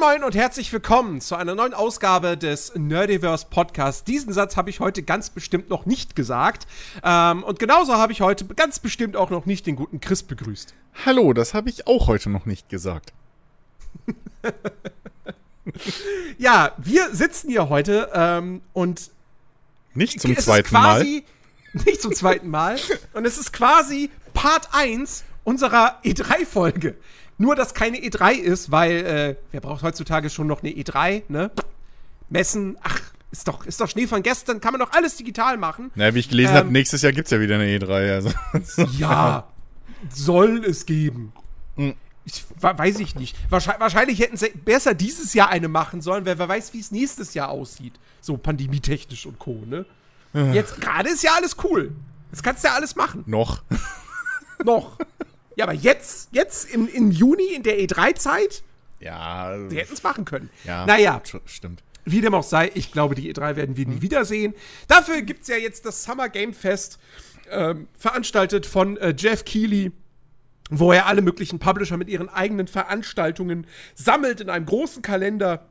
[0.00, 4.02] Moin Moin und herzlich willkommen zu einer neuen Ausgabe des Nerdiverse Podcasts.
[4.04, 6.66] Diesen Satz habe ich heute ganz bestimmt noch nicht gesagt.
[7.02, 10.74] Ähm, und genauso habe ich heute ganz bestimmt auch noch nicht den guten Chris begrüßt.
[11.04, 13.12] Hallo, das habe ich auch heute noch nicht gesagt.
[16.38, 19.10] ja, wir sitzen hier heute ähm, und
[19.92, 21.24] nicht zum zweiten quasi,
[21.72, 21.84] Mal.
[21.84, 22.78] Nicht zum zweiten Mal.
[23.12, 26.96] und es ist quasi Part 1 unserer E3-Folge.
[27.40, 31.50] Nur, dass keine E3 ist, weil äh, wer braucht heutzutage schon noch eine E3, ne?
[32.28, 33.00] Messen, ach,
[33.32, 35.90] ist doch, ist doch Schnee von gestern, kann man doch alles digital machen.
[35.94, 38.12] Naja, wie ich gelesen ähm, habe, nächstes Jahr gibt es ja wieder eine E3.
[38.12, 38.30] Also.
[38.98, 39.48] Ja,
[40.10, 41.32] soll es geben.
[41.76, 41.94] Mhm.
[42.26, 43.34] Ich, weiß ich nicht.
[43.48, 46.90] Wahrscheinlich, wahrscheinlich hätten sie besser dieses Jahr eine machen sollen, weil wer weiß, wie es
[46.90, 47.94] nächstes Jahr aussieht.
[48.20, 49.86] So pandemietechnisch und Co., ne?
[50.52, 51.92] Jetzt gerade ist ja alles cool.
[52.30, 53.24] Jetzt kannst du ja alles machen.
[53.26, 53.62] Noch.
[54.62, 54.98] Noch.
[55.56, 58.62] Ja, aber jetzt, jetzt im, im Juni, in der E3-Zeit,
[59.00, 59.56] ja.
[59.68, 60.50] Sie hätten es machen können.
[60.64, 61.20] Ja, naja.
[61.46, 61.82] Stimmt.
[62.04, 64.02] Wie dem auch sei, ich glaube, die E3 werden wir nie hm.
[64.02, 64.54] wiedersehen.
[64.88, 66.98] Dafür gibt es ja jetzt das Summer Game Fest,
[67.50, 69.92] ähm, veranstaltet von äh, Jeff Keighley,
[70.70, 75.66] wo er alle möglichen Publisher mit ihren eigenen Veranstaltungen sammelt in einem großen Kalender.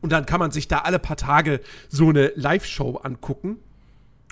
[0.00, 3.58] Und dann kann man sich da alle paar Tage so eine Live-Show angucken.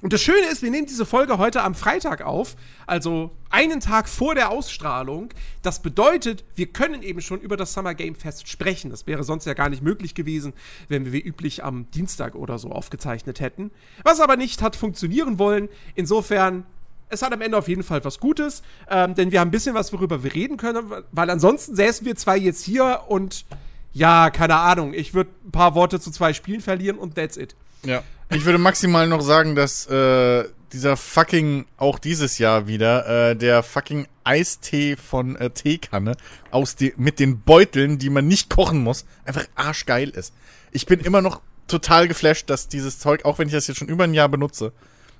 [0.03, 2.57] Und das Schöne ist, wir nehmen diese Folge heute am Freitag auf,
[2.89, 5.29] also einen Tag vor der Ausstrahlung.
[5.63, 8.91] Das bedeutet, wir können eben schon über das Summer Game Fest sprechen.
[8.91, 10.55] Das wäre sonst ja gar nicht möglich gewesen,
[10.89, 13.71] wenn wir wie üblich am Dienstag oder so aufgezeichnet hätten.
[14.03, 15.69] Was aber nicht hat funktionieren wollen.
[15.95, 16.67] Insofern,
[17.09, 19.77] es hat am Ende auf jeden Fall was Gutes, ähm, denn wir haben ein bisschen
[19.77, 23.45] was, worüber wir reden können, weil ansonsten säßen wir zwei jetzt hier und
[23.93, 27.55] ja, keine Ahnung, ich würde ein paar Worte zu zwei Spielen verlieren und that's it.
[27.85, 28.03] Ja.
[28.35, 33.63] Ich würde maximal noch sagen, dass äh, dieser fucking, auch dieses Jahr wieder, äh, der
[33.63, 36.17] fucking Eistee von äh, Teekanne
[36.51, 40.33] aus die, mit den Beuteln, die man nicht kochen muss, einfach arschgeil ist.
[40.71, 43.89] Ich bin immer noch total geflasht, dass dieses Zeug, auch wenn ich das jetzt schon
[43.89, 44.73] über ein Jahr benutze,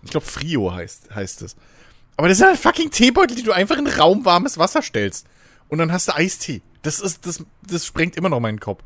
[0.03, 1.55] ich glaube Frio heißt, heißt es.
[2.17, 5.27] Aber das sind halt fucking Teebeutel, die du einfach in raumwarmes Wasser stellst.
[5.69, 6.63] Und dann hast du Eistee.
[6.83, 8.83] Das ist, das, das sprengt immer noch meinen Kopf.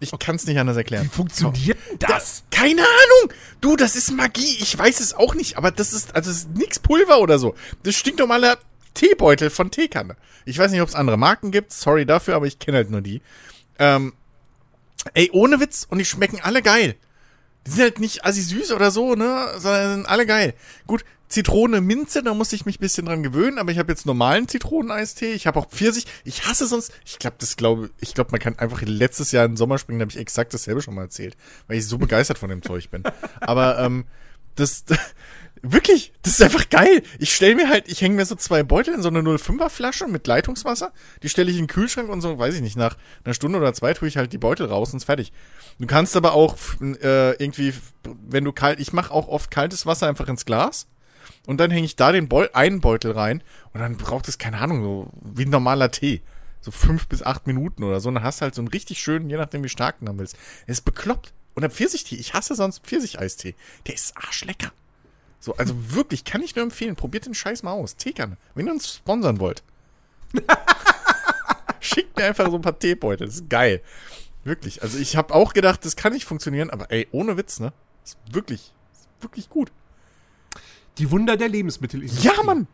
[0.00, 0.26] Ich okay.
[0.26, 1.06] kann es nicht anders erklären.
[1.06, 2.10] Wie funktioniert das?
[2.10, 2.42] das?
[2.50, 3.32] Keine Ahnung.
[3.60, 4.56] Du, das ist Magie.
[4.60, 5.56] Ich weiß es auch nicht.
[5.56, 7.54] Aber das ist, also das ist nix Pulver oder so.
[7.82, 8.58] Das stinknormaler
[8.94, 10.16] Teebeutel von Teekanne.
[10.44, 11.72] Ich weiß nicht, ob es andere Marken gibt.
[11.72, 13.22] Sorry dafür, aber ich kenne halt nur die.
[13.78, 14.12] Ähm,
[15.14, 15.86] ey, ohne Witz.
[15.88, 16.96] Und die schmecken alle geil.
[17.66, 19.54] Die sind halt nicht assi süß oder so, ne?
[19.58, 20.54] Sondern sind alle geil.
[20.86, 24.06] Gut, Zitrone, Minze, da musste ich mich ein bisschen dran gewöhnen, aber ich habe jetzt
[24.06, 25.32] normalen Zitroneneistee.
[25.32, 26.06] Ich habe auch Pfirsich.
[26.24, 29.56] Ich hasse sonst, ich glaube, das glaube ich, glaube, man kann einfach letztes Jahr im
[29.56, 31.36] Sommer springen, da habe ich exakt dasselbe schon mal erzählt,
[31.66, 33.02] weil ich so begeistert von dem Zeug bin.
[33.40, 34.04] Aber ähm,
[34.54, 34.84] das
[35.72, 37.02] wirklich, das ist einfach geil.
[37.18, 40.06] Ich stelle mir halt, ich hänge mir so zwei Beutel in so eine 05er Flasche
[40.06, 40.92] mit Leitungswasser,
[41.22, 43.72] die stelle ich in den Kühlschrank und so, weiß ich nicht, nach einer Stunde oder
[43.72, 45.32] zwei tue ich halt die Beutel raus und ist fertig.
[45.78, 47.72] Du kannst aber auch äh, irgendwie,
[48.28, 50.86] wenn du kalt, ich mache auch oft kaltes Wasser einfach ins Glas
[51.46, 53.42] und dann hänge ich da den Beu einen Beutel rein
[53.72, 56.22] und dann braucht es, keine Ahnung, so wie ein normaler Tee.
[56.60, 58.08] So fünf bis acht Minuten oder so.
[58.08, 60.18] Und dann hast du halt so einen richtig schönen, je nachdem wie stark du haben
[60.18, 60.36] willst.
[60.66, 61.34] Er ist bekloppt.
[61.54, 63.54] Und der Pfirsichtee, ich hasse sonst Pfirsicheistee.
[63.86, 64.72] Der ist arschlecker.
[65.44, 66.96] So, also wirklich, kann ich nur empfehlen.
[66.96, 67.96] Probiert den Scheiß mal aus.
[67.96, 68.38] Teekerne.
[68.54, 69.62] Wenn ihr uns sponsern wollt.
[71.80, 73.26] Schickt mir einfach so ein paar Teebeutel.
[73.26, 73.82] Das ist geil.
[74.44, 74.82] Wirklich.
[74.82, 77.74] Also ich habe auch gedacht, das kann nicht funktionieren, aber ey, ohne Witz, ne?
[78.02, 79.70] Ist wirklich, ist wirklich gut.
[80.96, 82.26] Die Wunder der Lebensmittelindustrie.
[82.26, 82.66] Ja, Mann!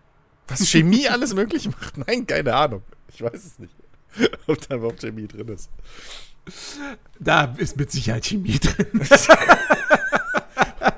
[0.47, 1.99] Was Chemie alles möglich macht.
[1.99, 2.85] Nein, keine Ahnung.
[3.13, 3.75] Ich weiß es nicht.
[4.47, 5.71] Ob da überhaupt Chemie drin ist.
[7.19, 9.01] Da ist mit Sicherheit Chemie drin.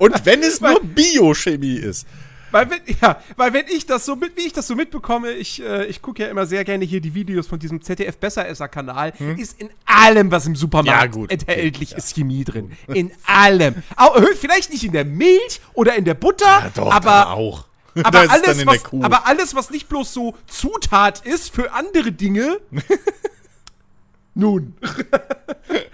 [0.02, 2.08] Und wenn es nur Biochemie ist.
[2.50, 5.62] Weil wenn, ja, weil wenn ich das so mit, wie ich das so mitbekomme, ich,
[5.62, 9.38] äh, ich gucke ja immer sehr gerne hier die Videos von diesem ZDF Besseresser-Kanal, hm?
[9.38, 12.72] ist in allem, was im Supermarkt ja, enthältlich okay, ist, Chemie drin.
[12.88, 13.76] In allem.
[13.94, 17.66] Auch, vielleicht nicht in der Milch oder in der Butter, ja, doch, aber auch.
[18.02, 22.58] Aber alles, was, aber alles, was nicht bloß so Zutat ist für andere Dinge.
[24.34, 24.74] nun.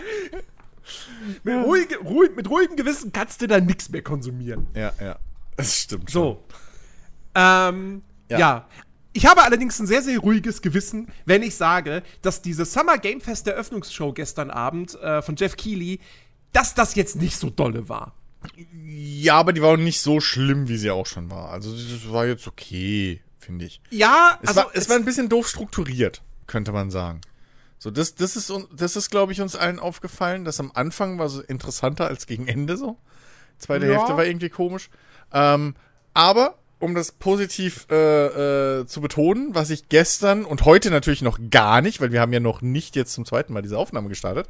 [1.44, 4.66] mit, ruhig, ruhig, mit ruhigem Gewissen kannst du da nichts mehr konsumieren.
[4.74, 5.18] Ja, ja.
[5.56, 6.10] Das stimmt.
[6.10, 6.44] So.
[7.34, 8.38] Ähm, ja.
[8.38, 8.68] ja.
[9.12, 13.20] Ich habe allerdings ein sehr, sehr ruhiges Gewissen, wenn ich sage, dass diese Summer Game
[13.20, 15.98] Fest Eröffnungsshow gestern Abend äh, von Jeff Keighley,
[16.52, 18.14] dass das jetzt nicht so dolle war.
[18.84, 21.50] Ja, aber die war auch nicht so schlimm, wie sie auch schon war.
[21.50, 23.80] Also, das war jetzt okay, finde ich.
[23.90, 24.60] Ja, es also.
[24.60, 27.20] War, es, es war ein bisschen doof strukturiert, könnte man sagen.
[27.78, 31.28] So, das, das ist, das ist, glaube ich, uns allen aufgefallen, dass am Anfang war
[31.28, 32.96] so interessanter als gegen Ende so.
[33.58, 33.98] Zweite ja.
[33.98, 34.90] Hälfte war irgendwie komisch.
[35.32, 35.74] Ähm,
[36.14, 41.38] aber um das positiv äh, äh, zu betonen, was ich gestern und heute natürlich noch
[41.50, 44.46] gar nicht, weil wir haben ja noch nicht jetzt zum zweiten Mal diese Aufnahme gestartet,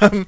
[0.00, 0.26] ähm,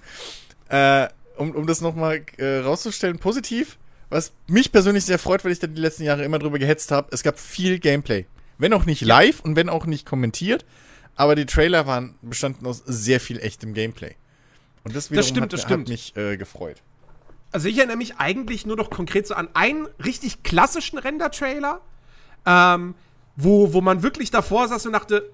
[0.68, 3.78] äh, um, um das nochmal äh, rauszustellen, positiv,
[4.10, 7.08] was mich persönlich sehr freut, weil ich da die letzten Jahre immer drüber gehetzt habe,
[7.12, 8.26] es gab viel Gameplay.
[8.58, 10.64] Wenn auch nicht live und wenn auch nicht kommentiert,
[11.16, 14.14] aber die Trailer waren bestanden aus sehr viel echtem Gameplay.
[14.84, 16.82] Und das, Das stimmt, hat, das hat mich äh, gefreut.
[17.50, 21.80] Also ich erinnere mich eigentlich nur noch konkret so an einen richtig klassischen Render-Trailer,
[22.44, 22.94] ähm,
[23.34, 25.30] wo, wo man wirklich davor saß und dachte,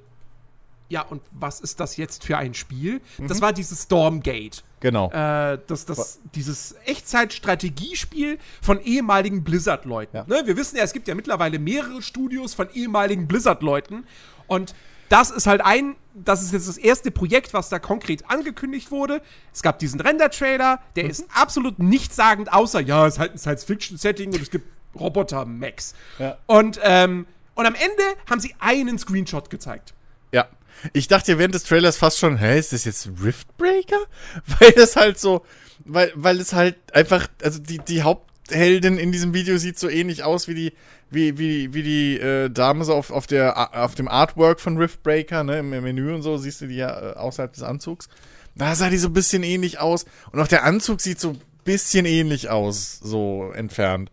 [0.89, 3.01] ja, und was ist das jetzt für ein Spiel?
[3.19, 4.63] Das war dieses Stormgate.
[4.81, 5.11] Genau.
[5.11, 10.17] Äh, das, das, dieses Echtzeit-Strategiespiel von ehemaligen Blizzard-Leuten.
[10.19, 10.25] Ja.
[10.27, 10.43] Ne?
[10.45, 14.05] Wir wissen ja, es gibt ja mittlerweile mehrere Studios von ehemaligen Blizzard-Leuten.
[14.47, 14.75] Und
[15.13, 19.21] das ist halt ein, das ist jetzt das erste Projekt, was da konkret angekündigt wurde.
[19.53, 24.33] Es gab diesen Render-Trailer, der ist absolut nichtssagend, außer, ja, es ist halt ein Science-Fiction-Setting
[24.33, 24.67] und es gibt
[24.99, 25.95] Roboter-Max.
[26.19, 26.39] Ja.
[26.47, 29.93] Und, ähm, und am Ende haben sie einen Screenshot gezeigt.
[30.33, 30.49] Ja.
[30.95, 34.01] Ich dachte ja während des Trailers fast schon, hä, ist das jetzt Riftbreaker?
[34.59, 35.45] Weil das halt so,
[35.85, 38.03] weil, weil es halt einfach, also die, die
[38.51, 40.73] Hauptheldin in diesem Video sieht so ähnlich aus wie die,
[41.11, 45.45] wie, wie, wie die äh, Dame so auf, auf, der, auf dem Artwork von Riftbreaker,
[45.45, 48.09] ne, im, im Menü und so, siehst du die ja äh, außerhalb des Anzugs.
[48.55, 50.05] Da sah die so ein bisschen ähnlich aus.
[50.31, 54.11] Und auch der Anzug sieht so ein bisschen ähnlich aus, so entfernt.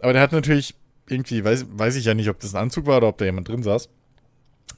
[0.00, 0.74] Aber der hat natürlich
[1.08, 3.48] irgendwie, weiß, weiß ich ja nicht, ob das ein Anzug war oder ob da jemand
[3.48, 3.88] drin saß.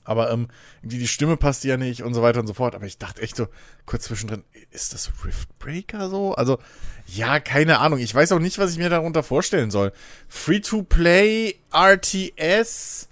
[0.04, 0.48] Aber ähm,
[0.82, 2.74] irgendwie die Stimme passt ja nicht und so weiter und so fort.
[2.74, 3.48] Aber ich dachte echt so
[3.86, 6.34] kurz zwischendrin, ist das Riftbreaker so?
[6.34, 6.58] Also,
[7.06, 7.98] ja, keine Ahnung.
[7.98, 9.92] Ich weiß auch nicht, was ich mir darunter vorstellen soll.
[10.28, 13.08] Free-to-play, RTS,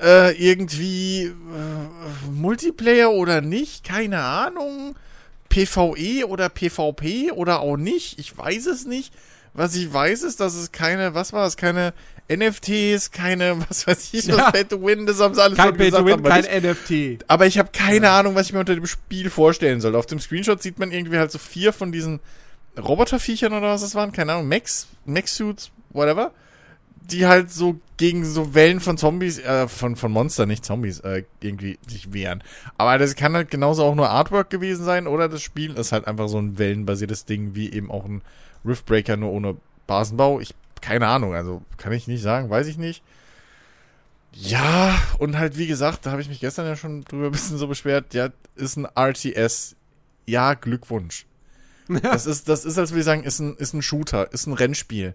[0.00, 3.84] äh, irgendwie äh, Multiplayer oder nicht?
[3.84, 4.96] Keine Ahnung.
[5.48, 8.18] PvE oder PvP oder auch nicht?
[8.18, 9.14] Ich weiß es nicht.
[9.52, 11.94] Was ich weiß ist, dass es keine, was war es, keine
[12.28, 14.50] NFTs, keine, was weiß ich, was Ja.
[14.50, 16.04] Pay to Win, das haben sie alles Kein schon gesagt.
[16.06, 17.24] Pay-to-Win, aber kein nicht- NFT.
[17.28, 19.94] aber ich habe keine Ahnung, was ich mir unter dem Spiel vorstellen soll.
[19.96, 22.20] Auf dem Screenshot sieht man irgendwie halt so vier von diesen
[22.78, 26.32] Roboterviechern oder was das waren, keine Ahnung, Max, Max-Suits, whatever,
[27.02, 31.22] die halt so gegen so Wellen von Zombies, äh, von, von Monster, nicht Zombies, äh,
[31.40, 32.42] irgendwie sich wehren.
[32.78, 36.06] Aber das kann halt genauso auch nur Artwork gewesen sein oder das Spiel ist halt
[36.08, 38.22] einfach so ein wellenbasiertes Ding, wie eben auch ein
[38.64, 39.56] Riftbreaker, nur ohne
[39.86, 40.40] Basenbau.
[40.40, 40.54] Ich,
[40.84, 43.02] keine Ahnung, also kann ich nicht sagen, weiß ich nicht.
[44.32, 47.56] Ja, und halt, wie gesagt, da habe ich mich gestern ja schon drüber ein bisschen
[47.56, 49.76] so beschwert, ja, ist ein RTS.
[50.26, 51.26] Ja, Glückwunsch.
[52.02, 54.52] Das ist, das ist, als würde ich sagen, ist ein, ist ein Shooter, ist ein
[54.52, 55.14] Rennspiel.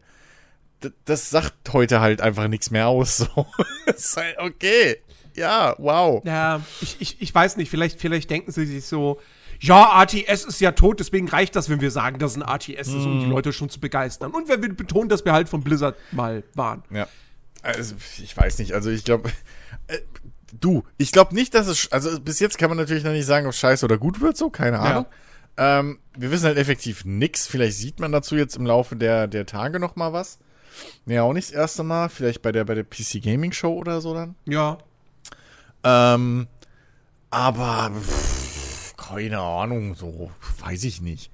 [0.83, 3.17] D das sagt heute halt einfach nichts mehr aus.
[3.17, 3.45] So.
[3.85, 4.97] ist halt okay.
[5.35, 6.23] Ja, wow.
[6.25, 9.19] Ja, ich, ich, ich weiß nicht, vielleicht, vielleicht denken sie sich so,
[9.59, 12.87] ja, RTS ist ja tot, deswegen reicht das, wenn wir sagen, dass es ein RTS
[12.87, 14.31] ist, um die Leute schon zu begeistern.
[14.31, 16.83] Und wenn wir betonen, dass wir halt von Blizzard mal waren.
[16.91, 17.07] Ja.
[17.61, 18.73] Also, ich weiß nicht.
[18.73, 19.29] Also, ich glaube,
[19.87, 19.97] äh,
[20.57, 23.45] du, ich glaube nicht, dass es, also bis jetzt kann man natürlich noch nicht sagen,
[23.47, 25.05] ob es scheiße oder gut wird, so, keine Ahnung.
[25.57, 27.45] Ähm, wir wissen halt effektiv nix.
[27.45, 30.39] Vielleicht sieht man dazu jetzt im Laufe der, der Tage noch mal was.
[31.05, 32.07] Nee, auch nicht das erste Mal.
[32.07, 34.35] Vielleicht bei der, bei der PC Gaming Show oder so dann.
[34.45, 34.77] Ja.
[35.83, 36.47] Ähm,
[37.29, 38.38] aber pff,
[39.09, 41.31] keine Ahnung, so weiß ich nicht.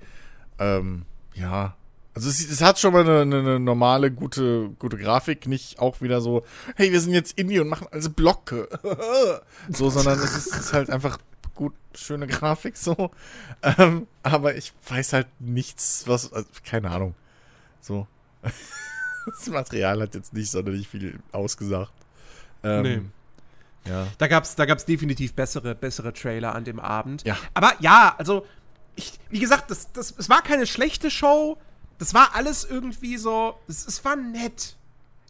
[0.60, 1.76] Ähm, ja.
[2.14, 6.22] Also es, es hat schon mal eine, eine, normale, gute, gute Grafik, nicht auch wieder
[6.22, 6.46] so,
[6.78, 8.70] hey, wir sind jetzt Indie und machen also Blocke.
[9.70, 11.20] so, sondern es ist, ist halt einfach
[11.56, 13.12] gut, schöne Grafik so.
[13.62, 17.16] Ähm, aber ich weiß halt nichts, was, also, keine Ahnung.
[17.82, 18.08] So.
[19.26, 21.92] das Material hat jetzt nicht sonderlich viel ausgesagt.
[22.64, 23.02] Ähm, Nee.
[23.88, 24.08] Ja.
[24.18, 27.24] Da gab's, da gab's definitiv bessere, bessere Trailer an dem Abend.
[27.26, 27.38] Ja.
[27.54, 28.46] Aber ja, also,
[28.96, 31.58] ich, wie gesagt, das, das, es war keine schlechte Show.
[31.98, 34.76] Das war alles irgendwie so, es, es war nett.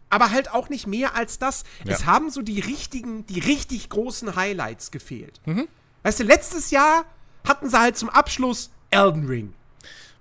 [0.09, 1.63] Aber halt auch nicht mehr als das.
[1.83, 1.93] Ja.
[1.93, 5.41] Es haben so die richtigen, die richtig großen Highlights gefehlt.
[5.45, 5.67] Mhm.
[6.03, 7.05] Weißt du, letztes Jahr
[7.47, 9.53] hatten sie halt zum Abschluss Elden Ring.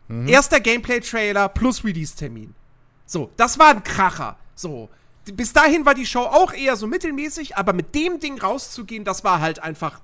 [0.09, 0.29] Mhm.
[0.29, 2.55] Erster Gameplay-Trailer plus Release-Termin.
[3.07, 4.37] So, das war ein Kracher.
[4.55, 4.89] So.
[5.33, 9.25] Bis dahin war die Show auch eher so mittelmäßig, aber mit dem Ding rauszugehen, das
[9.25, 10.01] war halt einfach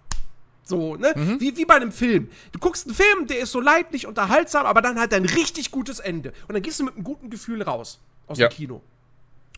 [0.63, 1.13] so, ne?
[1.17, 1.41] Mhm.
[1.41, 2.29] Wie, wie bei einem Film.
[2.53, 5.71] Du guckst einen Film, der ist so leidlich, unterhaltsam, aber dann hat er ein richtig
[5.73, 6.33] gutes Ende.
[6.49, 7.99] Und dann gehst du mit einem guten Gefühl raus
[8.29, 8.49] aus Ja.
[8.49, 8.81] dem Kino.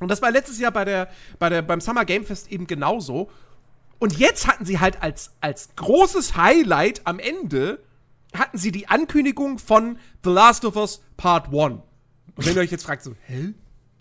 [0.01, 3.31] Und das war letztes Jahr bei der, bei der, beim Summer Game Fest eben genauso.
[3.99, 7.79] Und jetzt hatten sie halt als, als großes Highlight am Ende,
[8.35, 11.55] hatten sie die Ankündigung von The Last of Us Part 1.
[11.55, 11.83] Und
[12.37, 13.53] wenn ihr euch jetzt fragt, so, hä?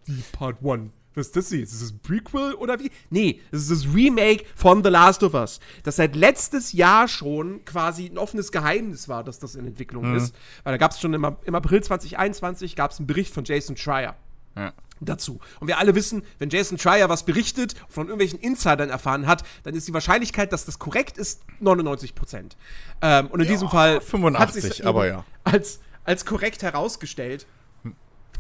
[0.06, 0.89] Wie Part 1?
[1.13, 1.74] Was ist das jetzt?
[1.74, 2.89] Ist das ein Prequel oder wie?
[3.10, 5.60] Nee, das ist das Remake von The Last of Us.
[5.84, 10.34] Das seit letztes Jahr schon quasi ein offenes Geheimnis war, dass das in Entwicklung ist.
[10.63, 13.75] Weil da gab es schon im, im April 2021 gab es einen Bericht von Jason
[13.75, 14.15] Schreier.
[14.56, 14.74] Ja.
[15.00, 15.39] dazu.
[15.62, 19.74] Und wir alle wissen, wenn Jason Schreier was berichtet, von irgendwelchen Insidern erfahren hat, dann
[19.75, 22.58] ist die Wahrscheinlichkeit, dass das korrekt ist, 99 Prozent.
[23.01, 25.25] Ähm, und in diesem Fall 85, sich's aber eben ja.
[25.46, 27.48] als, als korrekt herausgestellt.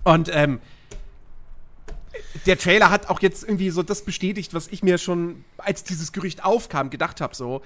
[0.03, 0.59] Und ähm,
[2.45, 6.11] der Trailer hat auch jetzt irgendwie so das bestätigt, was ich mir schon, als dieses
[6.11, 7.61] Gerücht aufkam, gedacht habe, so,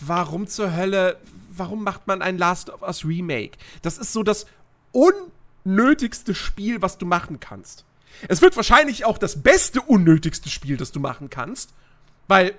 [0.00, 3.58] warum zur Hölle, warum macht man ein Last of Us Remake?
[3.82, 4.46] Das ist so das
[4.92, 7.84] unnötigste Spiel, was du machen kannst.
[8.28, 11.74] Es wird wahrscheinlich auch das beste unnötigste Spiel, das du machen kannst,
[12.28, 12.54] weil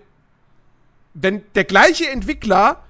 [1.14, 2.84] wenn der gleiche Entwickler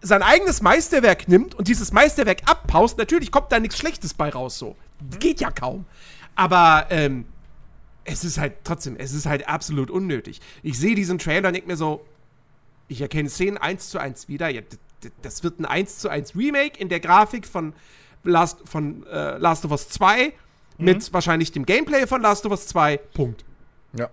[0.00, 4.58] sein eigenes Meisterwerk nimmt und dieses Meisterwerk abpaust, natürlich kommt da nichts Schlechtes bei raus,
[4.58, 4.74] so.
[5.20, 5.84] Geht ja kaum.
[6.34, 7.26] Aber, ähm,
[8.04, 10.40] es ist halt trotzdem, es ist halt absolut unnötig.
[10.62, 12.04] Ich sehe diesen Trailer und denke mir so,
[12.88, 14.48] ich erkenne Szenen eins zu eins wieder.
[14.48, 14.62] Ja,
[15.22, 17.72] das wird ein 1 zu 1 Remake in der Grafik von
[18.24, 20.32] Last, von, äh, Last of Us 2
[20.78, 22.98] mit wahrscheinlich dem Gameplay von Last of Us 2.
[23.14, 23.44] Punkt.
[23.96, 24.10] Ja.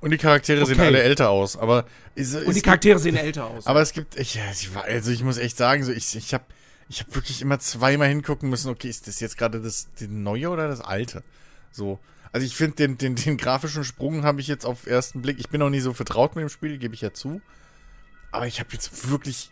[0.00, 0.86] Und die Charaktere sehen Okay.
[0.86, 3.66] alle älter aus, aber ist, Und die Charaktere sehen älter aus.
[3.66, 6.44] Aber es gibt, ich, also ich muss echt sagen, so ich, ich habe
[6.88, 10.48] ich hab wirklich immer zweimal hingucken müssen, okay, ist das jetzt gerade das, das neue
[10.50, 11.22] oder das alte?
[11.70, 11.98] So.
[12.32, 15.48] Also ich finde den, den, den grafischen Sprung habe ich jetzt auf ersten Blick, ich
[15.48, 17.40] bin noch nie so vertraut mit dem Spiel, gebe ich ja zu.
[18.30, 19.50] Aber ich habe jetzt wirklich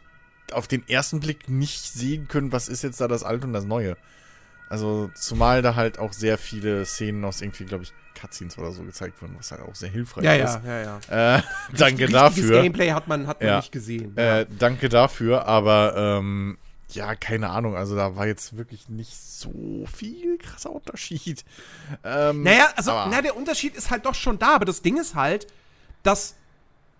[0.52, 3.64] auf den ersten Blick nicht sehen können, was ist jetzt da das alte und das
[3.64, 3.96] neue.
[4.68, 8.82] Also zumal da halt auch sehr viele Szenen aus irgendwie, glaube ich, Cutscenes oder so
[8.82, 10.60] gezeigt wurden, was halt auch sehr hilfreich ja, ist.
[10.64, 11.36] ja, ja, ja.
[11.36, 11.42] Äh,
[11.76, 12.62] danke Richtiges dafür.
[12.62, 13.56] Gameplay hat man, hat man Ja.
[13.58, 14.16] nicht gesehen.
[14.16, 16.58] Äh, danke dafür, aber ähm,
[16.96, 17.76] ja, keine Ahnung.
[17.76, 21.44] Also da war jetzt wirklich nicht so viel krasser Unterschied.
[22.04, 25.14] Ähm, Naja, also, na, der Unterschied ist halt doch schon da, aber das Ding ist
[25.14, 25.46] halt,
[26.02, 26.34] dass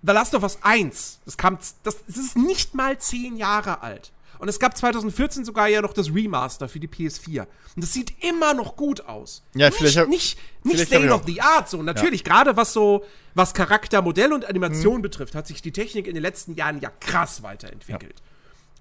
[0.03, 1.75] The Last of Us 1, das kam, das,
[2.07, 4.13] das ist nicht mal zehn Jahre alt.
[4.39, 7.41] Und es gab 2014 sogar ja noch das Remaster für die PS4.
[7.75, 9.43] Und das sieht immer noch gut aus.
[9.55, 11.83] Ja, nicht, vielleicht hab- nicht, nicht vielleicht State of the Art so.
[11.83, 13.03] Natürlich, gerade was so,
[13.35, 16.91] was Charakter, Modell und Animation betrifft, hat sich die Technik in den letzten Jahren ja
[17.01, 18.21] krass weiterentwickelt.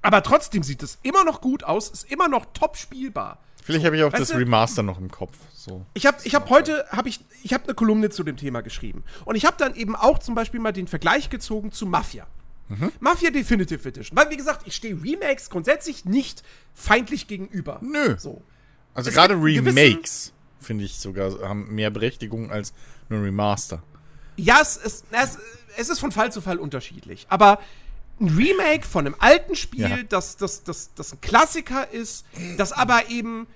[0.01, 3.39] Aber trotzdem sieht es immer noch gut aus, ist immer noch top spielbar.
[3.63, 5.35] Vielleicht habe ich auch Weißt das du- Remaster noch im Kopf.
[5.55, 5.83] So.
[5.95, 9.03] Ich habe ich hab heute hab ich, ich hab eine Kolumne zu dem Thema geschrieben.
[9.25, 12.27] Und ich habe dann eben auch zum Beispiel mal den Vergleich gezogen zu Mafia.
[12.67, 12.91] Mhm.
[12.99, 14.15] Mafia Definitive Edition.
[14.17, 16.43] Weil, wie gesagt, ich stehe Remakes grundsätzlich nicht
[16.75, 17.79] feindlich gegenüber.
[17.81, 18.15] Nö.
[18.19, 18.43] So.
[18.93, 22.73] Also Es gerade Remakes, finde ich sogar, haben mehr Berechtigung als
[23.09, 23.81] nur Remaster.
[24.37, 25.37] Ja, es, es, es,
[25.77, 27.25] es ist von Fall zu Fall unterschiedlich.
[27.29, 27.59] Aber
[28.19, 29.97] ein Remake von einem alten Spiel, Ja.
[30.09, 32.25] das, das, das, das ein Klassiker ist,
[32.57, 33.47] das aber eben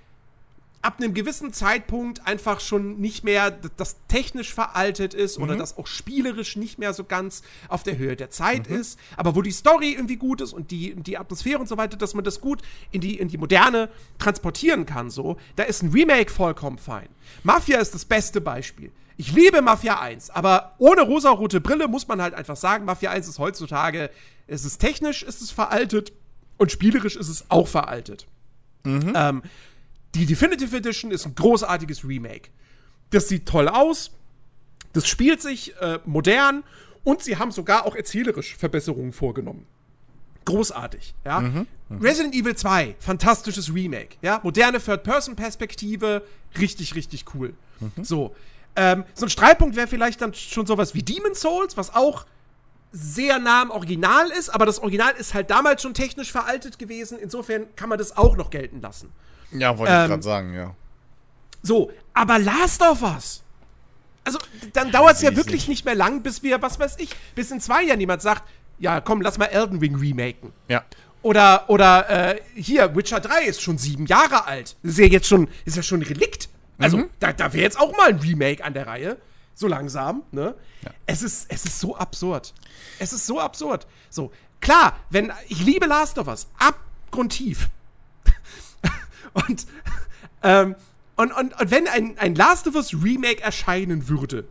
[0.81, 5.88] ab einem gewissen Zeitpunkt einfach schon nicht mehr, das technisch veraltet ist oder das auch
[5.88, 9.91] spielerisch nicht mehr so ganz auf der Höhe der Zeit ist, aber wo die Story
[9.91, 13.01] irgendwie gut ist und die, die Atmosphäre und so weiter, dass man das gut in
[13.01, 17.09] die, in die Moderne transportieren kann, so, da ist ein Remake vollkommen fein.
[17.43, 18.91] Mafia ist das beste Beispiel.
[19.17, 23.27] Ich liebe Mafia 1, aber ohne rosarote Brille muss man halt einfach sagen, Mafia 1
[23.27, 24.12] ist heutzutage,
[24.48, 26.13] es ist technisch, ist es veraltet
[26.57, 28.27] und spielerisch ist es auch veraltet.
[29.13, 29.43] Ähm,
[30.15, 32.49] die Definitive Edition ist ein großartiges Remake.
[33.11, 34.11] Das sieht toll aus,
[34.93, 36.63] das spielt sich äh, modern
[37.03, 39.65] und sie haben sogar auch erzählerisch Verbesserungen vorgenommen.
[40.45, 41.65] Großartig, ja.
[41.91, 44.39] Resident Evil 2, fantastisches Remake, ja.
[44.43, 46.23] Moderne Third-Person-Perspektive,
[46.57, 47.53] richtig, richtig cool.
[48.01, 48.35] So.
[48.75, 52.25] Ähm, so ein Streitpunkt wäre vielleicht dann schon sowas wie Demon's Souls, was auch
[52.91, 57.19] sehr nah am Original ist, aber das Original ist halt damals schon technisch veraltet gewesen.
[57.19, 59.11] Insofern kann man das auch noch gelten lassen.
[59.51, 60.75] Ja, wollte Ähm, ich gerade sagen, ja.
[61.63, 63.43] So, aber Last of Us.
[64.23, 64.39] Also,
[64.73, 65.85] dann dauert es ja wirklich nicht.
[65.85, 68.43] mehr lang, bis wir, was weiß ich, bis in zwei Jahren jemand sagt,
[68.77, 70.53] ja, komm, lass mal Elden Ring remaken.
[70.67, 70.83] Ja.
[71.21, 74.77] Oder, oder, äh, hier, Witcher 3 ist schon sieben Jahre alt.
[74.83, 76.47] Das ist ja jetzt schon, ist ja schon ein Relikt.
[76.77, 77.09] Also, Mhm.
[77.19, 79.17] da, da wäre jetzt auch mal ein Remake an der Reihe.
[79.53, 80.55] So langsam, ne?
[81.05, 82.53] Es, ist, es ist so absurd.
[82.99, 83.85] Es ist so absurd.
[84.09, 87.67] So, klar, wenn, ich liebe Last of Us, abgrundtief.
[89.33, 89.65] Und,
[90.43, 90.75] ähm,
[91.15, 94.48] und, und, und wenn ein, ein Last of Us Remake erscheinen würde,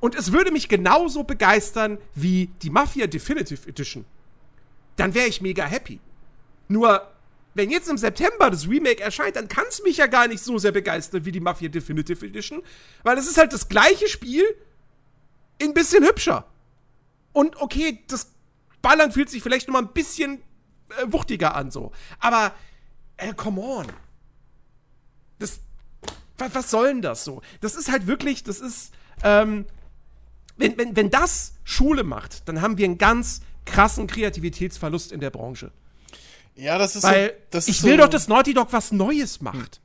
[0.00, 4.04] und es würde mich genauso begeistern wie die Mafia Definitive Edition,
[4.96, 6.00] dann wäre ich mega happy.
[6.68, 7.10] Nur,
[7.54, 10.58] wenn jetzt im September das Remake erscheint, dann kann es mich ja gar nicht so
[10.58, 12.62] sehr begeistern wie die Mafia Definitive Edition,
[13.02, 14.44] weil es ist halt das gleiche Spiel
[15.62, 16.46] ein bisschen hübscher.
[17.32, 18.32] Und okay, das
[18.82, 20.42] Ballern fühlt sich vielleicht noch mal ein bisschen
[20.90, 21.92] äh, wuchtiger an so.
[22.20, 22.54] Aber,
[23.16, 23.86] äh, come on.
[25.38, 25.60] Das,
[26.38, 27.42] was, was soll denn das so?
[27.60, 29.66] Das ist halt wirklich, das ist, ähm,
[30.56, 35.30] wenn, wenn, wenn das Schule macht, dann haben wir einen ganz krassen Kreativitätsverlust in der
[35.30, 35.72] Branche.
[36.54, 38.92] Ja, das ist Weil so, das ich ist will so, doch, dass Naughty Dog was
[38.92, 39.80] Neues macht.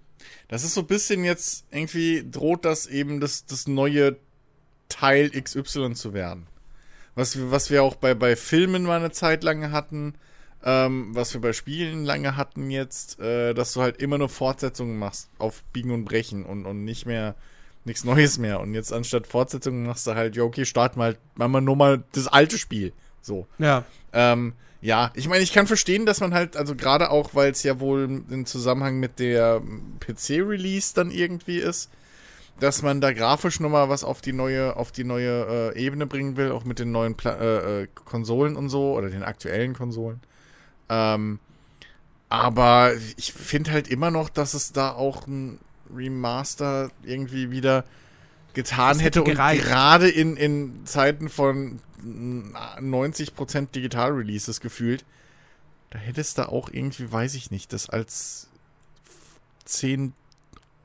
[0.48, 4.18] Das ist so ein bisschen jetzt irgendwie droht das eben das, das neue
[4.90, 6.48] Teil XY zu werden.
[7.16, 10.16] Was wir, was wir auch bei, bei Filmen mal eine Zeit lang hatten,
[10.64, 14.98] ähm, was wir bei Spielen lange hatten jetzt, äh, dass du halt immer nur Fortsetzungen
[15.00, 17.36] machst auf Biegen und Brechen und, und nicht mehr
[17.84, 18.60] nichts Neues mehr.
[18.60, 21.76] Und jetzt anstatt Fortsetzungen machst du halt, ja, okay, starten wir halt, machen wir nur
[21.76, 22.94] mal das alte Spiel.
[23.22, 23.48] So.
[23.58, 23.86] Ja.
[24.14, 27.62] Ähm, ja, ich meine, ich kann verstehen, dass man halt, also gerade auch, weil es
[27.64, 29.62] ja wohl im Zusammenhang mit der
[30.00, 31.90] PC-Release dann irgendwie ist,
[32.60, 36.36] dass man da grafisch nochmal was auf die neue, auf die neue äh, Ebene bringen
[36.36, 40.20] will, auch mit den neuen Pla äh, äh, Konsolen und so, oder den aktuellen Konsolen.
[40.94, 41.40] Ähm,
[42.28, 45.58] aber ich finde halt immer noch, dass es da auch ein
[45.94, 47.86] Remaster irgendwie wieder
[48.54, 55.06] getan hätte, hätte und gerade in, in Zeiten von 90% Digital-Releases gefühlt,
[55.92, 58.48] da hättest du auch irgendwie, weiß ich nicht, das als
[59.66, 60.14] 10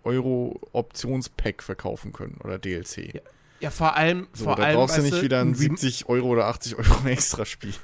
[0.05, 3.15] Euro Optionspack verkaufen können oder DLC.
[3.15, 3.21] Ja,
[3.61, 6.09] Ja, vor allem, So, vor da allem, brauchst du nicht wieder ein ein Rem- 70
[6.09, 7.75] Euro oder 80 Euro extra Spiel.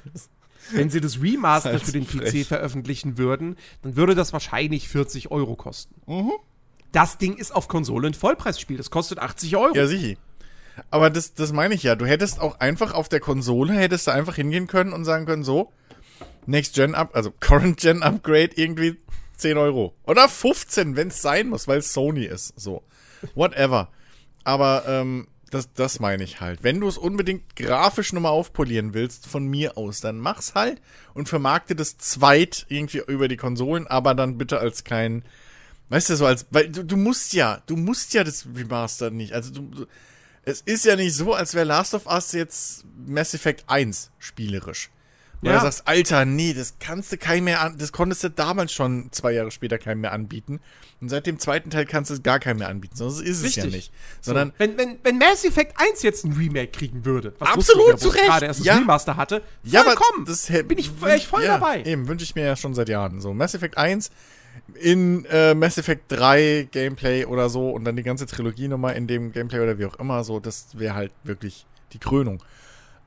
[0.71, 2.43] Wenn sie das Remaster Das für den frech.
[2.43, 5.95] PC veröffentlichen würden, dann würde das wahrscheinlich 40 Euro kosten.
[6.07, 6.31] Mhm.
[6.91, 8.77] Das Ding ist auf Konsole ein Vollpreisspiel.
[8.77, 9.75] Das kostet 80 Euro.
[9.75, 10.17] Ja, sicher.
[10.89, 11.95] Aber das, das meine ich ja.
[11.95, 15.43] Du hättest auch einfach auf der Konsole, hättest du einfach hingehen können und sagen können,
[15.43, 15.71] so,
[16.45, 18.97] Next Gen Up, also Current Gen Upgrade irgendwie
[19.37, 19.93] 10 Euro.
[20.05, 22.53] Oder 15, wenn es sein muss, weil es Sony ist.
[22.59, 22.83] So.
[23.35, 23.89] Whatever.
[24.43, 26.63] Aber ähm, das, das meine ich halt.
[26.63, 30.81] Wenn du es unbedingt grafisch nochmal aufpolieren willst, von mir aus, dann mach's halt
[31.13, 35.23] und vermarkte das zweit irgendwie über die Konsolen, aber dann bitte als kleinen,
[35.89, 39.33] weißt du, so als, weil du, du musst ja, du musst ja das Remaster nicht.
[39.33, 39.85] Also du, du
[40.45, 44.89] es ist ja nicht so, als wäre Last of Us jetzt Mass Effect 1 spielerisch.
[45.43, 45.59] Weil Ja.
[45.59, 49.09] du sagst, Alter, nee, das kannst du keinem mehr an, das konntest du damals schon
[49.11, 50.59] zwei Jahre später keinem mehr anbieten.
[51.01, 52.95] Und seit dem zweiten Teil kannst du es gar keinem mehr anbieten.
[52.95, 53.73] Sonst ist es ja Richtig.
[53.91, 53.93] nicht.
[54.21, 57.99] Sondern, so, wenn, wenn, wenn Mass Effect 1 jetzt ein Remake kriegen würde, was Absolut,
[57.99, 58.23] zu Recht.
[58.25, 58.75] gerade erst das Ja.
[58.77, 61.83] Remaster hatte, ja, aber das bin ich, wünsch- ich voll ja, dabei.
[61.83, 63.19] Eben, wünsche ich mir ja schon seit Jahren.
[63.19, 64.11] So, Mass Effect 1
[64.75, 69.07] in äh, Mass Effect 3 Gameplay oder so und dann die ganze Trilogie nochmal in
[69.07, 72.41] dem Gameplay oder wie auch immer, so, das wäre halt wirklich die Krönung.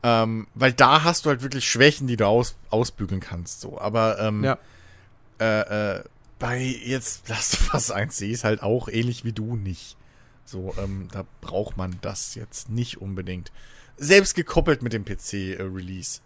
[0.08, 3.80] Ähm, weil da hast du halt wirklich Schwächen, die du aus, ausbügeln kannst, so.
[3.80, 4.56] Aber ähm, Ja.
[5.40, 6.04] äh, äh,
[6.38, 9.96] bei jetzt Last of Us 1 sehe ich es halt auch ähnlich wie du nicht.
[10.44, 13.50] So, ähm, da braucht man das jetzt nicht unbedingt.
[13.96, 16.20] Selbst gekoppelt mit dem PC-Release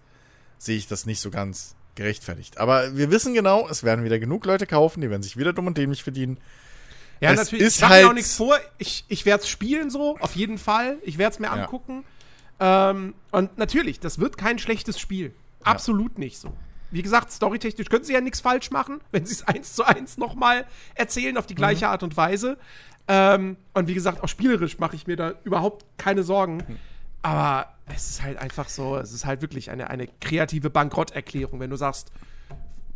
[0.58, 2.58] sehe ich das nicht so ganz gerechtfertigt.
[2.58, 5.68] Aber wir wissen genau, es werden wieder genug Leute kaufen, die werden sich wieder dumm
[5.68, 6.36] und dämlich verdienen.
[7.20, 7.64] Ja, Es natürlich.
[7.66, 8.58] ist ich mache mir halt- auch nichts vor.
[8.78, 10.98] Ich, ich werde es spielen so, auf jeden Fall.
[11.02, 11.52] Ich werde es mir Ja.
[11.52, 12.04] angucken.
[12.60, 15.34] Ähm, und natürlich, das wird kein schlechtes Spiel.
[15.64, 16.52] Absolut nicht so.
[16.90, 20.18] Wie gesagt, storytechnisch können sie ja nichts falsch machen, wenn sie es eins zu eins
[20.18, 21.90] nochmal erzählen, auf die gleiche Mhm.
[21.92, 22.58] Art und Weise.
[23.08, 26.58] Ähm, und wie gesagt, auch spielerisch mache ich mir da überhaupt keine Sorgen.
[26.58, 26.76] Mhm.
[27.22, 31.70] Aber es ist halt einfach so, es ist halt wirklich eine, eine kreative Bankrotterklärung, wenn
[31.70, 32.12] du sagst,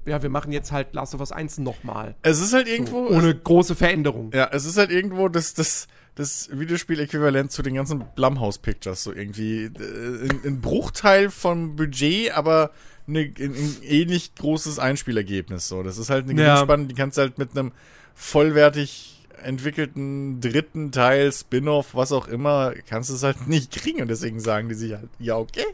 [0.06, 2.14] ja, wir machen jetzt halt Last of Us 1 nochmal.
[2.22, 3.08] Es ist halt irgendwo.
[3.08, 4.30] Ohne große Veränderung.
[4.34, 9.02] Ja, es ist halt irgendwo das, das, das Videospiel-Äquivalent zu den ganzen Blumhouse-Pictures.
[9.02, 12.70] So irgendwie äh, ein, Bruchteil vom Budget, aber
[13.06, 15.68] eine, ein, ein ähnlich großes Einspielergebnis.
[15.68, 16.54] So, das ist halt eine Ja.
[16.54, 17.72] Gewinnspanne, die kannst du halt mit einem
[18.14, 19.10] vollwertig
[19.42, 24.00] entwickelten dritten Teil, Spin-off, was auch immer, kannst du es halt nicht kriegen.
[24.02, 25.66] Und deswegen sagen die sich halt, ja, okay,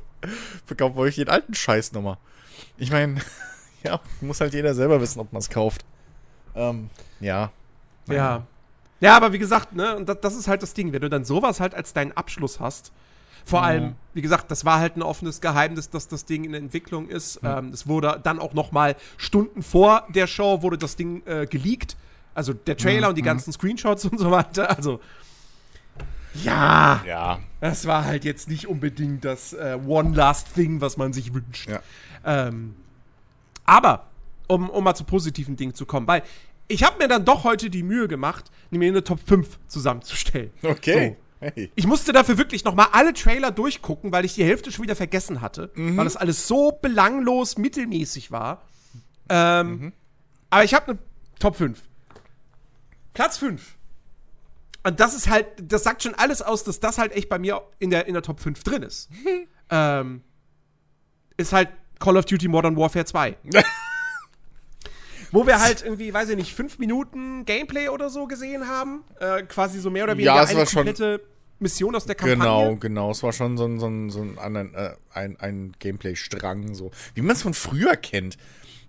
[0.67, 2.19] verkaufen wir euch den alten Scheiß nochmal.
[2.79, 3.17] Ich meine,
[3.85, 5.85] ja, muss halt jeder selber wissen, ob man es kauft.
[6.55, 6.91] Ähm,
[7.21, 7.51] ja.
[8.09, 8.47] Ja.
[9.01, 11.25] Ja, aber wie gesagt, ne, und das, das ist halt das Ding, wenn du dann
[11.25, 12.93] sowas halt als deinen Abschluss hast.
[13.47, 17.09] Vor allem, wie gesagt, das war halt ein offenes Geheimnis, dass das Ding in Entwicklung
[17.09, 17.41] ist.
[17.43, 21.47] Ähm, es wurde dann auch noch mal Stunden vor der Show wurde das Ding äh,
[21.47, 21.97] geleakt.
[22.35, 24.77] Also der Trailer und die ganzen Screenshots und so weiter.
[24.77, 25.01] Also
[26.35, 31.13] ja, Ja, das war halt jetzt nicht unbedingt das äh, One Last Thing, was man
[31.13, 31.69] sich wünscht.
[31.69, 31.81] Ja.
[32.25, 32.77] Ähm,
[33.71, 34.11] aber,
[34.49, 36.23] um, um mal zu positiven Dingen zu kommen, weil
[36.67, 40.51] ich habe mir dann doch heute die Mühe gemacht, mir eine Top 5 zusammenzustellen.
[40.63, 41.17] Okay.
[41.39, 41.73] Hey.
[41.75, 44.95] Ich musste dafür wirklich noch mal alle Trailer durchgucken, weil ich die Hälfte schon wieder
[44.95, 48.63] vergessen hatte, weil das alles so belanglos mittelmäßig war.
[49.31, 49.95] Ähm,
[50.51, 50.99] Aber ich habe eine
[51.39, 51.81] Top 5.
[53.15, 53.77] Platz 5.
[54.83, 57.63] Und das ist halt, das sagt schon alles aus, dass das halt echt bei mir
[57.79, 59.09] in der, in der Top 5 drin ist.
[59.71, 60.23] ähm,
[61.39, 61.71] ist halt
[62.01, 63.37] Call of Duty Modern Warfare 2.
[65.33, 69.05] Wo wir halt irgendwie, weiß ich nicht, fünf Minuten Gameplay oder so gesehen haben.
[69.21, 71.21] Äh, quasi so mehr oder weniger Ja, es eine war schon- komplette
[71.61, 72.39] Mission aus der Kampagne.
[72.43, 73.11] Genau, genau.
[73.13, 76.91] Es war schon so ein, so ein, so ein, äh, ein, ein Gameplay-Strang, so.
[77.15, 78.39] Wie man es von früher kennt.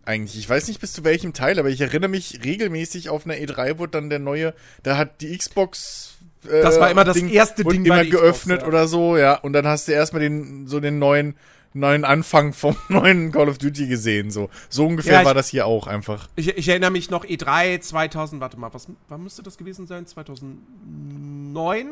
[0.03, 0.39] eigentlich.
[0.39, 3.77] Ich weiß nicht bis zu welchem Teil, aber ich erinnere mich regelmäßig auf einer E3
[3.77, 6.15] wurde dann der neue, da hat die Xbox
[6.49, 8.67] äh, das war immer das erste Ding immer geöffnet Xbox, ja.
[8.67, 11.35] oder so, ja, und dann hast du erstmal den so den neuen
[11.73, 14.49] neuen Anfang vom neuen Call of Duty gesehen so.
[14.69, 16.29] So ungefähr ja, ich, war das hier auch einfach.
[16.35, 20.05] Ich, ich, erinnere mich noch E3 2000, warte mal, was wann müsste das gewesen sein?
[20.05, 21.91] 2009?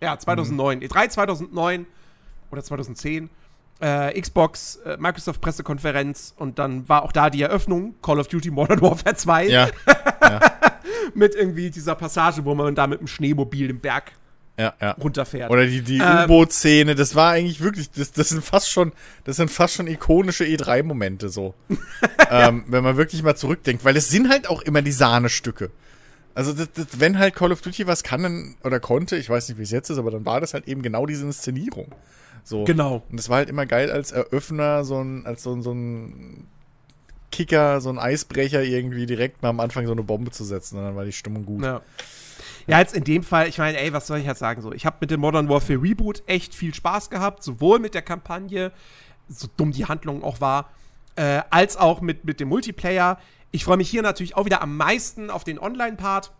[0.00, 0.78] Ja, 2009.
[0.78, 0.84] Mhm.
[0.84, 1.86] E3 2009
[2.50, 3.30] oder 2010
[3.82, 8.50] äh, Xbox, äh, Microsoft Pressekonferenz und dann war auch da die Eröffnung Call of Duty
[8.50, 9.46] Modern Warfare 2.
[9.46, 9.68] Ja.
[10.22, 10.40] ja.
[11.14, 14.12] mit irgendwie dieser Passage, wo man da mit dem Schneemobil den Berg
[14.58, 14.90] ja, ja.
[14.92, 15.50] runterfährt.
[15.50, 18.92] Oder die, die ähm, U-Boot-Szene, das war eigentlich wirklich, das, das sind fast schon,
[19.24, 21.54] das sind fast schon ikonische E3-Momente so.
[22.30, 25.70] ähm, wenn man wirklich mal zurückdenkt, weil es sind halt auch immer die Sahnestücke.
[26.34, 29.48] Also, das, das, wenn halt Call of Duty was kann dann, oder konnte, ich weiß
[29.48, 31.94] nicht, wie es jetzt ist, aber dann war das halt eben genau diese Inszenierung.
[32.44, 32.64] So.
[32.64, 33.02] Genau.
[33.10, 36.46] Und das war halt immer geil als Eröffner, so ein, als so, so ein
[37.30, 40.78] Kicker, so ein Eisbrecher irgendwie direkt mal am Anfang so eine Bombe zu setzen.
[40.78, 41.62] Und dann war die Stimmung gut.
[41.62, 41.82] Ja.
[42.66, 44.62] Ja, jetzt in dem Fall, ich meine, ey, was soll ich jetzt sagen?
[44.62, 48.02] So, ich habe mit dem Modern Warfare Reboot echt viel Spaß gehabt, sowohl mit der
[48.02, 48.72] Kampagne,
[49.28, 50.70] so dumm die Handlung auch war,
[51.16, 53.18] äh, als auch mit, mit dem Multiplayer.
[53.50, 56.32] Ich freue mich hier natürlich auch wieder am meisten auf den Online-Part.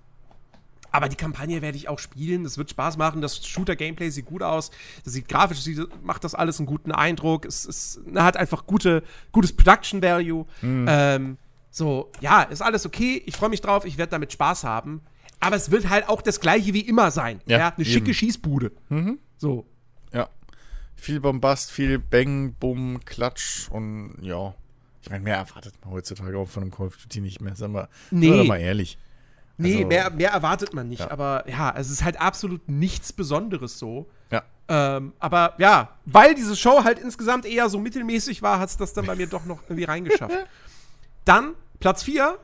[0.94, 2.44] Aber die Kampagne werde ich auch spielen.
[2.44, 3.22] Das wird Spaß machen.
[3.22, 4.70] Das Shooter-Gameplay sieht gut aus.
[5.04, 5.64] Das sieht grafisch,
[6.02, 7.46] macht das alles einen guten Eindruck.
[7.46, 10.44] Es, es hat einfach gute, gutes Production Value.
[10.60, 10.86] Mhm.
[10.88, 11.38] Ähm,
[11.70, 13.22] so, ja, ist alles okay.
[13.24, 13.86] Ich freue mich drauf.
[13.86, 15.00] Ich werde damit Spaß haben.
[15.42, 17.40] Aber es wird halt auch das gleiche wie immer sein.
[17.46, 17.68] Ja, ja?
[17.68, 17.92] Eine eben.
[17.92, 18.70] schicke Schießbude.
[18.88, 19.18] Mhm.
[19.36, 19.66] So.
[20.12, 20.28] Ja.
[20.94, 24.54] Viel Bombast, viel Bang, Bumm, Klatsch und ja.
[25.02, 27.56] Ich meine, mehr erwartet man heutzutage auch von einem Call of Duty nicht mehr.
[27.56, 28.44] Sagen wir, nee.
[28.44, 28.98] mal ehrlich.
[29.58, 31.00] Nee, also, mehr, mehr erwartet man nicht.
[31.00, 31.10] Ja.
[31.10, 34.08] Aber ja, es ist halt absolut nichts Besonderes so.
[34.30, 34.44] Ja.
[34.68, 38.92] Ähm, aber ja, weil diese Show halt insgesamt eher so mittelmäßig war, hat es das
[38.92, 40.36] dann bei mir doch noch irgendwie reingeschafft.
[41.24, 42.38] dann Platz 4.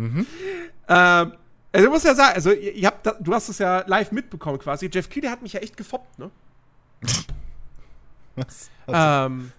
[0.00, 0.26] mhm.
[0.88, 1.32] ähm,
[1.72, 4.12] also ich muss ja sagen, also ihr, ihr habt da, du hast es ja live
[4.12, 4.90] mitbekommen quasi.
[4.92, 6.30] Jeff Keighley hat mich ja echt gefoppt, ne?
[8.36, 8.70] Was?
[8.92, 9.52] Ähm,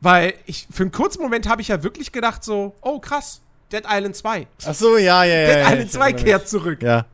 [0.00, 3.40] weil ich für einen kurzen Moment habe ich ja wirklich gedacht so, oh krass,
[3.72, 4.46] Dead Island 2.
[4.64, 5.46] Ach so, ja, ja, ja.
[5.46, 6.82] Dead ja, Island 2 kehrt zurück.
[6.82, 7.06] Ja.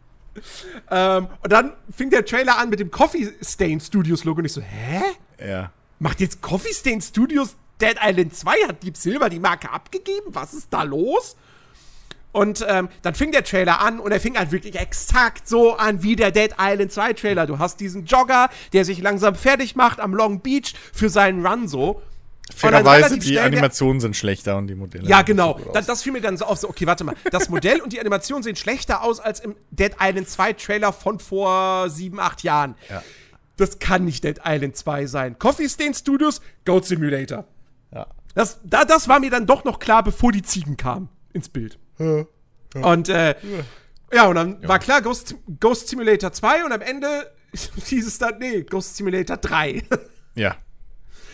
[0.90, 4.52] Ähm, und dann fing der Trailer an mit dem Coffee Stain Studios Logo und ich
[4.52, 5.02] so, hä?
[5.42, 5.72] Ja.
[5.98, 8.52] Macht jetzt Coffee Stain Studios Dead Island 2?
[8.68, 10.26] Hat Deep Silver die Marke abgegeben?
[10.34, 11.36] Was ist da los?
[12.34, 16.02] Und ähm, dann fing der Trailer an und er fing halt wirklich exakt so an
[16.02, 17.46] wie der Dead Island 2 Trailer.
[17.46, 21.68] Du hast diesen Jogger, der sich langsam fertig macht am Long Beach für seinen Run
[21.68, 22.02] so.
[22.52, 25.08] Fairerweise, die Animationen sind schlechter und die Modelle.
[25.08, 25.60] Ja, genau.
[25.74, 26.58] Das, das fiel mir dann so auf.
[26.58, 27.14] So, okay, warte mal.
[27.30, 31.20] Das Modell und die Animationen sehen schlechter aus als im Dead Island 2 Trailer von
[31.20, 32.74] vor sieben, acht Jahren.
[32.90, 33.00] Ja.
[33.58, 35.38] Das kann nicht Dead Island 2 sein.
[35.38, 37.44] Coffee Stain Studios, Goat Simulator.
[37.92, 38.08] Ja.
[38.34, 41.78] Das, da, das war mir dann doch noch klar, bevor die Ziegen kamen ins Bild.
[41.98, 42.24] Ja.
[42.74, 42.80] Ja.
[42.92, 43.35] Und äh,
[44.12, 47.30] ja, und dann war klar, Ghost, Ghost Simulator 2 und am Ende
[47.87, 49.83] hieß es dann, nee, Ghost Simulator 3.
[50.37, 50.57] Ja.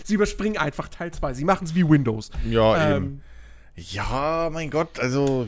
[0.04, 1.32] Sie überspringen einfach Teil 2.
[1.32, 2.30] Sie machen es wie Windows.
[2.50, 3.22] Ja, ähm, eben.
[3.76, 5.46] Ja, mein Gott, also.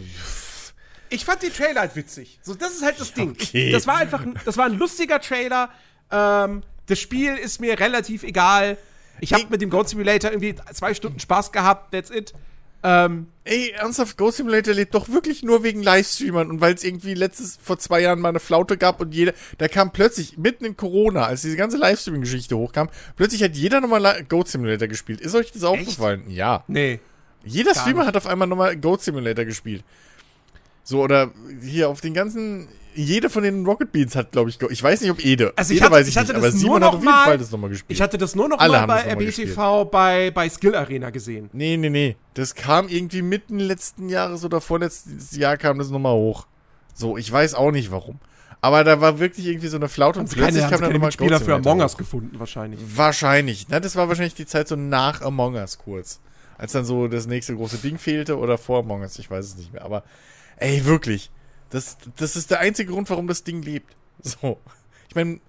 [1.10, 2.40] Ich fand den Trailer halt witzig.
[2.42, 3.32] So, das ist halt das Ding.
[3.32, 3.70] Okay.
[3.70, 5.68] Das war einfach ein, das war ein lustiger Trailer.
[6.10, 8.78] Ähm, das Spiel ist mir relativ egal.
[9.20, 12.32] Ich habe mit dem Goat Simulator irgendwie zwei Stunden Spaß gehabt, that's it.
[12.82, 17.14] Ähm, Ey, ernsthaft, Ghost Simulator lebt doch wirklich nur wegen Livestreamern und weil es irgendwie
[17.14, 20.76] letztes, vor zwei Jahren mal eine Flaute gab und jeder, da kam plötzlich, mitten in
[20.76, 25.20] Corona, als diese ganze Livestreaming-Geschichte hochkam, plötzlich hat jeder nochmal Goat Simulator gespielt.
[25.20, 26.22] Ist euch das aufgefallen?
[26.28, 26.62] Ja.
[26.68, 27.00] Nee.
[27.44, 29.82] Jeder Streamer hat auf einmal nochmal Goat Simulator gespielt.
[30.84, 34.82] So, oder hier auf den ganzen jede von den Rocket Beans hat, glaube ich, ich
[34.82, 35.52] weiß nicht, ob Ede.
[35.56, 37.12] Also ich Ede hatte, weiß ich, ich hatte nicht, das aber Simon hat auf jeden
[37.12, 37.90] Fall das nochmal gespielt.
[37.96, 41.50] Ich hatte das nur noch Alle mal bei RBTV bei, bei Skill Arena gesehen.
[41.52, 42.16] Nee, nee, nee.
[42.34, 46.46] Das kam irgendwie mitten letzten Jahres oder vorletztes Jahr kam das nochmal hoch.
[46.94, 48.18] So, ich weiß auch nicht warum.
[48.60, 51.40] Aber da war wirklich irgendwie so eine Flaute und plötzlich keine, kam dann nochmal Spieler
[51.40, 52.80] für Among Us gefunden, wahrscheinlich.
[52.94, 53.66] Wahrscheinlich.
[53.68, 56.20] Na, das war wahrscheinlich die Zeit so nach Among Us kurz.
[56.58, 59.56] Als dann so das nächste große Ding fehlte oder vor Among Us, ich weiß es
[59.56, 59.84] nicht mehr.
[59.84, 60.04] Aber,
[60.58, 61.32] ey, wirklich.
[61.72, 63.96] Das, das ist der einzige Grund, warum das Ding lebt.
[64.22, 64.60] So.
[65.08, 65.40] Ich meine,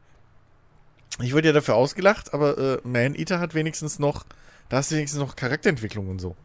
[1.19, 4.25] ich wurde ja dafür ausgelacht, aber äh, Man Eater hat wenigstens noch,
[4.69, 6.35] da hast du wenigstens noch Charakterentwicklung und so.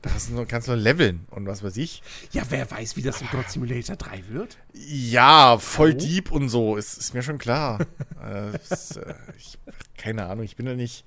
[0.00, 2.02] Da hast du noch, kannst du noch leveln und was weiß ich.
[2.30, 4.58] Ja, wer weiß, wie das in God Simulator 3 wird?
[4.72, 5.98] Ja, voll oh.
[5.98, 7.84] deep und so, ist, ist mir schon klar.
[8.22, 9.58] äh, ist, äh, ich,
[9.96, 11.04] keine Ahnung, ich bin ja nicht.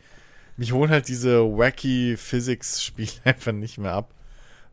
[0.58, 4.13] Mich holen halt diese wacky Physics-Spiele einfach nicht mehr ab.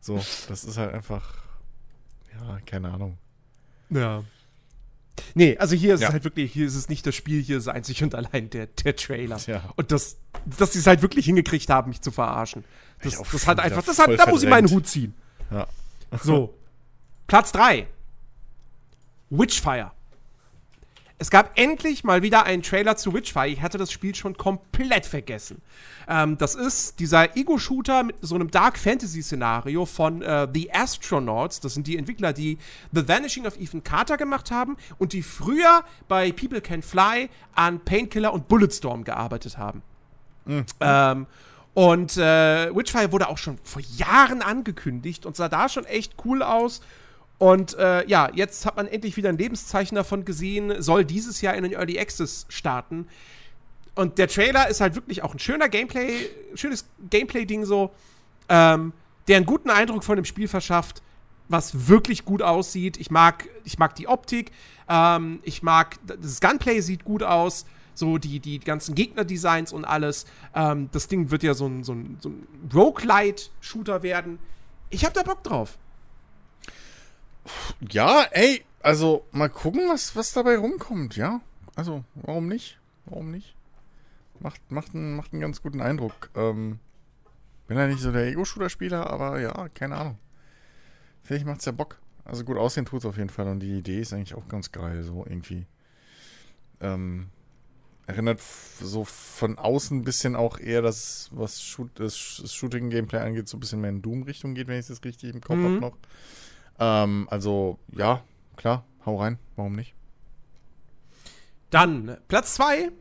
[0.01, 0.17] So,
[0.49, 1.35] das ist halt einfach.
[2.33, 3.17] Ja, keine Ahnung.
[3.89, 4.23] Ja.
[5.33, 6.07] Nee, also hier ist ja.
[6.07, 8.67] es halt wirklich, hier ist es nicht das Spiel, hier ist einzig und allein der,
[8.67, 9.37] der Trailer.
[9.47, 9.63] Ja.
[9.75, 10.17] Und das,
[10.59, 12.63] dass sie es halt wirklich hingekriegt haben, mich zu verarschen.
[13.01, 14.69] Das, das hat einfach, das hat, da muss ich meinen.
[14.69, 15.13] Hut ziehen.
[15.51, 15.67] Ja.
[16.23, 16.53] So.
[17.27, 17.87] Platz 3.
[19.29, 19.91] Witchfire.
[21.19, 23.47] Es gab endlich mal wieder einen Trailer zu Witchfire.
[23.47, 25.63] Ich hatte das Spiel schon komplett vergessen.
[26.07, 31.59] Ähm, das ist dieser Ego-Shooter mit so einem Dark Fantasy-Szenario von äh, The Astronauts.
[31.59, 32.59] Das sind die Entwickler, die
[32.91, 37.79] The Vanishing of Ethan Carter gemacht haben und die früher bei People Can Fly an
[37.79, 39.81] Painkiller und Bulletstorm gearbeitet haben.
[40.79, 41.25] Ähm,
[41.73, 46.43] und äh, Witchfire wurde auch schon vor Jahren angekündigt und sah da schon echt cool
[46.43, 46.81] aus.
[47.39, 51.53] Und äh, ja, jetzt hat man endlich wieder ein Lebenszeichen davon gesehen, soll dieses Jahr
[51.55, 53.07] in den Early Access starten.
[53.93, 57.91] Und der Trailer ist halt wirklich auch ein schöner Gameplay, schönes Gameplay-Ding so,
[58.49, 58.93] ähm,
[59.27, 61.01] der einen guten Eindruck von dem Spiel verschafft,
[61.49, 62.97] was wirklich gut aussieht.
[62.97, 64.51] Ich mag, ich mag die Optik,
[64.89, 70.25] ähm, ich mag, das Gunplay sieht gut aus, so die, die ganzen Gegner-Designs und alles.
[70.53, 74.39] Ähm, das Ding wird ja so ein, so ein, so ein Roguelite-Shooter werden.
[74.89, 75.77] Ich hab da Bock drauf.
[77.91, 81.41] Ja, ey, also mal gucken, was, was dabei rumkommt, ja.
[81.75, 82.79] Also, warum nicht?
[83.05, 83.55] Warum nicht?
[84.39, 86.29] Macht, macht, einen, macht einen ganz guten Eindruck.
[86.35, 86.79] Ähm,
[87.67, 90.17] bin ja nicht so der Ego-Shooter-Spieler, aber ja, keine Ahnung.
[91.23, 91.99] Vielleicht macht's ja Bock.
[92.23, 95.03] Also gut aussehen tut's auf jeden Fall und die Idee ist eigentlich auch ganz geil,
[95.03, 95.65] so irgendwie.
[96.81, 97.27] Ähm,
[98.05, 98.39] erinnert
[98.81, 103.47] so von außen ein bisschen auch eher, dass was Shoot, das Sh- das Shooting-Gameplay angeht,
[103.49, 105.73] so ein bisschen mehr in Doom-Richtung geht, wenn ich das richtig im Kopf Mhm.
[105.75, 105.97] hab noch.
[106.79, 108.21] Ähm, also, ja,
[108.55, 109.93] klar, hau rein, warum nicht?
[111.69, 112.91] Dann Platz 2,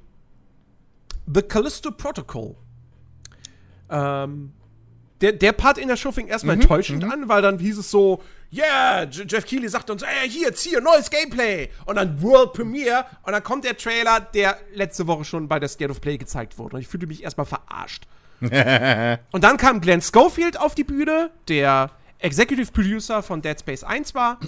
[1.33, 2.57] The Callisto Protocol.
[3.89, 4.53] Ähm,
[5.21, 8.23] der, der Part in der Show fing erstmal enttäuschend an, weil dann hieß es so,
[8.53, 11.71] yeah, Jeff Keighley sagt uns, ey, hier, hier, neues Gameplay.
[11.87, 13.07] Und dann World Premiere.
[13.23, 16.59] Und dann kommt der Trailer, der letzte Woche schon bei der State of Play gezeigt
[16.59, 16.77] wurde.
[16.77, 18.07] Und ich fühlte mich erstmal verarscht.
[18.41, 24.15] Und dann kam Glenn Schofield auf die Bühne, der Executive Producer von Dead Space 1
[24.15, 24.39] war.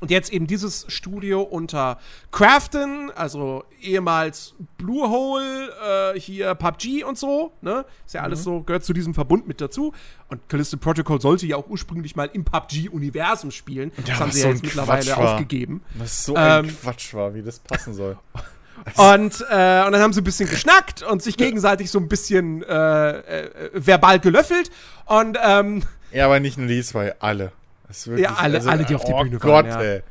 [0.00, 1.98] Und jetzt eben dieses Studio unter
[2.30, 7.86] Crafton, also ehemals Bluehole, äh, hier PUBG und so, ne?
[8.04, 9.94] Ist ja alles so, gehört zu diesem Verbund mit dazu.
[10.28, 13.92] Und Callisto Protocol sollte ja auch ursprünglich mal im PUBG-Universum spielen.
[14.04, 15.82] das haben sie so ja jetzt mittlerweile Quatsch aufgegeben.
[15.94, 18.18] Was so ein Ähm, Quatsch war, wie das passen soll.
[18.96, 22.62] Und, äh, und dann haben sie ein bisschen geschnackt und sich gegenseitig so ein bisschen
[22.64, 24.70] äh, äh, verbal gelöffelt.
[25.06, 27.52] Und ähm, Ja, aber nicht nur die zwei, alle.
[27.88, 30.02] Wirklich, Ja, alle- alle, die auf der oh Bühne Gott, waren, ey.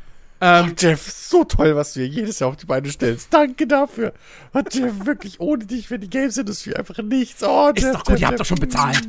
[0.41, 3.33] Ähm, oh, Jeff, so toll, was du hier jedes Jahr auf die Beine stellst.
[3.33, 4.13] Danke dafür.
[4.53, 7.41] Oh, Jeff, wirklich, ohne dich wäre die Games-Industrie einfach nichts.
[7.43, 8.39] Oh, Jeff, Ist doch gut, Jeff, ihr habt Jeff.
[8.39, 9.01] doch schon bezahlt.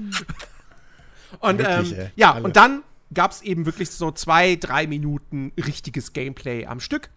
[1.40, 2.10] Und Wirklich, ähm, ey.
[2.16, 2.44] ja, Alle.
[2.44, 7.10] und dann gab es eben wirklich so zwei, drei Minuten richtiges Gameplay am Stück.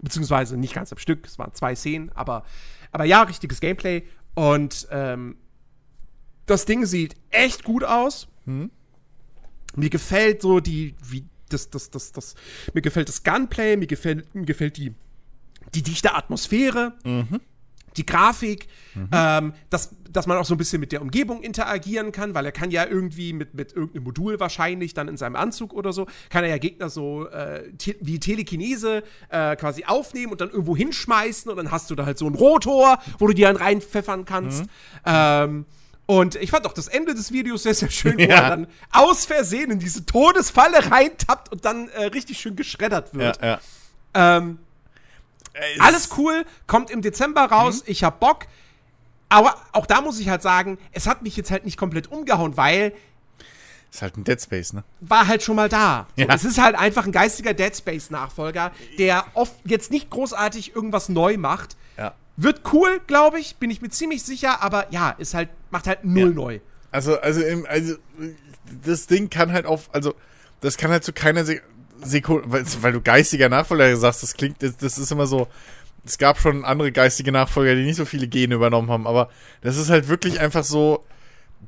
[0.00, 2.44] Beziehungsweise nicht ganz am Stück, es waren zwei Szenen, aber,
[2.92, 4.02] aber ja, richtiges Gameplay.
[4.34, 5.36] Und ähm,
[6.46, 8.28] das Ding sieht echt gut aus.
[8.46, 8.70] Hm?
[9.76, 12.34] Mir gefällt so die, wie, das, das, das, das,
[12.74, 14.94] mir gefällt das Gunplay, mir gefällt, mir gefällt die,
[15.74, 16.94] die dichte Atmosphäre
[17.96, 18.68] die Grafik,
[19.12, 22.52] ähm, dass, dass man auch so ein bisschen mit der Umgebung interagieren kann, weil er
[22.52, 26.44] kann ja irgendwie mit, mit irgendeinem Modul wahrscheinlich dann in seinem Anzug oder so, kann
[26.44, 31.50] er ja Gegner so äh, te wie Telekinese äh, quasi aufnehmen und dann irgendwo hinschmeißen
[31.50, 34.64] und dann hast du da halt so ein Rotor, wo du die dann reinpfeffern kannst.
[35.04, 35.66] Ähm,
[36.18, 38.34] und ich fand auch das Ende des Videos sehr, sehr schön, wo Ja.
[38.34, 43.18] er dann aus Versehen in diese Todesfalle reintappt und dann äh, richtig schön geschreddert Ja,
[43.18, 43.42] wird.
[43.42, 43.60] ja.
[44.14, 44.58] Ähm,
[45.52, 48.46] Ey, es- alles cool, kommt im Dezember raus, ich hab Bock.
[49.28, 52.56] Aber auch da muss ich halt sagen, es hat mich jetzt halt nicht komplett umgehauen,
[52.56, 52.92] weil
[53.92, 54.82] Ist halt ein Dead Space, ne?
[55.00, 56.08] war halt schon mal da.
[56.16, 56.34] So, Ja.
[56.34, 61.36] Es ist halt einfach ein geistiger Dead Space-Nachfolger, der oft jetzt nicht großartig irgendwas neu
[61.36, 61.76] macht.
[62.42, 66.04] Wird cool, glaube ich, bin ich mir ziemlich sicher, aber ja, ist halt, macht halt
[66.04, 66.34] null Ja.
[66.34, 66.60] neu.
[66.90, 67.96] Also, also, im, also,
[68.84, 70.14] das Ding kann halt auf, also,
[70.62, 71.60] das kann halt zu keiner Se
[72.02, 75.48] Sekunde, weil, weil du geistiger Nachfolger sagst, das klingt, das, das ist immer so,
[76.06, 79.28] es gab schon andere geistige Nachfolger, die nicht so viele Gene übernommen haben, aber
[79.60, 81.04] das ist halt wirklich einfach so,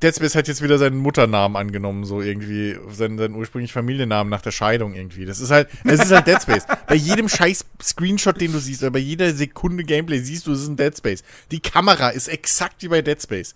[0.00, 4.42] Dead Space hat jetzt wieder seinen Mutternamen angenommen, so irgendwie, seinen, seinen ursprünglichen Familiennamen nach
[4.42, 5.26] der Scheidung irgendwie.
[5.26, 6.66] Das ist halt, es ist halt Dead Space.
[6.88, 10.62] bei jedem scheiß Screenshot, den du siehst, oder bei jeder Sekunde Gameplay siehst du, es
[10.62, 11.22] ist ein Dead Space.
[11.50, 13.54] Die Kamera ist exakt wie bei Dead Space.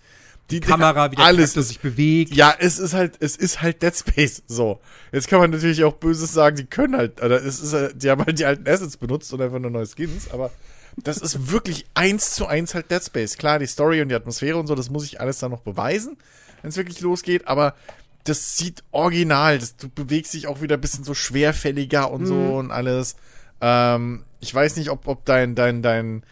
[0.49, 2.33] Die Kamera, wie der alles Charakter sich bewegt.
[2.33, 4.43] ja, es ist halt, es ist halt Dead Space.
[4.47, 4.79] So.
[5.11, 8.09] Jetzt kann man natürlich auch Böses sagen, die können halt, oder es ist halt, die
[8.09, 10.51] haben halt die alten Assets benutzt und einfach nur neue Skins, aber
[10.97, 13.37] das ist wirklich eins zu eins halt Dead Space.
[13.37, 16.17] Klar, die Story und die Atmosphäre und so, das muss ich alles dann noch beweisen,
[16.61, 17.75] wenn es wirklich losgeht, aber
[18.23, 22.57] das sieht original, das, du bewegst dich auch wieder ein bisschen so schwerfälliger und so
[22.57, 23.15] und alles.
[23.61, 26.23] Ähm, ich weiß nicht, ob, ob dein, dein, dein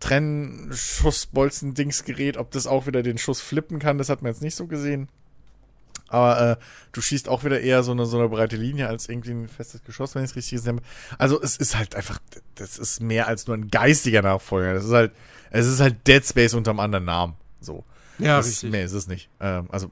[0.00, 4.66] Trennschussbolzen-Dingsgerät, ob das auch wieder den Schuss flippen kann, das hat man jetzt nicht so
[4.66, 5.08] gesehen.
[6.14, 6.56] Aber äh,
[6.92, 9.82] du schießt auch wieder eher so eine, so eine breite Linie als irgendwie ein festes
[9.82, 10.86] Geschoss, wenn ich es richtig gesehen habe.
[11.18, 12.20] Also es ist halt einfach,
[12.54, 14.74] das ist mehr als nur ein geistiger Nachfolger.
[14.74, 15.12] Das ist halt,
[15.50, 17.34] es ist halt Dead Space unter einem anderen Namen.
[17.60, 17.84] So.
[18.18, 19.28] Ja, das Ist, mehr ist es nicht.
[19.40, 19.90] Ähm, also,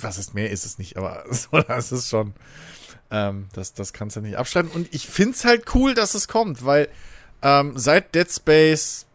[0.00, 2.32] was ist mehr ist es nicht, aber so, das ist schon,
[3.10, 4.70] ähm, das, das kannst du nicht abschneiden.
[4.70, 6.88] Und ich find's halt cool, dass es kommt, weil
[7.42, 9.06] ähm, seit Dead Space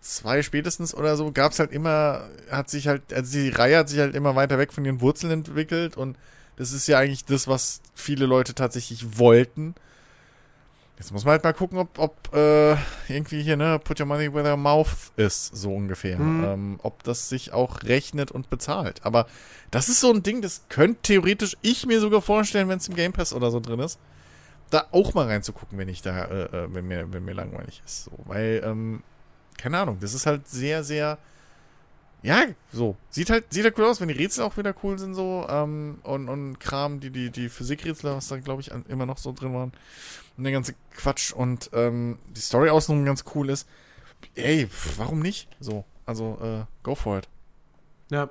[0.00, 3.98] 2 spätestens oder so gab's halt immer, hat sich halt, also die Reihe hat sich
[3.98, 6.16] halt immer weiter weg von ihren Wurzeln entwickelt und
[6.56, 9.74] das ist ja eigentlich das, was viele Leute tatsächlich wollten.
[10.98, 12.76] Jetzt muss man halt mal gucken, ob, ob äh,
[13.08, 16.18] irgendwie hier, ne, put your money where your mouth ist, so ungefähr.
[16.18, 16.44] Mhm.
[16.44, 19.00] Ähm, ob das sich auch rechnet und bezahlt.
[19.06, 19.26] Aber
[19.70, 22.94] das ist so ein Ding, das könnte theoretisch ich mir sogar vorstellen, wenn es im
[22.94, 23.98] Game Pass oder so drin ist,
[24.68, 28.04] da auch mal reinzugucken, wenn ich da, äh, äh, wenn mir, wenn mir langweilig ist.
[28.04, 29.02] So, weil, ähm,
[29.60, 31.18] keine Ahnung, das ist halt sehr, sehr,
[32.22, 32.96] ja, so.
[33.10, 35.98] Sieht halt, sieht halt cool aus, wenn die Rätsel auch wieder cool sind, so, ähm,
[36.02, 39.32] und, und Kram, die, die, die Physikrätsel, was da, glaube ich, an, immer noch so
[39.32, 39.72] drin waren.
[40.36, 43.68] Und der ganze Quatsch und, ähm, die Story außenrum ganz cool ist.
[44.34, 45.48] Ey, warum nicht?
[45.60, 47.28] So, also, äh, go for it.
[48.10, 48.30] Ja.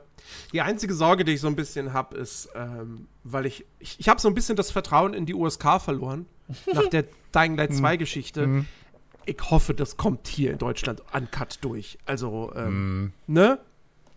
[0.52, 4.10] Die einzige Sorge, die ich so ein bisschen habe, ist, ähm, weil ich, ich, ich
[4.10, 6.26] habe so ein bisschen das Vertrauen in die USK verloren,
[6.74, 8.66] nach der Dying Light 2 Geschichte.
[9.30, 12.00] Ich hoffe, das kommt hier in Deutschland uncut durch.
[12.08, 13.14] Also, ähm, Mhm.
[13.28, 13.60] ne?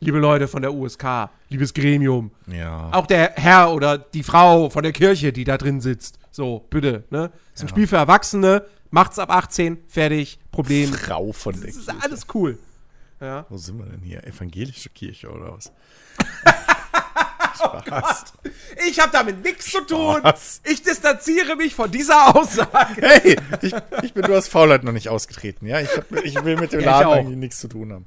[0.01, 2.89] Liebe Leute von der USK, liebes Gremium, Ja.
[2.93, 6.19] auch der Herr oder die Frau von der Kirche, die da drin sitzt.
[6.31, 7.31] So, bitte, ne?
[7.55, 10.93] Ist ein Spiel für Erwachsene, macht's ab 18, fertig, Problem.
[10.95, 12.03] Frau von der Das ist Kirche.
[12.03, 12.59] alles cool.
[13.21, 13.45] Ja.
[13.51, 14.27] Wo sind wir denn hier?
[14.27, 15.71] Evangelische Kirche oder was?
[17.87, 18.25] Spaß.
[18.89, 20.23] Ich habe damit nichts zu tun.
[20.65, 23.01] Ich distanziere mich von dieser Aussage.
[23.01, 25.81] Hey, ich, ich bin, du hast Faulheit noch nicht ausgetreten, ja?
[25.81, 28.07] Ich, hab, ich will mit dem Ja, Laden eigentlich nichts zu tun haben.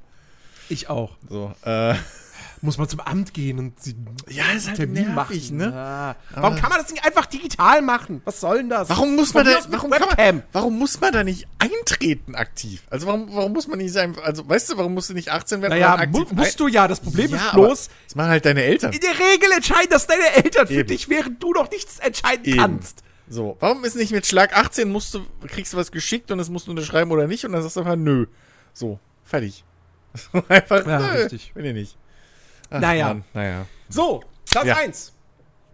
[0.68, 1.12] Ich auch.
[1.28, 1.94] So, äh,
[2.62, 3.94] Muss man zum Amt gehen und sie
[4.28, 5.56] Ja, ist halt Termin nervig, machen.
[5.58, 5.70] ne?
[5.74, 6.16] Ja.
[6.34, 8.22] Warum kann man das nicht einfach digital machen?
[8.24, 8.88] Was soll denn das?
[8.88, 10.42] warum muss man da, warum, kann man, Webcam.
[10.52, 12.82] warum muss man da nicht eintreten aktiv?
[12.88, 15.60] Also warum, warum muss man nicht sein, also weißt du, warum musst du nicht 18
[15.60, 15.72] werden?
[15.72, 16.88] Naja, und mu aktiv musst du ja.
[16.88, 18.92] Das Problem ja, ist bloß, Das machen halt deine Eltern.
[18.92, 20.88] in der Regel entscheiden das deine Eltern für Eben.
[20.88, 22.58] dich, während du noch nichts entscheiden Eben.
[22.58, 23.02] kannst.
[23.28, 26.48] So, warum ist nicht mit Schlag 18 musst du, kriegst du was geschickt und es
[26.48, 28.26] musst du unterschreiben oder nicht und dann sagst du einfach nö.
[28.72, 29.64] So, fertig.
[30.48, 31.52] einfach, Ja, nö, richtig.
[31.54, 31.96] will ich nicht.
[32.70, 33.08] Ach, Naja.
[33.08, 33.66] Mann, naja.
[33.88, 34.76] So, Platz Ja.
[34.76, 35.12] 1.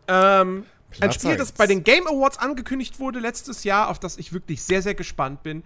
[0.08, 0.64] Ähm,
[1.00, 1.52] ein Spiel, das eins.
[1.58, 5.42] bei den Game Awards angekündigt wurde letztes Jahr, auf das ich wirklich sehr, sehr gespannt
[5.42, 5.62] bin.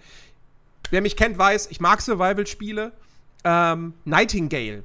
[0.91, 2.93] Wer mich kennt, weiß, ich mag Survival-Spiele.
[3.45, 4.85] Ähm, Nightingale.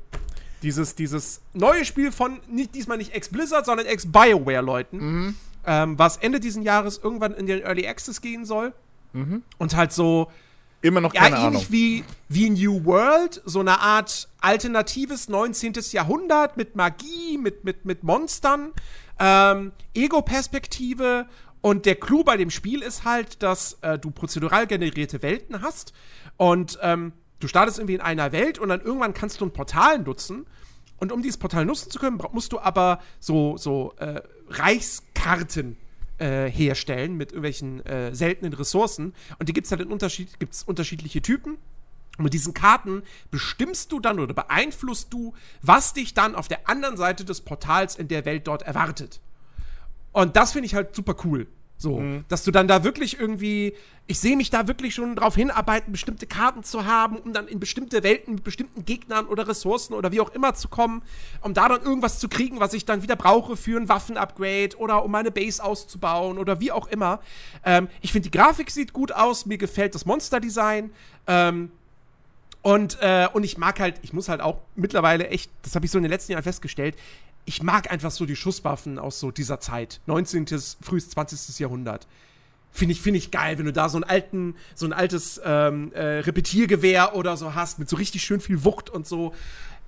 [0.64, 5.36] Dieses, dieses neue Spiel von, nicht, diesmal nicht Ex-Blizzard, sondern Ex-Bioware-Leuten, Mhm.
[5.66, 8.74] ähm, was Ende diesen Jahres irgendwann in den Early Access gehen soll.
[9.58, 10.32] Und halt so,
[10.82, 11.66] Immer noch ja, keine ähnlich Ahnung.
[11.70, 15.74] wie, wie New World, so eine Art alternatives 19.
[15.92, 18.72] Jahrhundert mit Magie, mit, mit, mit Monstern,
[19.20, 21.28] ähm, Ego-Perspektive.
[21.62, 25.94] Und der Clou bei dem Spiel ist halt, dass äh, du prozedural generierte Welten hast
[26.38, 30.00] und ähm, du startest irgendwie in einer Welt und dann irgendwann kannst du ein Portal
[30.00, 30.48] nutzen.
[30.98, 35.78] Und um dieses Portal nutzen zu können, musst du aber so, so äh, Reichskarten
[36.22, 39.14] äh, herstellen mit irgendwelchen äh, seltenen Ressourcen.
[39.40, 41.58] Und die gibt es halt in Unterschied, gibt's unterschiedliche Typen.
[42.18, 46.70] Und mit diesen Karten bestimmst du dann oder beeinflusst du, was dich dann auf der
[46.70, 49.20] anderen Seite des Portals in der Welt dort erwartet.
[50.12, 51.48] Und das finde ich halt super cool.
[51.82, 53.74] So, dass du dann da wirklich irgendwie,
[54.06, 57.60] ich sehe mich da wirklich schon drauf hinarbeiten, bestimmte Karten zu haben, um dann in
[57.60, 61.02] bestimmte Welten mit bestimmten Gegnern oder Ressourcen oder wie auch immer zu kommen,
[61.42, 65.04] um da dann irgendwas zu kriegen, was ich dann wieder brauche für ein Waffenupgrade oder
[65.04, 67.20] um meine Base auszubauen oder wie auch immer.
[67.66, 70.92] Ähm, ich finde, die Grafik sieht gut aus, mir gefällt das Monsterdesign.
[71.26, 71.72] Ähm,
[72.62, 75.92] und, äh, und ich mag halt, ich muss halt auch mittlerweile echt, das habe ich
[75.92, 76.96] so in den letzten Jahren festgestellt,
[77.46, 80.02] ich mag einfach so die Schusswaffen aus so dieser Zeit.
[80.06, 80.46] 19.,
[80.82, 81.60] frühes 20.
[81.60, 82.08] Jahrhundert.
[82.72, 85.92] Finde ich, finde ich geil, wenn du da so einen alten, so ein altes ähm,
[85.94, 89.34] äh, Repetiergewehr oder so hast, mit so richtig schön viel Wucht und so.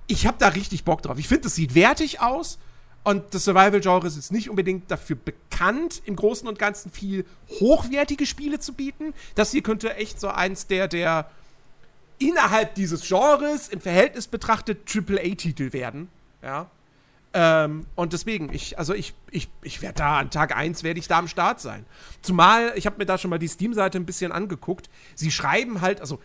[0.06, 1.18] Ich habe da richtig Bock drauf.
[1.18, 2.58] Ich finde, das sieht wertig aus.
[3.04, 7.26] Und das Survival-Genre ist jetzt nicht unbedingt dafür bekannt, im Großen und Ganzen viel
[7.60, 9.12] hochwertige Spiele zu bieten.
[9.34, 11.30] Das hier könnte echt so eins der, der
[12.18, 16.08] innerhalb dieses Genres im Verhältnis betrachtet AAA-Titel werden.
[16.42, 16.70] Ja.
[17.36, 21.08] Ähm, und deswegen, ich, also ich, ich, ich werde da an Tag 1 werde ich
[21.08, 21.84] da am Start sein.
[22.22, 24.88] Zumal, ich habe mir da schon mal die Steam-Seite ein bisschen angeguckt.
[25.16, 26.20] Sie schreiben halt, also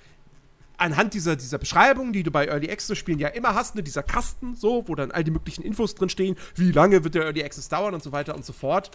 [0.78, 4.56] anhand dieser, dieser Beschreibung, die du bei Early Access-Spielen ja immer hast, ne, dieser Kasten,
[4.56, 7.70] so, wo dann all die möglichen Infos drin stehen, wie lange wird der Early Access
[7.70, 8.92] dauern und so weiter und so fort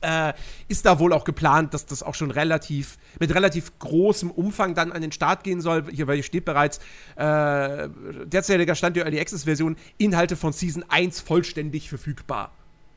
[0.00, 0.32] äh,
[0.68, 4.92] ist da wohl auch geplant, dass das auch schon relativ, mit relativ großem Umfang dann
[4.92, 5.84] an den Start gehen soll.
[5.90, 6.78] Hier, weil hier steht bereits,
[7.16, 7.88] äh,
[8.26, 12.52] derzeitiger Stand der Early Access Version, Inhalte von Season 1 vollständig verfügbar.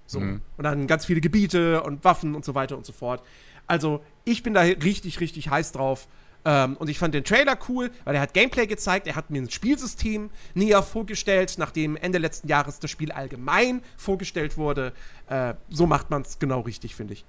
[0.05, 0.19] So.
[0.19, 3.23] Und dann ganz viele Gebiete und Waffen und so weiter und so fort.
[3.65, 6.07] Also, ich bin da richtig, richtig heiß drauf.
[6.43, 9.41] Ähm, und ich fand den Trailer cool, weil er hat Gameplay gezeigt, er hat mir
[9.41, 14.93] ein Spielsystem näher vorgestellt, nachdem Ende letzten Jahres das Spiel allgemein vorgestellt wurde.
[15.27, 17.25] Äh, so macht man es genau richtig, finde ich.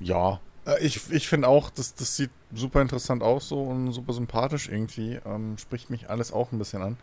[0.00, 4.12] Ja, äh, ich, ich finde auch, das, das sieht super interessant aus so und super
[4.12, 5.18] sympathisch irgendwie.
[5.24, 6.96] Ähm, spricht mich alles auch ein bisschen an.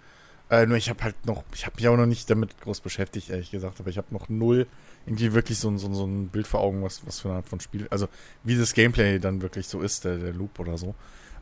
[0.50, 3.30] Äh, nur ich habe halt noch, ich habe mich auch noch nicht damit groß beschäftigt,
[3.30, 4.66] ehrlich gesagt, aber ich habe noch null
[5.06, 7.48] irgendwie wirklich so, ein- so, so ein Bild vor Augen, was, was für eine Art
[7.50, 8.08] von Spiel, also
[8.44, 10.96] wie das Gameplay dann wirklich so ist, der, der Loop oder so.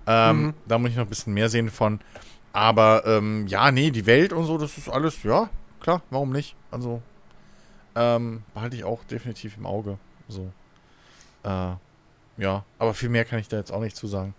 [0.08, 0.54] Ähm, Mhm.
[0.68, 2.00] Da muss ich noch ein bisschen mehr sehen von.
[2.54, 5.50] Aber ähm, ja, nee, die Welt und so, das ist alles, ja,
[5.82, 6.56] klar, warum nicht?
[6.72, 7.02] Also,
[7.96, 9.98] ähm, behalte ich auch definitiv im Auge.
[10.28, 10.52] So.
[11.44, 11.74] Äh,
[12.38, 14.34] ja, aber viel mehr kann ich da jetzt auch nicht zu sagen.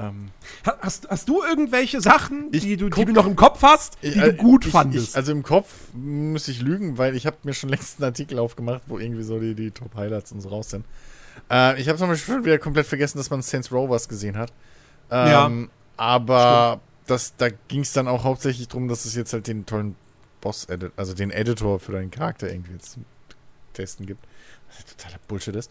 [0.00, 0.30] Ähm,
[0.66, 3.98] Ha- Hast, hast du irgendwelche Sachen, die du, die guck- du noch im Kopf hast,
[4.02, 5.10] die äh, du gut ich, fandest?
[5.10, 8.38] Ich, also im Kopf müsste ich lügen, weil ich habe mir schon längst einen Artikel
[8.38, 10.84] aufgemacht, wo irgendwie so die, die Top-Highlights und so raus sind.
[11.50, 14.36] Äh, ich habe zum Beispiel schon wieder komplett vergessen, dass man Saints Row was gesehen
[14.38, 14.52] hat.
[15.10, 19.66] Ähm, Aber das, da ging es dann auch hauptsächlich darum, dass es jetzt halt den
[19.66, 19.96] tollen
[20.40, 23.04] Boss-Edit, also den Editor für deinen Charakter irgendwie jetzt zum
[23.74, 24.24] Testen gibt.
[24.68, 25.70] Was ja totaler Bullshit ist.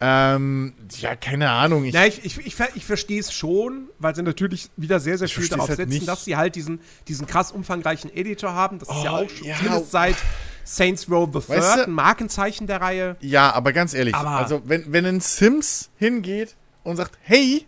[0.00, 1.84] Ähm, ja, keine Ahnung.
[1.84, 5.28] Ich, Ja, ich, ich, ich, ich verstehe es schon, weil sie natürlich wieder sehr, sehr
[5.28, 6.06] viel darauf halt setzen, nicht.
[6.08, 8.78] dass sie halt diesen, diesen krass umfangreichen Editor haben.
[8.78, 9.56] Das ist ja Oh, auch schon, ja.
[9.56, 10.16] zumindest seit
[10.64, 13.16] Saints Row the Third Weißt du- ein Markenzeichen der Reihe.
[13.20, 17.66] Ja, aber ganz ehrlich, Aber- also wenn, wenn ein Sims hingeht und sagt, hey,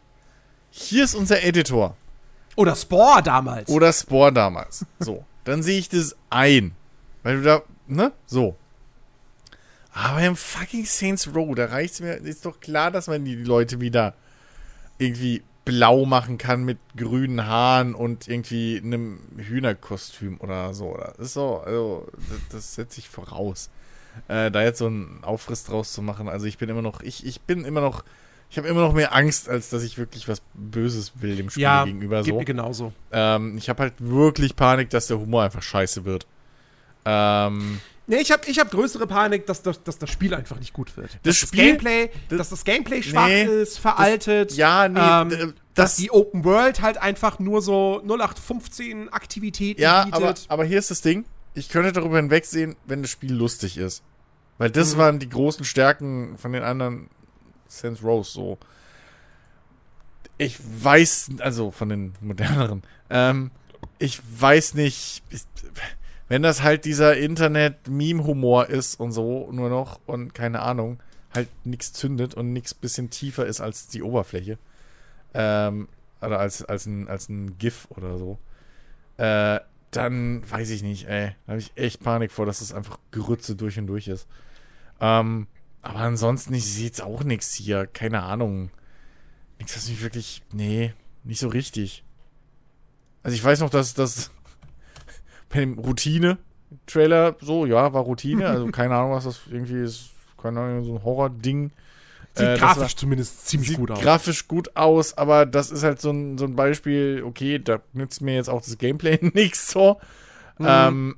[0.71, 1.97] hier ist unser Editor
[2.55, 3.69] Oder Spore damals.
[3.69, 6.73] oder Spore damals, so, dann sehe ich das ein.
[7.25, 8.55] Weil du da, ne, so.
[9.93, 13.81] Aber im fucking Saints Row, da reicht's mir, ist doch klar, dass man die Leute
[13.81, 14.15] wieder
[14.99, 20.97] irgendwie blau machen kann mit grünen Haaren und irgendwie einem Hühnerkostüm oder so.
[20.97, 23.71] Das ist so, also, das, das setze ich voraus.
[24.29, 27.25] Äh, da jetzt so einen Aufriss draus zu machen, also ich bin immer noch, ich,
[27.25, 28.05] ich bin immer noch,
[28.51, 31.63] ich habe immer noch mehr Angst, als dass ich wirklich was Böses will dem Spiel
[31.63, 32.39] ja, gegenüber geht so.
[32.39, 32.93] mir genauso.
[33.13, 36.27] Ähm, ich habe halt wirklich Panik, dass der Humor einfach scheiße wird.
[37.05, 37.81] Ähm,
[38.11, 40.97] Nee, ich habe ich hab größere Panik, dass das, dass das Spiel einfach nicht gut
[40.97, 41.11] wird.
[41.23, 44.53] Das dass Spiel- Gameplay, das- dass das Gameplay schwach Nee, ist, veraltet.
[44.57, 49.81] ja, nee, ähm, d- dass das, die Open World halt einfach nur so 0815 Aktivitäten
[49.81, 50.21] ja, bietet.
[50.21, 51.25] aber, aber hier ist das Ding.
[51.55, 54.03] Ich könnte darüber hinwegsehen, wenn das Spiel lustig ist.
[54.59, 54.99] Weil das Mhm.
[54.99, 57.09] waren die großen Stärken von den anderen
[57.69, 58.59] Saints Rows so.
[60.39, 63.51] Ich weiß, also von den moderneren, ähm,
[63.99, 65.43] ich weiß nicht, ich,
[66.31, 71.01] wenn das halt dieser Internet-Meme-Humor ist und so nur noch und keine Ahnung,
[71.35, 74.57] halt nichts zündet und nichts bisschen tiefer ist als die Oberfläche,
[75.35, 75.89] ähm,
[76.23, 78.39] oder als, als, ein, als ein GIF oder so,
[79.17, 79.59] äh,
[79.91, 83.57] dann weiß ich nicht, ey, da habe ich echt Panik vor, dass es einfach Grütze
[83.57, 84.29] durch und durch ist.
[85.01, 85.49] Ähm,
[85.83, 88.71] aber ansonsten, ich sehe jetzt auch nichts hier, keine Ahnung.
[89.59, 92.05] Nichts, was mich wirklich, nee, nicht so richtig.
[93.25, 94.31] Also ich weiß noch, dass das
[95.51, 100.61] bei dem Routine-Trailer so, ja, war Routine, also keine Ahnung, was das irgendwie ist, keine
[100.61, 101.71] Ahnung, so ein Horror-Ding.
[102.33, 104.01] Sieht Äh, das grafisch war- zumindest ziemlich gut aus.
[104.01, 108.23] grafisch gut aus, aber das ist halt so ein, so ein Beispiel, okay, da nützt
[108.23, 109.99] mir jetzt auch das Gameplay nichts so.
[110.59, 110.67] Mhm.
[110.69, 111.17] Ähm,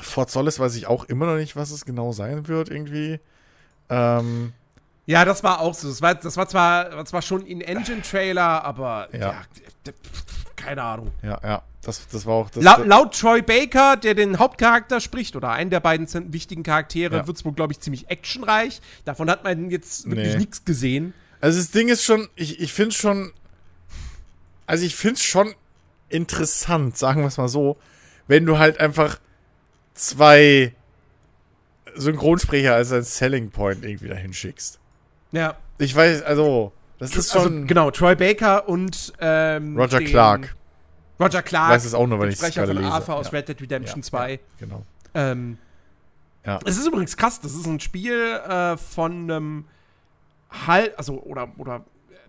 [0.00, 3.20] Fort Solis weiß ich auch immer noch nicht, was es genau sein wird, irgendwie.
[3.88, 4.52] Ähm,
[5.06, 5.88] Ja, das war auch so.
[5.88, 9.18] Das war, das war zwar, war zwar schon ein Engine-Trailer, aber Ja.
[9.18, 9.42] ja.
[10.64, 11.10] Keine Ahnung.
[11.22, 12.62] ja, ja, das, das war auch das.
[12.62, 17.26] La laut Troy Baker, der den Hauptcharakter spricht, oder einen der beiden wichtigen Charaktere, Ja.
[17.26, 18.80] wird es wohl, glaube ich, ziemlich actionreich.
[19.04, 20.38] Davon hat man jetzt wirklich Nee.
[20.38, 21.14] nichts gesehen.
[21.40, 23.32] Also das Ding ist schon, ich, ich finde schon,
[24.66, 25.54] also ich finde es schon
[26.08, 27.76] interessant, sagen wir es mal so,
[28.28, 29.18] wenn du halt einfach
[29.94, 30.72] zwei
[31.94, 34.78] Synchronsprecher als ein Selling Point irgendwie dahin schickst.
[35.32, 35.56] Ja.
[35.78, 36.72] Ich weiß, also,
[37.10, 40.56] das ist also, schon genau, Troy Baker und ähm, Roger den- Clark.
[41.20, 41.70] Roger Clark.
[41.70, 42.94] weiß es auch nur, der ich es Sprecher gerade von lese.
[42.94, 44.40] Arthur aus ja, Red Dead Redemption Ja, 2.
[44.58, 44.84] genau.
[45.14, 45.58] Ähm,
[46.44, 46.58] Ja.
[46.64, 48.14] Es ist übrigens krass, das ist ein Spiel
[48.48, 49.64] äh, von einem
[50.66, 51.84] halt, also, oder, oder,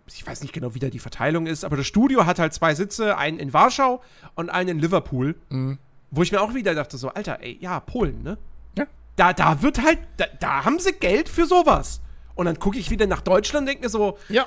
[0.08, 2.76] ich weiß nicht genau, wie da die Verteilung ist, aber das Studio hat halt zwei
[2.76, 4.02] Sitze, einen in Warschau
[4.36, 5.78] und einen in Liverpool, Mhm.
[6.12, 8.38] wo ich mir auch wieder dachte, so, Alter, ey, ja, Polen, ne?
[8.78, 8.86] Ja.
[9.16, 12.02] Da, da wird halt, da, da haben sie Geld für sowas.
[12.36, 14.46] Und dann gucke ich wieder nach Deutschland und denke mir so, Ja.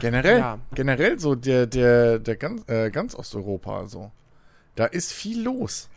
[0.00, 0.58] Generell, Ja.
[0.74, 4.10] generell so der, der, der ganz, äh, ganz Osteuropa, so.
[4.74, 5.88] Da ist viel los.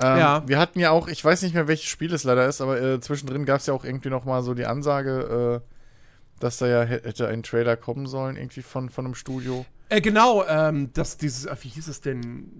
[0.00, 0.42] Ähm, Ja.
[0.48, 3.00] Wir hatten ja auch, ich weiß nicht mehr, welches Spiel es leider ist, aber äh,
[3.00, 6.82] zwischendrin gab es ja auch irgendwie noch mal so die Ansage, äh, dass da ja
[6.82, 9.64] hä- hätte ein Trailer kommen sollen, irgendwie von, von einem Studio.
[9.88, 12.50] äh, genau, ähm, das, dieses, äh, wie hieß es denn?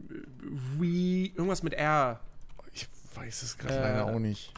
[0.78, 2.20] Wie, irgendwas mit R.
[2.72, 4.52] Ich weiß es gerade leider auch nicht.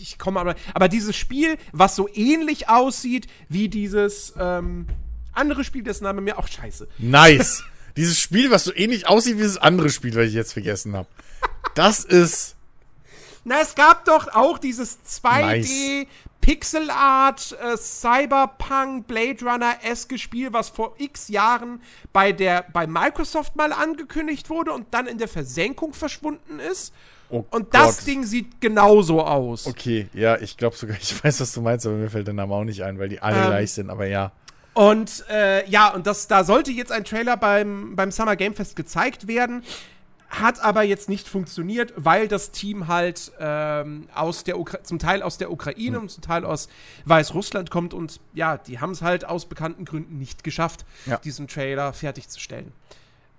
[0.00, 0.54] Ich komme aber.
[0.74, 4.86] Aber dieses Spiel, was so ähnlich aussieht wie dieses ähm,
[5.32, 6.88] andere Spiel, dessen Name mir auch scheiße.
[6.98, 7.64] Nice.
[7.96, 11.08] Dieses Spiel, was so ähnlich aussieht wie das andere Spiel, was ich jetzt vergessen habe.
[11.74, 12.56] Das ist.
[13.44, 16.06] Na, es gab doch auch dieses 2D Nice.
[16.40, 21.82] Pixel Art äh, Cyberpunk Blade Runner eske Spiel, was vor X Jahren
[22.12, 26.92] bei der bei Microsoft mal angekündigt wurde und dann in der Versenkung verschwunden ist.
[27.32, 28.06] Oh Und das Gott.
[28.06, 29.66] Ding sieht genauso aus.
[29.66, 32.54] Okay, ja, ich glaube sogar, ich weiß, was du meinst, aber mir fällt der Name
[32.54, 34.32] auch nicht ein, weil die alle Ähm, gleich sind, aber ja.
[34.74, 38.76] Und äh, ja, und das, da sollte jetzt ein Trailer beim, beim Summer Game Fest
[38.76, 39.62] gezeigt werden.
[40.28, 45.22] Hat aber jetzt nicht funktioniert, weil das Team halt ähm, aus der Ukra zum Teil
[45.22, 46.68] aus der Ukraine und zum Teil aus
[47.04, 51.18] Weißrussland kommt und ja, die haben es halt aus bekannten Gründen nicht geschafft, Ja.
[51.18, 52.72] diesen Trailer fertigzustellen.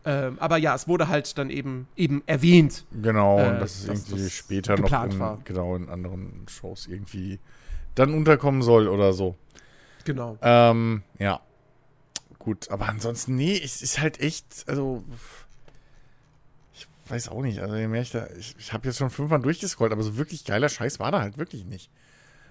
[0.05, 2.85] Ähm, aber ja, es wurde halt dann eben eben erwähnt.
[2.91, 5.39] Genau, äh, und das ist dass irgendwie das später noch in, war.
[5.45, 7.39] genau in anderen Shows irgendwie
[7.95, 9.35] dann unterkommen soll oder so.
[10.03, 10.37] Genau.
[10.41, 11.39] Ähm, ja.
[12.39, 15.03] Gut, aber ansonsten, nee, es ist halt echt, also.
[16.73, 17.59] Ich weiß auch nicht.
[17.59, 18.27] Also, je mehr ich da.
[18.37, 21.37] Ich, ich habe jetzt schon fünfmal durchgescrollt, aber so wirklich geiler Scheiß war da halt
[21.37, 21.89] wirklich nicht.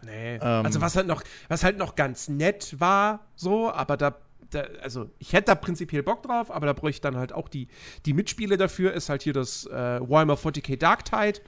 [0.04, 0.36] Nee.
[0.36, 0.66] Ähm.
[0.66, 4.16] also was halt noch, was halt noch ganz nett war, so, aber da,
[4.54, 7.48] da, also ich hätte da prinzipiell Bock drauf, aber da bräuchte ich dann halt auch
[7.48, 7.68] die,
[8.06, 11.40] die Mitspiele dafür, ist halt hier das äh, Warhammer 40k Dark Tide.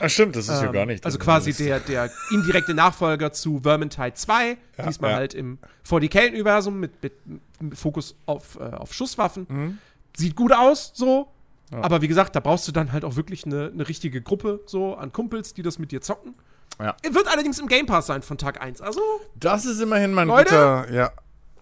[0.00, 1.04] Ach, stimmt, das ist ja Ähm, gar nicht.
[1.06, 5.16] Also quasi der, der indirekte Nachfolger zu Vermintide 2, Ja, diesmal ja.
[5.16, 7.12] halt im 40k-Universum mit, mit,
[7.60, 9.46] mit Fokus auf, äh, auf Schusswaffen.
[9.48, 9.78] Mhm.
[10.16, 11.28] Sieht gut aus, so.
[11.72, 11.82] Ja.
[11.82, 14.94] Aber wie gesagt, da brauchst du dann halt auch wirklich eine, eine richtige Gruppe so
[14.94, 16.34] an Kumpels, die das mit dir zocken.
[16.78, 16.94] Ja.
[17.10, 18.82] Wird allerdings im Game Pass sein von Tag 1.
[18.82, 19.00] Also,
[19.34, 20.50] Das ist immerhin mein Leute?
[20.50, 20.92] guter.
[20.92, 21.10] Ja.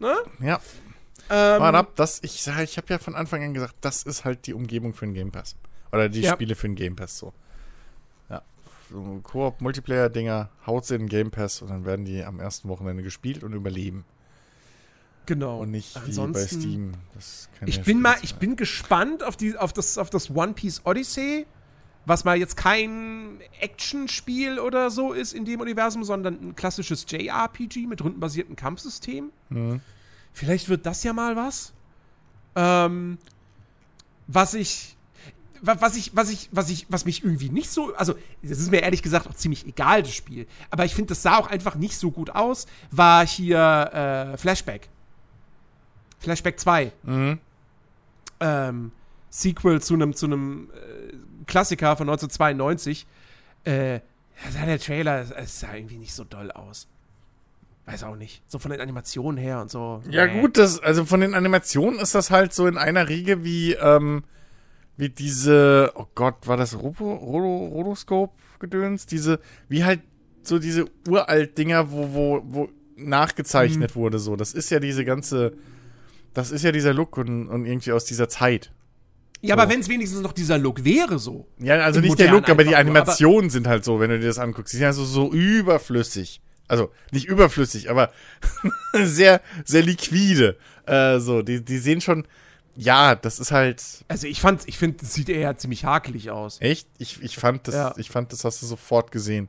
[0.00, 0.14] ne?
[0.40, 0.60] Ja.
[1.30, 4.46] Ähm, Warte ab, das, ich ich habe ja von Anfang an gesagt, das ist halt
[4.46, 5.56] die Umgebung für den Game Pass.
[5.92, 6.32] Oder die Ja.
[6.32, 7.32] Spiele für den Game Pass so.
[8.28, 8.42] Ja.
[8.90, 12.68] So Koop, Multiplayer-Dinger, haut sie in den Game Pass und dann werden die am ersten
[12.68, 14.04] Wochenende gespielt und überleben.
[15.26, 15.60] Genau.
[15.60, 16.92] Und nicht wie bei Ansonsten- Steam.
[17.66, 18.38] Ich ja bin mal, ich sein.
[18.40, 21.46] bin gespannt auf, die, auf, das, auf das One Piece Odyssey,
[22.04, 27.86] was mal jetzt kein Action-Spiel oder so ist in dem Universum, sondern ein klassisches JRPG
[27.86, 29.30] mit rundenbasiertem Kampfsystem.
[29.48, 29.80] Mhm.
[30.34, 31.72] Vielleicht wird das ja mal was.
[32.56, 33.16] Ähm,
[34.26, 34.96] was ich,
[35.62, 38.70] wa- was ich, was ich, was ich, was mich irgendwie nicht so, also das ist
[38.70, 41.74] mir ehrlich gesagt auch ziemlich egal das Spiel, aber ich finde, das sah auch einfach
[41.76, 42.66] nicht so gut aus.
[42.90, 44.88] War hier äh, Flashback,
[46.18, 47.38] Flashback 2 Mhm.
[48.40, 48.92] ähm,
[49.30, 51.14] Sequel zu einem zu einem äh,
[51.46, 53.06] Klassiker von 1992.
[53.64, 54.00] Äh, ja,
[54.52, 56.86] sah der Trailer, es sah irgendwie nicht so doll aus.
[57.86, 58.42] Weiß auch nicht.
[58.46, 60.02] So von den Animationen her und so.
[60.10, 60.40] Ja, Nee.
[60.40, 64.24] gut, das, also von den Animationen ist das halt so in einer Riege wie, ähm,
[64.96, 69.06] wie diese, oh Gott, war das Robo, Rodo, Rotoscope-Gedöns?
[69.06, 70.00] Diese, wie halt
[70.42, 74.36] so diese Uralt-Dinger, wo, wo, wo nachgezeichnet wurde, so.
[74.36, 75.52] Das ist ja diese ganze,
[76.32, 78.72] das ist ja dieser Look und, und irgendwie aus dieser Zeit.
[79.42, 79.60] Ja, so.
[79.60, 81.46] aber wenn es wenigstens noch dieser Look wäre, so.
[81.58, 84.38] Ja, also nicht der Look, aber die Animationen sind halt so, wenn du dir das
[84.38, 84.72] anguckst.
[84.72, 86.40] Die sind also so überflüssig.
[86.68, 88.10] Also nicht überflüssig, aber
[88.94, 90.56] sehr, sehr liquide.
[90.86, 92.26] Äh, so, die, die sehen schon,
[92.76, 96.60] ja, das ist halt Also ich fand, ich finde, sieht eher ziemlich hakelig aus.
[96.60, 96.88] echt.
[96.98, 97.94] Ich, ich fand das, Ja.
[97.96, 99.48] ich fand das hast du sofort gesehen,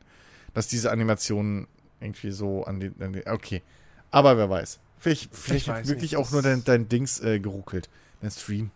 [0.54, 1.68] dass diese Animationen
[2.02, 3.62] irgendwie so an den, an den okay.
[4.12, 4.80] Aber wer weiß.
[5.00, 7.90] Vielleicht, vielleicht hat weiß wirklich nicht, auch nur dein, dein Dings äh, geruckelt.
[8.22, 8.72] Dein Stream.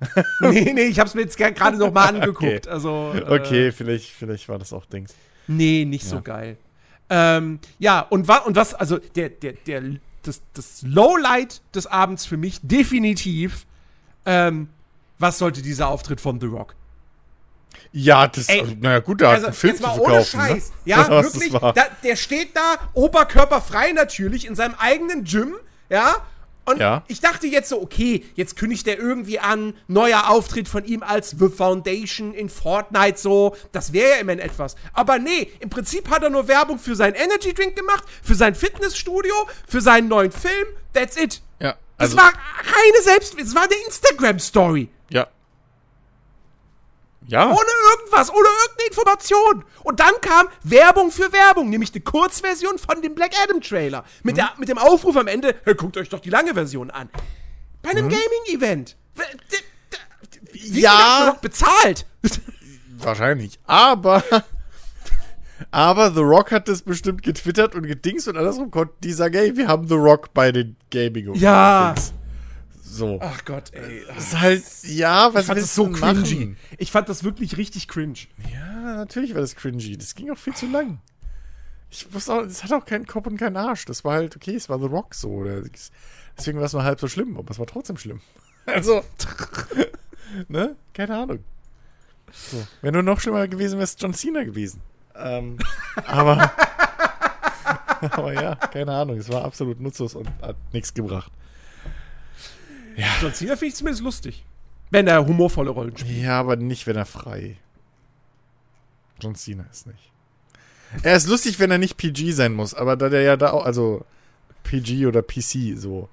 [0.40, 2.66] nee, nee, ich hab's mir jetzt gerade noch mal angeguckt.
[2.68, 5.14] Also, äh, Okay, vielleicht, vielleicht war das auch Dings.
[5.46, 6.22] Nee, nicht so Ja.
[6.22, 6.56] geil.
[7.10, 9.82] Ähm, ja, und, wa und was, also der, der, der,
[10.22, 13.66] das, das Lowlight des Abends für mich definitiv,
[14.26, 14.68] ähm,
[15.18, 16.74] was sollte dieser Auftritt von The Rock?
[17.92, 20.40] Ja, das, Ey, also, naja, gut, hat Also, einen Film jetzt zu mal verkaufen.
[20.40, 20.68] ohne Scheiß.
[20.70, 20.74] Ne?
[20.84, 21.52] Ja, wirklich.
[21.52, 25.54] Da, der steht da, oberkörperfrei natürlich, in seinem eigenen Gym,
[25.88, 26.16] ja.
[26.66, 27.04] Und Ja.
[27.08, 31.30] ich dachte jetzt so, okay, jetzt kündigt er irgendwie an, neuer Auftritt von ihm als
[31.38, 33.54] The Foundation in Fortnite so.
[33.72, 34.76] Das wäre ja immerhin etwas.
[34.92, 38.54] Aber nee, im Prinzip hat er nur Werbung für seinen Energy Drink gemacht, für sein
[38.54, 39.34] Fitnessstudio,
[39.68, 40.66] für seinen neuen Film.
[40.92, 41.42] That's it.
[41.60, 44.88] Ja, Das also, war reine Selbst, das war eine Instagram-Story.
[45.10, 45.26] ja.
[47.26, 47.46] Ja.
[47.46, 47.56] Ohne
[47.92, 49.64] irgendwas, ohne irgendeine Information.
[49.82, 54.04] Und dann kam Werbung für Werbung, nämlich eine Kurzversion von dem Black Adam Trailer.
[54.22, 57.08] Mit, der, mit dem Aufruf am Ende, hey, guckt euch doch die lange Version an.
[57.82, 58.96] Bei einem Gaming-Event.
[59.52, 59.56] D-
[60.52, 61.36] Wie Ja.
[61.40, 62.06] bezahlt?
[62.98, 63.58] Wahrscheinlich.
[63.66, 64.22] Aber.
[65.70, 69.56] Aber The Rock hat das bestimmt getwittert und gedingst und andersrum konnten die sagen, ey,
[69.56, 71.92] wir haben The Rock bei den Gaming Ja.
[71.94, 72.12] Dings.
[72.94, 73.18] So.
[73.20, 74.04] Ach Gott, ey.
[74.06, 76.00] Das ist halt, ja, was ich fand das so cringy.
[76.00, 76.56] machen?
[76.78, 78.14] Ich fand das wirklich richtig cringe.
[78.52, 79.98] Ja, natürlich war das cringy.
[79.98, 81.00] Das ging auch viel zu lang.
[81.90, 83.84] Ich wusste auch, das hat auch keinen Kopf und keinen Arsch.
[83.86, 85.28] Das war halt, okay, es war The Rock so.
[85.30, 85.62] Oder
[86.38, 88.20] deswegen war es nur halb so schlimm, aber es war trotzdem schlimm.
[88.66, 89.04] Also,
[90.48, 90.74] ne?
[90.94, 91.40] Keine Ahnung.
[92.32, 92.66] So.
[92.80, 94.80] Wäre nur noch schlimmer gewesen, wäre es John Cena gewesen.
[95.14, 95.58] Ähm,
[96.06, 96.50] aber,
[98.00, 99.18] aber ja, keine Ahnung.
[99.18, 101.30] Es war absolut nutzlos und hat nichts gebracht.
[102.96, 103.06] Ja.
[103.20, 104.44] John Cena finde ich zumindest lustig.
[104.90, 106.22] Wenn er humorvolle Rollen spielt.
[106.22, 107.56] Ja, aber nicht, wenn er frei.
[109.20, 110.10] John Cena ist nicht.
[111.02, 113.64] Er ist lustig, wenn er nicht PG sein muss, aber da der ja da auch,
[113.64, 114.04] also
[114.62, 116.08] PG oder PC so.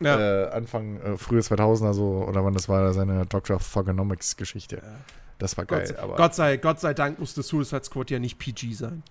[0.00, 0.18] Ja.
[0.18, 4.76] Äh, Anfang, äh, frühe 2000er so, oder wann das war, seine Doctor of Thugonomics Geschichte.
[4.76, 4.96] Ja.
[5.38, 5.86] Das war geil.
[5.86, 9.02] Gott, aber Gott, sei, Gott sei Dank musste Suicide Squad ja nicht PG sein.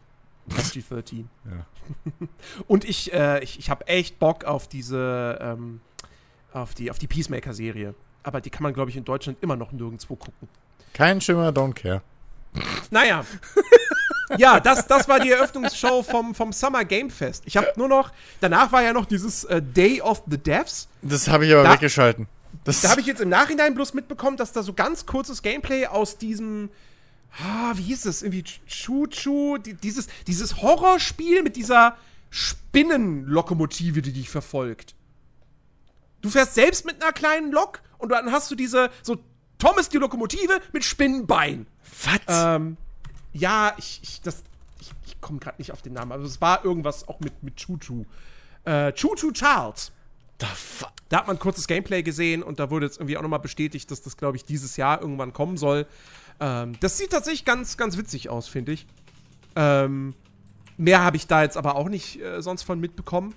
[0.49, 1.25] PG-13.
[1.45, 2.27] ja.
[2.67, 5.81] Und ich, äh, ich, ich habe echt Bock auf diese, ähm,
[6.53, 7.95] auf die, auf die Peacemaker-Serie.
[8.23, 10.47] Aber die kann man, glaube ich, in Deutschland immer noch nirgendwo gucken.
[10.93, 12.01] Kein Schimmer, don't care.
[12.89, 13.25] Naja.
[14.37, 17.43] ja, das, das war die Eröffnungsshow vom, vom Summer Game Fest.
[17.45, 20.87] Ich habe nur noch, danach war ja noch dieses äh, Day of the Devs.
[21.01, 22.27] Das habe ich aber da, weggeschalten.
[22.63, 25.87] Das da habe ich jetzt im Nachhinein bloß mitbekommen, dass da so ganz kurzes Gameplay
[25.87, 26.69] aus diesem,
[27.43, 31.95] ah, wie hieß das, irgendwie Chu-Chu, die, dieses, dieses Horrorspiel mit dieser
[32.29, 34.95] Spinnenlokomotive, die dich verfolgt.
[36.21, 39.17] Du fährst selbst mit einer kleinen Lok und dann hast du diese, so
[39.57, 41.67] Thomas die Lokomotive mit Spinnenbein.
[42.03, 42.19] Was?
[42.27, 42.77] Ähm,
[43.33, 44.43] ja, ich, ich, das,
[44.79, 47.57] ich, ich komme gerade nicht auf den Namen, aber es war irgendwas auch mit, mit
[47.57, 48.05] Choo-Choo.
[48.65, 49.91] Äh, Choo-Choo Charles.
[51.09, 54.01] Da hat man kurzes Gameplay gesehen und da wurde jetzt irgendwie auch nochmal bestätigt, dass
[54.01, 55.85] das, glaube ich, dieses Jahr irgendwann kommen soll.
[56.39, 58.87] Ähm, das sieht tatsächlich ganz, ganz witzig aus, finde ich.
[59.55, 60.15] Ähm,
[60.77, 63.35] mehr habe ich da jetzt aber auch nicht äh, sonst von mitbekommen.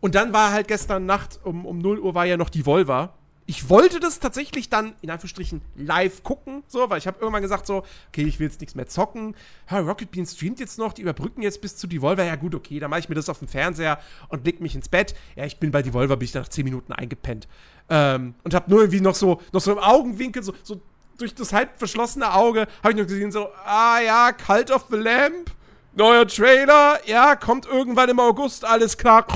[0.00, 3.14] Und dann war halt gestern Nacht um, um 0 Uhr war ja noch die Volva.
[3.50, 7.66] Ich wollte das tatsächlich dann in Anführungsstrichen live gucken, so, weil ich habe irgendwann gesagt
[7.66, 9.34] so, okay, ich will jetzt nichts mehr zocken.
[9.70, 12.24] Ha, Rocket Bean streamt jetzt noch, die überbrücken jetzt bis zu Devolver.
[12.24, 14.90] Ja gut, okay, dann mache ich mir das auf dem Fernseher und leg mich ins
[14.90, 15.14] Bett.
[15.34, 17.48] Ja, ich bin bei Devolver, bin ich nach 10 Minuten eingepennt.
[17.88, 20.82] Ähm, und habe nur irgendwie noch so, noch so im Augenwinkel, so, so
[21.16, 24.96] durch das halb verschlossene Auge, habe ich noch gesehen so, ah ja, Cult of the
[24.96, 25.50] Lamp,
[25.94, 29.26] neuer Trailer, ja, kommt irgendwann im August, alles klar.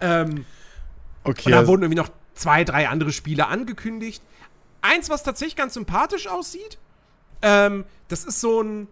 [0.00, 0.44] Ähm,
[1.24, 1.46] okay.
[1.46, 4.22] Und da also wurden irgendwie noch zwei, drei andere Spiele angekündigt.
[4.82, 6.78] Eins, was tatsächlich ganz sympathisch aussieht,
[7.42, 8.88] ähm, das ist so ein,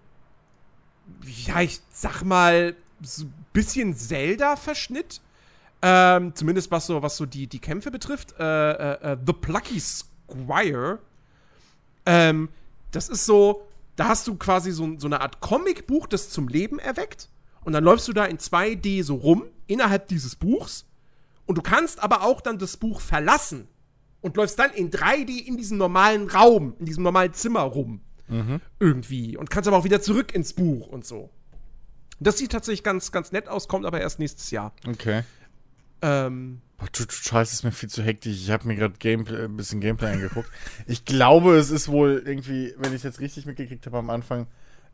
[1.46, 5.20] ja, ich sag mal, so ein bisschen Zelda-Verschnitt.
[5.82, 8.34] Ähm, zumindest was so, was so die, die Kämpfe betrifft.
[8.38, 10.98] Äh, äh, äh, The Plucky Squire.
[12.06, 12.48] Ähm,
[12.90, 16.78] das ist so, da hast du quasi so, so eine Art Comicbuch, das zum Leben
[16.78, 17.28] erweckt.
[17.64, 20.86] Und dann läufst du da in 2D so rum, innerhalb dieses Buchs.
[21.46, 23.68] Und du kannst aber auch dann das Buch verlassen
[24.20, 28.00] und läufst dann in 3D in diesem normalen Raum, in diesem normalen Zimmer rum.
[28.28, 28.60] Mhm.
[28.80, 29.36] Irgendwie.
[29.36, 31.30] Und kannst aber auch wieder zurück ins Buch und so.
[32.20, 34.72] Das sieht tatsächlich ganz, ganz nett aus, kommt aber erst nächstes Jahr.
[34.86, 35.24] Okay.
[36.00, 36.60] Ähm.
[36.78, 38.32] Boah, du, du Scheiße, ist mir viel zu hektisch.
[38.32, 40.50] Ich habe mir gerade Gameplay, ein bisschen Gameplay angeguckt.
[40.86, 44.46] Ich glaube, es ist wohl irgendwie, wenn ich es jetzt richtig mitgekriegt habe am Anfang,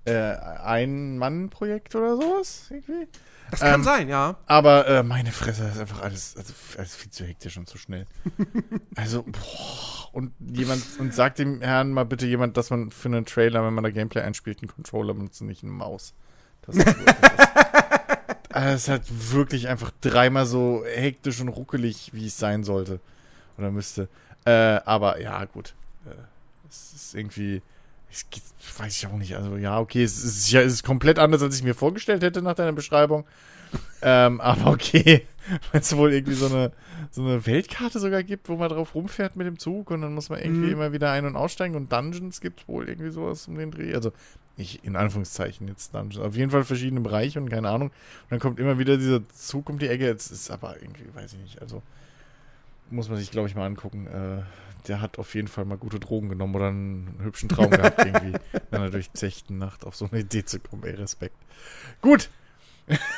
[0.04, 2.66] äh, ein Mann-Projekt oder sowas.
[2.70, 3.08] Irgendwie.
[3.50, 4.36] Das kann ähm, sein, ja.
[4.46, 7.78] Aber äh, meine Fresse, das ist einfach alles, also, alles viel zu hektisch und zu
[7.78, 8.06] schnell.
[8.96, 10.08] also, boah.
[10.12, 13.74] Und jemand, und sagt dem Herrn mal bitte jemand, dass man für einen Trailer, wenn
[13.74, 16.14] man da Gameplay einspielt, einen Controller benutzt und nicht eine Maus.
[16.62, 16.86] Das ist,
[18.50, 23.00] also, es ist halt wirklich einfach dreimal so hektisch und ruckelig, wie es sein sollte.
[23.56, 24.08] Oder müsste.
[24.44, 25.74] Äh, aber ja, gut.
[26.06, 26.14] Äh,
[26.68, 27.62] es ist irgendwie
[28.10, 29.36] ich weiß ich auch nicht.
[29.36, 32.42] Also, ja, okay, es ist, ja, es ist komplett anders, als ich mir vorgestellt hätte
[32.42, 33.24] nach deiner Beschreibung.
[34.02, 35.26] ähm, aber okay,
[35.72, 36.72] wenn es wohl irgendwie so eine,
[37.10, 40.28] so eine Weltkarte sogar gibt, wo man drauf rumfährt mit dem Zug und dann muss
[40.28, 40.72] man irgendwie mhm.
[40.72, 43.94] immer wieder ein- und aussteigen und Dungeons gibt wohl irgendwie sowas um den Dreh.
[43.94, 44.12] Also,
[44.56, 46.18] ich in Anführungszeichen jetzt Dungeons.
[46.18, 47.88] Auf jeden Fall verschiedene Bereiche und keine Ahnung.
[47.88, 50.04] Und dann kommt immer wieder dieser Zug um die Ecke.
[50.04, 51.62] Jetzt ist aber irgendwie, weiß ich nicht.
[51.62, 51.82] Also,
[52.90, 54.06] muss man sich, glaube ich, mal angucken.
[54.06, 54.42] Äh,
[54.88, 58.38] der hat auf jeden Fall mal gute Drogen genommen oder einen hübschen Traum gehabt, irgendwie,
[58.52, 60.84] in einer durchzechten Nacht auf so eine Idee zu kommen.
[60.84, 61.36] Ey, Respekt.
[62.00, 62.30] Gut.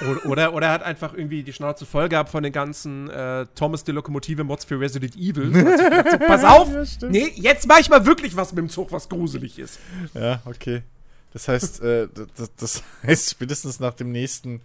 [0.03, 3.47] oder, oder, oder er hat einfach irgendwie die Schnauze voll gehabt von den ganzen äh,
[3.55, 5.53] Thomas die Lokomotive Mods für Resident Evil.
[5.55, 6.69] so, pass auf!
[7.01, 9.79] Ja, nee, jetzt mach ich mal wirklich was mit dem Zug, was gruselig ist.
[10.13, 10.83] Ja, okay.
[11.33, 14.61] Das heißt, äh, das, das, heißt, spätestens nach dem nächsten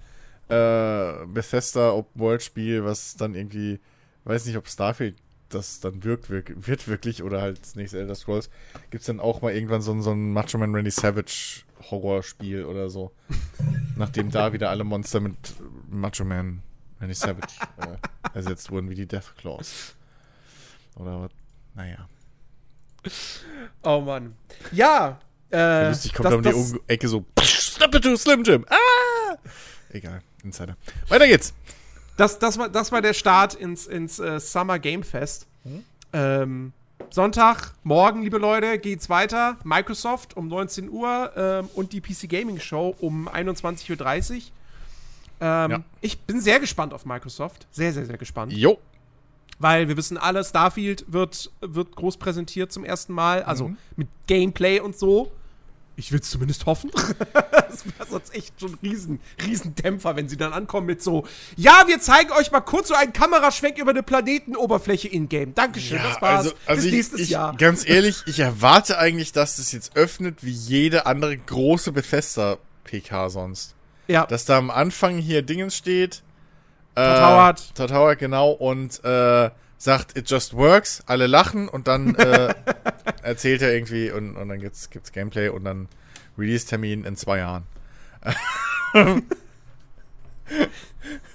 [0.50, 3.80] äh, Bethesda Open World Spiel, was dann irgendwie,
[4.26, 5.16] weiß nicht, ob Starfield
[5.50, 8.50] das dann wirkt, wird wirklich, oder halt das nächste Elder Scrolls,
[8.90, 12.90] gibt es dann auch mal irgendwann so, so ein Macho Man Randy Savage Horrorspiel oder
[12.90, 13.12] so.
[13.96, 15.38] Nachdem da wieder alle Monster mit
[15.90, 16.62] Macho Man
[17.00, 17.98] Randy Savage äh,
[18.34, 19.96] ersetzt wurden, wie die Death Claws.
[20.96, 21.32] Oder was?
[21.76, 22.08] Naja.
[23.84, 24.36] Oh Mann.
[24.72, 25.20] Ja.
[25.52, 27.26] Äh, Lustig kommt das, um die Ecke so.
[27.40, 28.66] Snap it to Slim Jim.
[28.70, 29.36] Ah!
[29.92, 30.22] Egal.
[30.44, 30.76] Insider.
[31.08, 31.54] Weiter geht's.
[32.18, 35.48] Das, das, war, das war der Start ins, ins uh, Summer Game Fest.
[35.64, 35.84] Hm?
[36.14, 36.74] Ähm,
[37.10, 39.58] Sonntag, morgen, liebe Leute, geht's weiter.
[39.64, 44.42] Microsoft um 19 Uhr ähm, und die PC Gaming Show um 21.30 Uhr.
[45.40, 45.80] Ähm, ja.
[46.02, 47.68] Ich bin sehr gespannt auf Microsoft.
[47.72, 48.52] Sehr, sehr, sehr gespannt.
[48.52, 48.80] Jo.
[49.60, 53.44] Weil wir wissen alle, Starfield wird, wird groß präsentiert zum ersten Mal.
[53.44, 53.78] Also mhm.
[53.96, 55.32] mit Gameplay und so.
[56.00, 56.92] Ich will es zumindest hoffen.
[57.34, 61.26] das wäre sonst echt schon ein riesen, riesen Dämpfer, wenn sie dann ankommen mit so,
[61.56, 65.56] ja, wir zeigen euch mal kurz so einen Kameraschwenk über eine Planetenoberfläche in-game.
[65.56, 66.38] Dankeschön, ja, das war's.
[66.38, 67.58] Also, also Bis ich, nächstes ich, Jahr.
[67.58, 73.74] Ganz ehrlich, ich erwarte eigentlich, dass das jetzt öffnet wie jede andere große Bethesda-PK sonst.
[74.08, 74.28] Ja.
[74.28, 76.22] Dass da am Anfang hier Dingens steht.
[76.94, 77.76] Äh, Todd Howard.
[77.76, 82.54] Todd Howard, genau, und äh, sagt, it just works, alle lachen und dann äh,
[83.22, 85.88] erzählt er irgendwie und, und dann gibt's, gibt's Gameplay und dann
[86.38, 87.64] Release-Termin in zwei Jahren.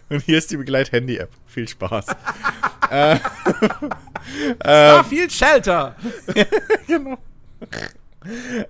[0.09, 1.30] und hier ist die Begleit-Handy-App.
[1.47, 2.07] Viel Spaß.
[2.90, 3.16] äh,
[4.61, 5.97] Starfield Shelter.
[6.86, 7.18] genau.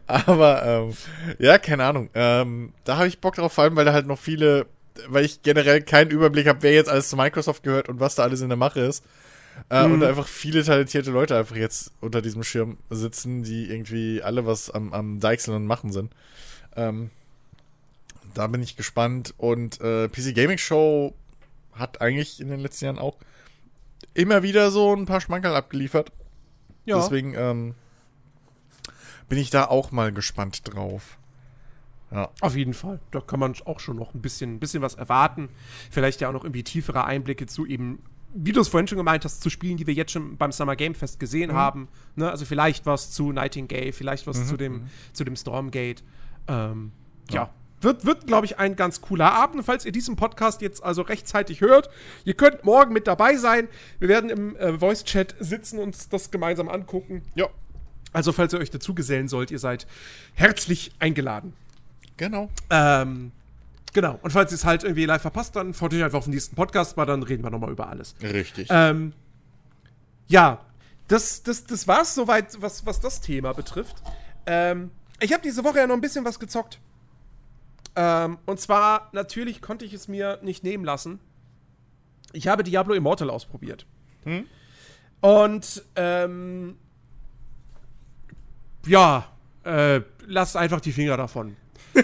[0.07, 0.97] Aber ähm,
[1.39, 2.11] ja, keine Ahnung.
[2.14, 4.66] Ähm, da habe ich Bock drauf, vor allem, weil da halt noch viele,
[5.09, 8.23] weil ich generell keinen Überblick habe, wer jetzt alles zu Microsoft gehört und was da
[8.23, 9.05] alles in der Mache ist.
[9.70, 9.94] Äh, mhm.
[9.94, 14.70] Und einfach viele talentierte Leute einfach jetzt unter diesem Schirm sitzen, die irgendwie alle was
[14.70, 16.12] am, am Deichseln und Machen sind.
[16.76, 17.11] Ähm,
[18.34, 19.34] da bin ich gespannt.
[19.36, 21.14] Und äh, PC Gaming Show
[21.72, 23.16] hat eigentlich in den letzten Jahren auch
[24.14, 26.12] immer wieder so ein paar Schmankerl abgeliefert.
[26.84, 26.98] Ja.
[26.98, 27.74] Deswegen ähm,
[29.28, 31.18] bin ich da auch mal gespannt drauf.
[32.11, 32.30] Ja.
[32.40, 33.00] Auf jeden Fall.
[33.11, 35.48] Da kann man auch schon noch ein bisschen, ein bisschen was erwarten.
[35.90, 38.03] Vielleicht ja auch noch irgendwie tiefere Einblicke zu eben
[38.35, 40.76] wie du es vorhin schon gemeint hast, zu Spielen, die wir jetzt schon beim Summer
[40.76, 41.55] Game Fest gesehen mhm.
[41.55, 41.89] haben.
[42.16, 42.30] Ne?
[42.30, 44.47] Also vielleicht was zu Nightingale, vielleicht was mhm.
[44.47, 44.91] zu, dem, mhm.
[45.12, 46.03] zu dem Stormgate.
[46.49, 46.93] Ähm,
[47.30, 47.35] ja.
[47.35, 47.51] ja.
[47.83, 49.64] Wird, wird glaube ich, ein ganz cooler Abend.
[49.64, 51.91] Falls ihr diesen Podcast jetzt also rechtzeitig hört,
[52.24, 53.68] ihr könnt morgen mit dabei sein.
[53.99, 57.22] Wir werden im äh, Voice-Chat sitzen und uns das gemeinsam angucken.
[57.35, 57.49] Ja.
[58.12, 59.87] Also, falls ihr euch dazu gesellen sollt, ihr seid
[60.35, 61.55] herzlich eingeladen.
[62.18, 62.51] Genau.
[62.70, 63.33] Ähm,
[63.93, 64.18] Genau.
[64.22, 66.57] Und falls ihr es halt irgendwie live verpasst, dann freut euch einfach auf den nächsten
[66.57, 68.14] Podcast, weil dann reden wir nochmal über alles.
[68.22, 68.68] Richtig.
[68.70, 69.12] Ähm,
[70.28, 70.64] ja,
[71.09, 73.97] das, das, das war's soweit, was, was das Thema betrifft.
[74.47, 74.90] Ähm,
[75.20, 76.80] ich habe diese Woche ja noch ein bisschen was gezockt.
[77.95, 81.20] Ähm, und zwar, natürlich konnte ich es mir nicht nehmen lassen.
[82.32, 83.84] Ich habe Diablo Immortal ausprobiert.
[84.24, 84.47] Hm?
[85.20, 86.76] Und, ähm,
[88.86, 89.28] ja,
[89.64, 91.57] äh, lasst einfach die Finger davon.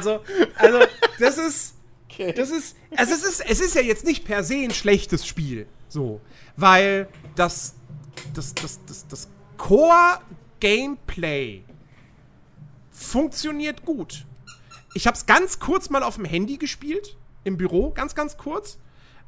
[0.00, 0.20] Also,
[0.56, 0.78] also,
[1.18, 1.74] das ist.
[2.10, 2.32] Okay.
[2.32, 2.76] Das ist.
[2.96, 5.66] Also es ist, es ist ja jetzt nicht per se ein schlechtes Spiel.
[5.88, 6.20] So.
[6.56, 7.74] Weil das.
[8.34, 11.62] Das, das, das, das Core-Gameplay
[12.90, 14.26] funktioniert gut.
[14.94, 17.16] Ich habe es ganz kurz mal auf dem Handy gespielt.
[17.44, 18.78] Im Büro, ganz, ganz kurz.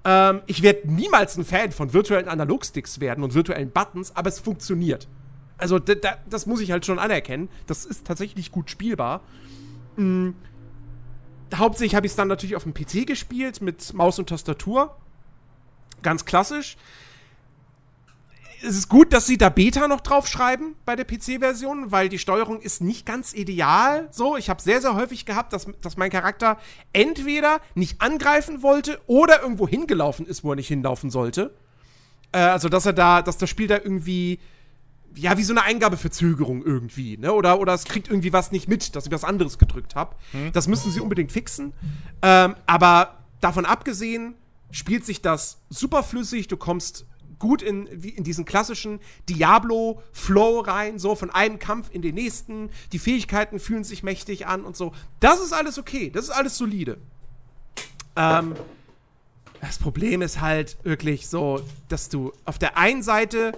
[0.05, 4.41] Ähm, ich werde niemals ein Fan von virtuellen Analogsticks werden und virtuellen Buttons, aber es
[4.41, 5.09] funktioniert.
[5.57, 7.49] Also, das muss ich halt schon anerkennen.
[7.67, 9.23] Das ist tatsächlich gut spielbar.
[9.97, 10.35] Mhm
[11.55, 14.97] hauptsächlich habe ich es dann natürlich auf dem PC gespielt mit Maus und Tastatur.
[16.03, 16.77] Ganz klassisch.
[18.65, 22.61] Es ist gut, dass sie da Beta noch draufschreiben bei der PC-Version, weil die Steuerung
[22.61, 24.09] ist nicht ganz ideal.
[24.13, 26.59] So, ich habe sehr, sehr häufig gehabt, dass, dass mein Charakter
[26.93, 31.55] entweder nicht angreifen wollte oder irgendwo hingelaufen ist, wo er nicht hinlaufen sollte.
[32.31, 34.39] Äh, also, dass er da, dass das Spiel da irgendwie
[35.15, 37.33] ja, wie so eine Eingabeverzögerung irgendwie, ne?
[37.33, 40.17] Oder, oder es kriegt irgendwie was nicht mit, dass ich was anderes gedrückt habe.
[40.33, 40.53] Hm.
[40.53, 41.73] Das müssen sie unbedingt fixen.
[42.23, 44.35] Ähm, aber davon abgesehen,
[44.71, 46.49] spielt sich das super flüssig.
[46.49, 47.07] Du kommst
[47.39, 52.71] gut in, in diesen klassischen Diablo-Flow rein, so von einem Kampf in den nächsten.
[52.93, 54.93] Die Fähigkeiten fühlen sich mächtig an und so.
[55.21, 56.99] Das ist alles okay, das ist alles solide.
[58.15, 58.55] Ähm,
[59.61, 63.53] das Problem ist halt wirklich so, dass du auf der einen Seite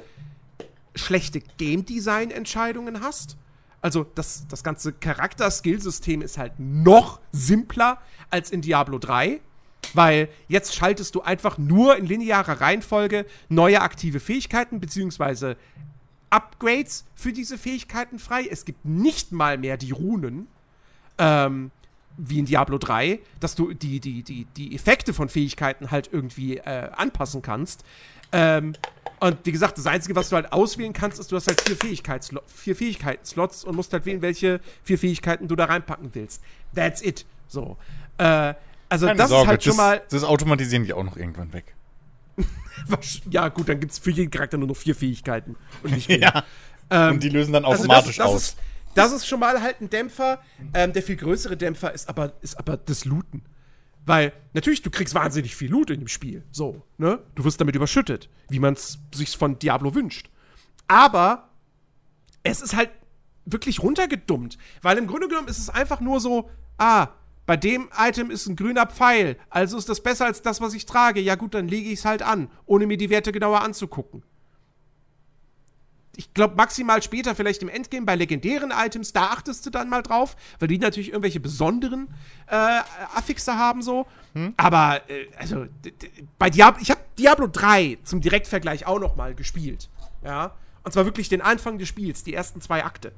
[0.95, 3.37] schlechte Game Design Entscheidungen hast.
[3.81, 7.99] Also das, das ganze Charakter-Skill-System ist halt noch simpler
[8.31, 9.41] als in Diablo 3.
[9.93, 15.57] Weil jetzt schaltest du einfach nur in linearer Reihenfolge neue aktive Fähigkeiten bzw.
[16.31, 18.47] Upgrades für diese Fähigkeiten frei.
[18.51, 20.49] Es gibt nicht mal mehr die Runen,
[21.19, 21.71] ähm,
[22.17, 26.59] wie in Diablo 3, dass du die, die, die, die Effekte von Fähigkeiten halt irgendwie
[26.59, 27.85] äh, anpassen kannst.
[28.33, 28.75] Ähm,
[29.21, 31.77] und wie gesagt, das Einzige, was du halt auswählen kannst, ist, du hast halt vier,
[31.77, 36.43] Fähigkeits vier Fähigkeiten-Slots und musst halt wählen, welche vier Fähigkeiten du da reinpacken willst.
[36.75, 37.25] That's it.
[37.49, 37.77] So.
[38.19, 38.55] Äh,
[38.89, 40.03] also, Keine das Sorge, ist halt schon mal.
[40.11, 41.75] Das automatisieren die auch noch irgendwann weg.
[43.31, 46.19] Ja, gut, dann gibt es für jeden Charakter nur noch vier Fähigkeiten und nicht mehr.
[46.21, 46.45] Ja.
[46.91, 48.43] Ähm, Und die lösen dann also automatisch das, das aus.
[48.43, 48.57] Ist,
[48.95, 50.41] das ist schon mal halt ein Dämpfer.
[50.75, 53.43] Ähm, der viel größere Dämpfer ist aber, ist aber das Looten.
[54.07, 56.45] Weil, natürlich, du kriegst wahnsinnig viel Loot in dem Spiel.
[56.51, 57.21] So, ne?
[57.35, 60.31] Du wirst damit überschüttet, wie man es sich von Diablo wünscht.
[60.89, 61.49] Aber
[62.43, 62.91] es ist halt
[63.47, 64.59] wirklich runtergedummt.
[64.83, 67.09] Weil im Grunde genommen ist es einfach nur so, ah,
[67.47, 70.87] bei dem Item ist ein grüner Pfeil, also ist das besser als das, was ich
[70.87, 71.21] trage.
[71.21, 74.23] Ja gut, dann lege ich es halt an, ohne mir die Werte genauer anzugucken
[76.17, 80.03] ich glaube, maximal später, vielleicht im Endgame bei legendären Items, da achtest du dann mal
[80.03, 82.09] drauf, weil die natürlich irgendwelche besonderen
[82.47, 82.81] äh,
[83.15, 84.07] Affixe haben, so.
[84.57, 85.67] Aber, äh, also,
[86.39, 89.89] bei Diablo, ich habe Diablo 3 zum Direktvergleich auch noch mal gespielt.
[90.25, 90.53] Ja.
[90.83, 93.13] Und zwar wirklich den Anfang des Spiels, die ersten zwei Akte.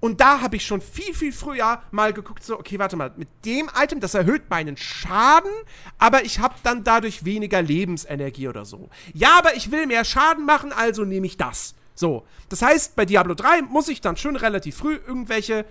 [0.00, 3.28] Und da habe ich schon viel, viel früher mal geguckt, so, okay, warte mal, mit
[3.46, 5.50] dem Item, das erhöht meinen Schaden,
[5.96, 8.90] aber ich habe dann dadurch weniger Lebensenergie oder so.
[9.14, 11.74] Ja, aber ich will mehr Schaden machen, also nehme ich das.
[11.94, 12.26] So.
[12.48, 15.64] Das heißt, bei Diablo 3 muss ich dann schon relativ früh irgendwelche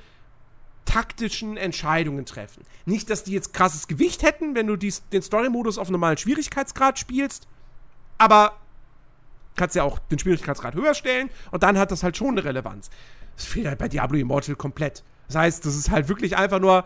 [0.85, 2.63] taktischen Entscheidungen treffen.
[2.85, 6.99] Nicht, dass die jetzt krasses Gewicht hätten, wenn du dies, den Story-Modus auf normalen Schwierigkeitsgrad
[6.99, 7.47] spielst,
[8.17, 8.57] aber
[9.55, 12.89] kannst ja auch den Schwierigkeitsgrad höher stellen und dann hat das halt schon eine Relevanz.
[13.35, 15.03] Das fehlt halt bei Diablo Immortal komplett.
[15.27, 16.85] Das heißt, das ist halt wirklich einfach nur,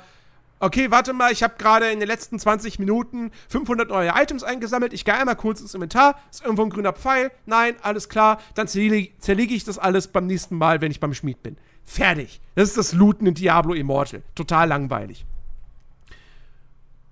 [0.60, 4.94] okay, warte mal, ich habe gerade in den letzten 20 Minuten 500 neue Items eingesammelt,
[4.94, 8.68] ich gehe einmal kurz ins Inventar, ist irgendwo ein grüner Pfeil, nein, alles klar, dann
[8.68, 11.58] zerlege, zerlege ich das alles beim nächsten Mal, wenn ich beim Schmied bin.
[11.84, 12.42] Fertig.
[12.56, 14.24] Das ist das Looten in Diablo Immortal.
[14.36, 15.26] Total langweilig.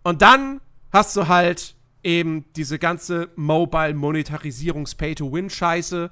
[0.04, 6.12] Und dann hast du halt eben diese ganze Mobile-Monetarisierungs-Pay-to-Win-Scheiße.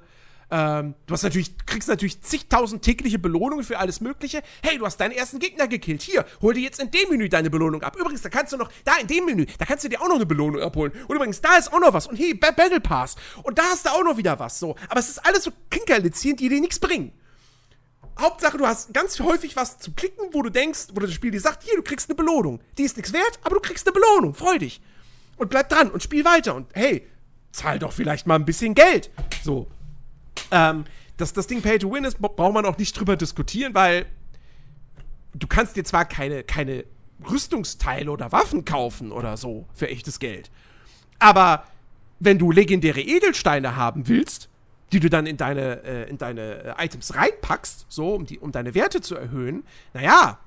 [0.50, 4.42] Ähm, du hast natürlich, kriegst natürlich zigtausend tägliche Belohnungen für alles Mögliche.
[4.62, 6.02] Hey, du hast deinen ersten Gegner gekillt.
[6.02, 7.96] Hier, hol dir jetzt in dem Menü deine Belohnung ab.
[7.98, 10.16] Übrigens, da kannst du noch, da in dem Menü, da kannst du dir auch noch
[10.16, 10.92] eine Belohnung abholen.
[11.08, 12.06] Und übrigens, da ist auch noch was.
[12.06, 13.16] Und hey, Ba- Battle Pass.
[13.42, 14.58] Und da hast du auch noch wieder was.
[14.58, 14.76] So.
[14.88, 17.12] Aber es ist alles so Kinkerlitzchen, die dir nichts bringen.
[18.20, 21.40] Hauptsache, du hast ganz häufig was zu klicken, wo du denkst, wo das Spiel dir
[21.40, 22.60] sagt, hier, du kriegst eine Belohnung.
[22.78, 24.34] Die ist nichts wert, aber du kriegst eine Belohnung.
[24.34, 24.80] Freu dich.
[25.36, 26.54] Und bleib dran und spiel weiter.
[26.54, 27.08] Und hey,
[27.50, 29.10] zahl doch vielleicht mal ein bisschen Geld.
[29.42, 29.66] So.
[30.50, 30.84] Ähm,
[31.16, 34.06] dass das Ding Pay to Win ist, braucht man auch nicht drüber diskutieren, weil
[35.34, 36.84] du kannst dir zwar keine, keine
[37.28, 40.50] Rüstungsteile oder Waffen kaufen oder so für echtes Geld.
[41.18, 41.64] Aber
[42.20, 44.48] wenn du legendäre Edelsteine haben willst,
[44.92, 48.52] die du dann in deine, äh, in deine äh, Items reinpackst, so, um, die, um
[48.52, 50.38] deine Werte zu erhöhen, naja,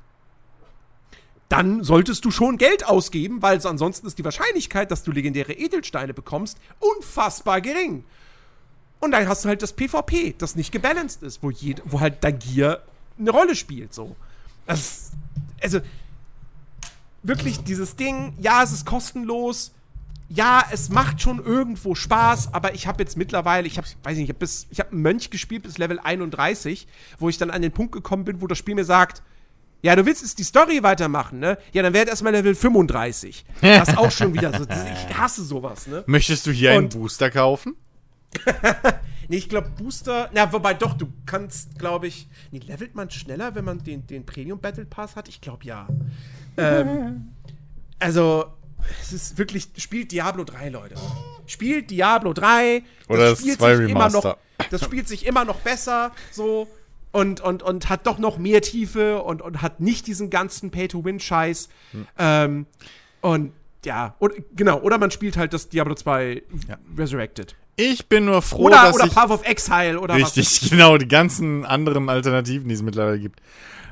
[1.49, 5.53] dann solltest du schon Geld ausgeben, weil so ansonsten ist die Wahrscheinlichkeit, dass du legendäre
[5.53, 8.03] Edelsteine bekommst, unfassbar gering.
[8.99, 12.23] Und dann hast du halt das PvP, das nicht gebalanced ist, wo, jed wo halt
[12.23, 12.79] dein Gear
[13.19, 14.15] eine Rolle spielt, so.
[14.65, 15.11] Das,
[15.61, 15.79] also,
[17.23, 19.71] wirklich dieses Ding, ja, es ist kostenlos,
[20.29, 24.25] ja, es macht schon irgendwo Spaß, aber ich habe jetzt mittlerweile, ich habe, weiß nicht,
[24.25, 26.87] ich habe bis, ich habe einen Mönch gespielt bis Level 31,
[27.17, 29.21] wo ich dann an den Punkt gekommen bin, wo das Spiel mir sagt,
[29.83, 31.57] ja, du willst jetzt die Story weitermachen, ne?
[31.71, 33.45] Ja, dann werd erstmal Level 35.
[33.61, 36.03] Das ist auch schon wieder so, ich hasse sowas, ne?
[36.07, 37.75] Möchtest du hier einen Und- Booster kaufen?
[39.29, 43.55] Nee, ich glaube Booster, na, wobei doch, du kannst, glaube ich, nee, levelt man schneller,
[43.55, 45.27] wenn man den, den Premium Battle Pass hat?
[45.27, 45.87] Ich glaube ja.
[46.55, 47.33] ähm,
[47.99, 48.45] also,
[49.01, 50.95] es ist wirklich, spielt Diablo 3, Leute.
[51.45, 52.83] Spielt Diablo 3.
[53.09, 54.37] Oder das spielt 2 sich immer noch, Remaster.
[54.71, 56.67] Das spielt sich immer noch besser, so.
[57.11, 61.69] Und, und, und hat doch noch mehr Tiefe und, und hat nicht diesen ganzen Pay-to-Win-Scheiß.
[61.91, 62.07] Hm.
[62.17, 62.65] Ähm,
[63.21, 63.53] und
[63.85, 66.43] ja, und, genau, oder man spielt halt das Diablo 2
[66.97, 67.55] Resurrected.
[67.79, 70.35] Ich bin nur froh, Oder, dass oder ich Path of Exile oder was.
[70.35, 73.39] Richtig, genau, die ganzen anderen Alternativen, die es mittlerweile gibt.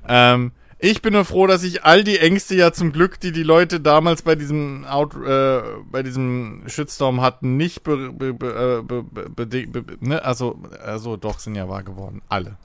[0.07, 3.43] Ähm, ich bin nur froh, dass ich all die Ängste ja zum Glück, die die
[3.43, 9.03] Leute damals bei diesem Out, äh, bei diesem Shitstorm hatten, nicht be, be, be, be,
[9.03, 10.23] be, be, be, ne?
[10.25, 12.57] also, also doch sind ja wahr geworden, alle.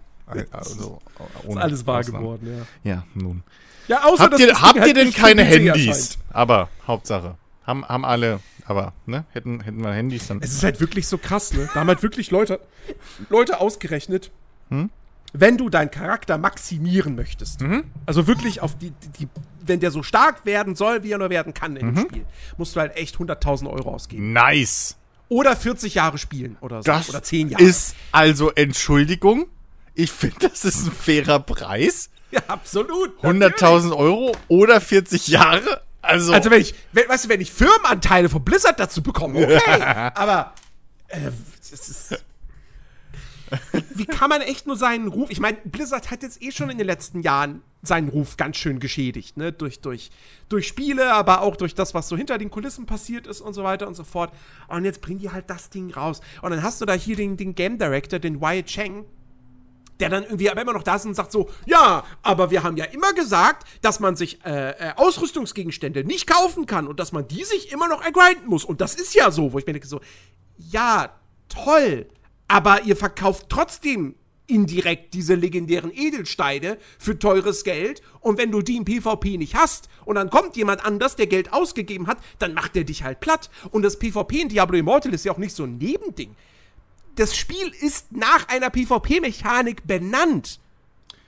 [0.52, 1.00] Also,
[1.48, 2.18] Ist alles wahr Ausnahme.
[2.24, 2.92] geworden, ja.
[2.92, 3.42] Ja, nun.
[3.88, 5.86] Ja, außer Habt ihr, habt ihr halt denn nicht für keine Handys?
[5.86, 6.18] erscheint.
[6.30, 7.34] Aber Hauptsache.
[7.66, 9.24] Haben, haben alle, aber, ne?
[9.32, 10.40] Hätten, hätten wir Handys, dann.
[10.42, 11.68] Es ist halt wirklich so krass, ne?
[11.74, 12.60] Da haben halt wirklich Leute,
[13.28, 14.30] Leute ausgerechnet,
[14.70, 14.90] Hm?
[15.32, 17.84] wenn du deinen Charakter maximieren möchtest, Mhm.
[18.06, 19.28] also wirklich auf die, die,
[19.64, 21.94] wenn der so stark werden soll, wie er nur werden kann in Mhm.
[21.94, 22.24] dem Spiel,
[22.56, 24.32] musst du halt echt 100.000 Euro ausgeben.
[24.32, 24.96] Nice.
[25.28, 26.90] Oder 40 Jahre spielen oder so.
[26.90, 27.62] Das oder 10 Jahre.
[27.62, 29.46] ist also Entschuldigung.
[29.94, 32.10] Ich finde, das ist ein fairer Preis.
[32.32, 33.12] ja, absolut.
[33.22, 35.82] 100.000 Euro oder 40 Jahre.
[36.02, 39.82] Also, Also wenn ich, wenn, weißt du, wenn ich Firmenanteile von Blizzard dazu bekomme, okay.
[40.14, 40.54] aber
[41.08, 42.24] äh, das ist.
[43.72, 45.28] Wie, wie kann man echt nur seinen Ruf?
[45.30, 48.78] Ich meine, Blizzard hat jetzt eh schon in den letzten Jahren seinen Ruf ganz schön
[48.78, 49.52] geschädigt, ne?
[49.52, 50.10] Durch, durch,
[50.48, 53.64] durch Spiele, aber auch durch das, was so hinter den Kulissen passiert ist und so
[53.64, 54.32] weiter und so fort.
[54.68, 56.20] Und jetzt bringen die halt das Ding raus.
[56.42, 59.04] Und dann hast du da hier den, den Game Director, den Wyatt Cheng,
[60.00, 62.76] der dann irgendwie aber immer noch da ist und sagt so, ja, aber wir haben
[62.76, 67.28] ja immer gesagt, dass man sich äh, äh, Ausrüstungsgegenstände nicht kaufen kann und dass man
[67.28, 68.64] die sich immer noch ergrinden muss.
[68.64, 70.00] Und das ist ja so, wo ich mir denke so,
[70.58, 71.10] ja,
[71.48, 72.06] toll,
[72.48, 74.14] aber ihr verkauft trotzdem
[74.50, 79.88] indirekt diese legendären Edelsteine für teures Geld und wenn du die im PvP nicht hast
[80.04, 83.48] und dann kommt jemand anders, der Geld ausgegeben hat, dann macht der dich halt platt.
[83.70, 86.34] Und das PvP in Diablo Immortal ist ja auch nicht so ein Nebending
[87.16, 90.60] das Spiel ist nach einer PvP-Mechanik benannt.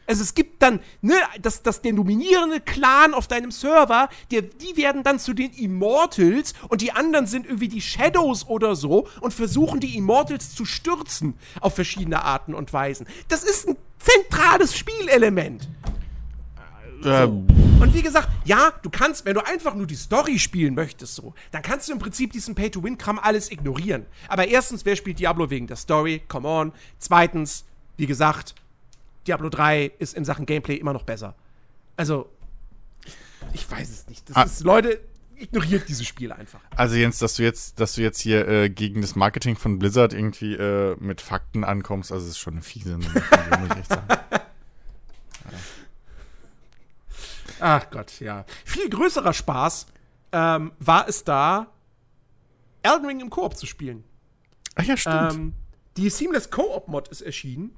[0.07, 4.77] Also es gibt dann, ne, das, das der dominierende Clan auf deinem Server, der, die
[4.77, 9.33] werden dann zu den Immortals und die anderen sind irgendwie die Shadows oder so und
[9.33, 13.07] versuchen die Immortals zu stürzen auf verschiedene Arten und Weisen.
[13.29, 15.69] Das ist ein zentrales Spielelement.
[17.03, 17.45] So.
[17.81, 21.35] Und wie gesagt, ja, du kannst, wenn du einfach nur die Story spielen möchtest, so,
[21.51, 24.07] dann kannst du im Prinzip diesen Pay-to-Win-Kram alles ignorieren.
[24.29, 26.23] Aber erstens, wer spielt Diablo wegen der Story?
[26.29, 26.73] Come on.
[26.99, 27.65] Zweitens,
[27.97, 28.55] wie gesagt,
[29.27, 31.35] Diablo 3 ist in Sachen Gameplay immer noch besser.
[31.97, 32.29] Also,
[33.53, 34.29] ich weiß es nicht.
[34.31, 34.43] Das ah.
[34.45, 35.01] ist, Leute,
[35.37, 36.61] ignoriert dieses Spiel einfach.
[36.77, 40.15] Also Jens, dass du jetzt, dass du jetzt hier äh, gegen das Marketing von Blizzard
[40.15, 43.13] irgendwie äh, mit Fakten ankommst, also ist schon eine fiese Nummer,
[43.61, 44.07] muss ich echt sagen.
[47.65, 48.45] Ach Gott, ja.
[48.65, 49.87] Viel größerer Spaß
[50.33, 51.69] ähm, war es da,
[52.83, 54.03] Elden Ring im Koop zu spielen.
[54.75, 55.35] Ach ja, stimmt.
[55.35, 55.53] Ähm,
[55.97, 57.77] die Seamless Co-op-Mod ist erschienen.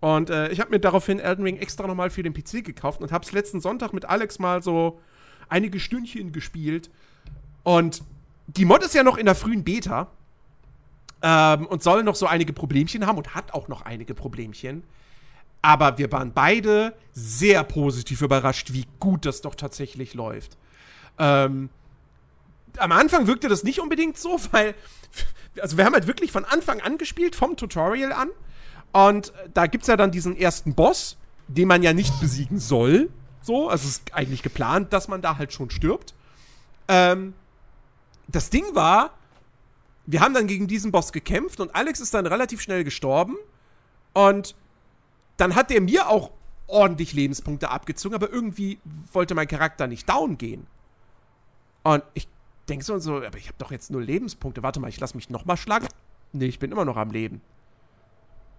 [0.00, 3.12] Und äh, ich habe mir daraufhin Elden Ring extra nochmal für den PC gekauft und
[3.12, 5.00] habe es letzten Sonntag mit Alex mal so
[5.48, 6.90] einige Stündchen gespielt.
[7.62, 8.02] Und
[8.48, 10.08] die Mod ist ja noch in der frühen Beta
[11.22, 14.82] ähm, und soll noch so einige Problemchen haben und hat auch noch einige Problemchen.
[15.62, 20.56] Aber wir waren beide sehr positiv überrascht, wie gut das doch tatsächlich läuft.
[21.18, 21.68] Ähm,
[22.78, 24.74] am Anfang wirkte das nicht unbedingt so, weil,
[25.60, 28.30] also wir haben halt wirklich von Anfang an gespielt, vom Tutorial an.
[28.92, 33.10] Und da gibt es ja dann diesen ersten Boss, den man ja nicht besiegen soll.
[33.42, 36.14] So, also es ist eigentlich geplant, dass man da halt schon stirbt.
[36.88, 37.34] Ähm,
[38.28, 39.14] das Ding war,
[40.06, 43.36] wir haben dann gegen diesen Boss gekämpft und Alex ist dann relativ schnell gestorben.
[44.12, 44.56] Und
[45.40, 46.30] dann hat der mir auch
[46.66, 48.78] ordentlich Lebenspunkte abgezogen, aber irgendwie
[49.12, 50.66] wollte mein Charakter nicht down gehen.
[51.82, 52.28] Und ich
[52.68, 54.62] denke so und so, aber ich habe doch jetzt nur Lebenspunkte.
[54.62, 55.88] Warte mal, ich lasse mich nochmal schlagen.
[56.32, 57.40] Nee, ich bin immer noch am Leben.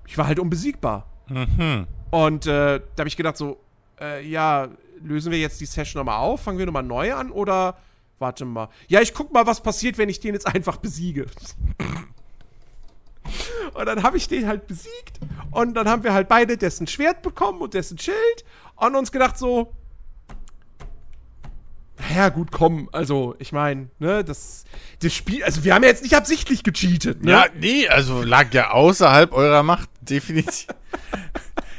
[0.08, 1.08] Ich war halt unbesiegbar.
[1.30, 1.88] Mhm.
[2.10, 3.60] Und äh, da habe ich gedacht so,
[4.00, 4.68] äh, ja,
[5.02, 6.42] lösen wir jetzt die Session nochmal auf?
[6.42, 7.32] Fangen wir nochmal neu an?
[7.32, 7.78] Oder
[8.20, 8.70] warte mal.
[8.88, 11.28] Ja, ich guck mal, was passiert, wenn ich den jetzt einfach besiege.
[13.74, 15.20] Und dann habe ich den halt besiegt.
[15.52, 18.46] Und dann haben wir halt beide dessen Schwert bekommen und dessen Schild.
[18.76, 19.74] Und uns gedacht so,
[22.10, 24.66] naja, gut, komm, also, ich meine, ne, das,
[25.02, 27.32] das Spiel, also wir haben ja jetzt nicht absichtlich gecheatet, ne?
[27.32, 30.68] Ja, nee, also lag ja außerhalb eurer Macht, definitiv.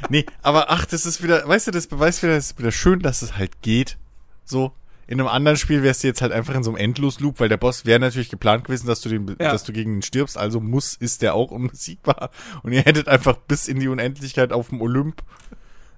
[0.09, 2.99] nee, aber ach, das ist wieder, weißt du, das beweist wieder, das ist wieder schön,
[2.99, 3.97] dass es halt geht.
[4.45, 4.71] So,
[5.07, 7.57] in einem anderen Spiel wärst du jetzt halt einfach in so einem Endlosloop, weil der
[7.57, 9.51] Boss wäre natürlich geplant gewesen, dass du den, ja.
[9.51, 12.29] dass du gegen ihn stirbst, also muss, ist der auch unbesiegbar.
[12.63, 15.21] Und ihr hättet einfach bis in die Unendlichkeit auf dem Olymp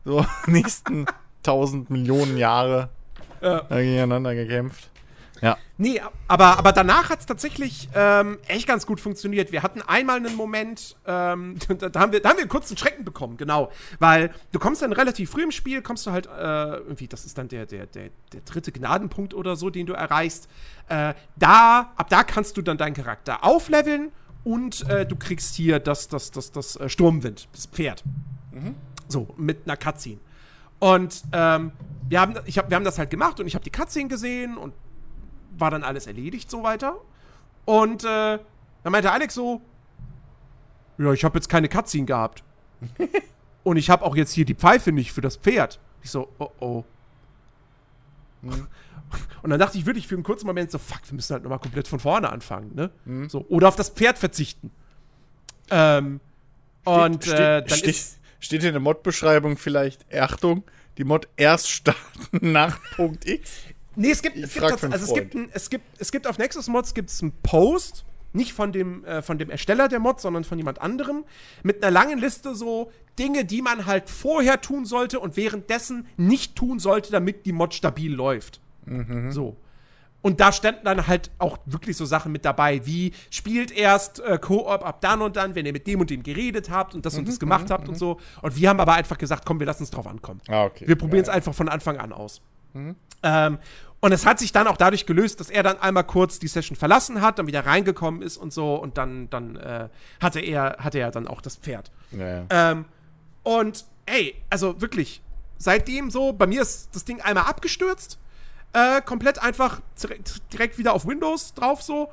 [0.03, 1.05] so nächsten
[1.43, 2.89] tausend Millionen Jahre
[3.41, 3.59] ja.
[3.69, 4.89] gegeneinander gekämpft.
[5.45, 5.57] Ja.
[5.77, 9.51] Nee, aber, aber danach hat es tatsächlich ähm, echt ganz gut funktioniert.
[9.51, 13.05] Wir hatten einmal einen Moment, ähm, da, haben wir, da haben wir einen kurzen Schrecken
[13.05, 13.71] bekommen, genau.
[13.99, 17.37] Weil du kommst dann relativ früh im Spiel, kommst du halt äh, irgendwie, das ist
[17.37, 20.49] dann der, der, der, der dritte Gnadenpunkt oder so, den du erreichst.
[20.89, 24.11] Äh, da, ab da kannst du dann deinen Charakter aufleveln
[24.43, 28.03] und äh, du kriegst hier das, das, das, das äh, Sturmwind, das Pferd.
[28.51, 28.73] Mhm.
[29.07, 30.19] So, mit einer Cutscene.
[30.79, 31.71] Und ähm,
[32.09, 34.57] wir, haben, ich hab, wir haben das halt gemacht und ich habe die Cutscene gesehen
[34.57, 34.73] und
[35.57, 36.95] war dann alles erledigt so weiter.
[37.65, 38.39] Und äh,
[38.83, 39.61] dann meinte Alex so,
[40.97, 42.43] ja, ich habe jetzt keine Cutscene gehabt.
[43.63, 45.79] und ich habe auch jetzt hier die Pfeife nicht für das Pferd.
[46.03, 46.83] Ich so, oh oh.
[48.41, 48.67] Mhm.
[49.43, 51.59] Und dann dachte ich wirklich für einen kurzen Moment so, fuck, wir müssen halt nochmal
[51.59, 52.89] komplett von vorne anfangen, ne?
[53.05, 53.29] Mhm.
[53.29, 54.71] So, oder auf das Pferd verzichten.
[55.69, 56.19] Ähm,
[56.81, 58.19] steht, und steht, äh, dann steht, ist.
[58.39, 60.63] Steht in der Mod-Beschreibung vielleicht, Achtung,
[60.97, 61.97] die Mod erst starten
[62.51, 63.63] nach Punkt X?
[63.95, 66.67] Nee, es gibt, es gibt, also es gibt, ein, es gibt, es gibt auf Nexus
[66.67, 70.57] Mods gibt's einen Post, nicht von dem, äh, von dem Ersteller der Mod, sondern von
[70.57, 71.23] jemand anderem,
[71.63, 76.55] mit einer langen Liste so Dinge, die man halt vorher tun sollte und währenddessen nicht
[76.55, 78.59] tun sollte, damit die Mod stabil läuft.
[78.85, 79.31] Mhm.
[79.31, 79.57] So.
[80.25, 84.39] Und da standen dann halt auch wirklich so Sachen mit dabei, wie spielt erst äh,
[84.39, 87.15] Koop ab dann und dann, wenn ihr mit dem und dem geredet habt und das
[87.15, 88.19] und das gemacht habt und so.
[88.41, 90.41] Und wir haben aber einfach gesagt, komm, wir lassen es drauf ankommen.
[90.47, 90.87] Ah, okay.
[90.87, 92.41] Wir probieren es Ja, einfach von Anfang an aus.
[93.23, 93.57] Ähm,
[94.01, 96.75] und es hat sich dann auch dadurch gelöst, dass er dann einmal kurz die Session
[96.75, 98.75] verlassen hat, dann wieder reingekommen ist und so.
[98.75, 99.89] Und dann, dann äh,
[100.21, 101.91] hatte, er, hatte er dann auch das Pferd.
[102.11, 102.45] Ja.
[102.49, 102.85] Ähm,
[103.41, 105.23] und ey, also wirklich,
[105.57, 108.19] seitdem so, bei mir ist das Ding einmal abgestürzt.
[108.73, 109.81] Äh, komplett einfach
[110.51, 112.11] direkt, wieder auf Windows drauf, so.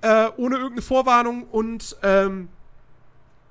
[0.00, 1.44] Äh, ohne irgendeine Vorwarnung.
[1.44, 2.48] Und, ähm,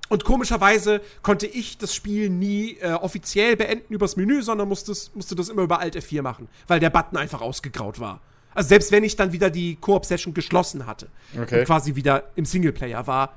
[0.10, 5.36] und komischerweise konnte ich das Spiel nie äh, offiziell beenden übers Menü, sondern musste, musste
[5.36, 8.22] das immer über Alt F4 machen, weil der Button einfach ausgegraut war.
[8.54, 11.60] Also selbst wenn ich dann wieder die Koop-Session geschlossen hatte Okay.
[11.60, 13.34] und quasi wieder im Singleplayer war,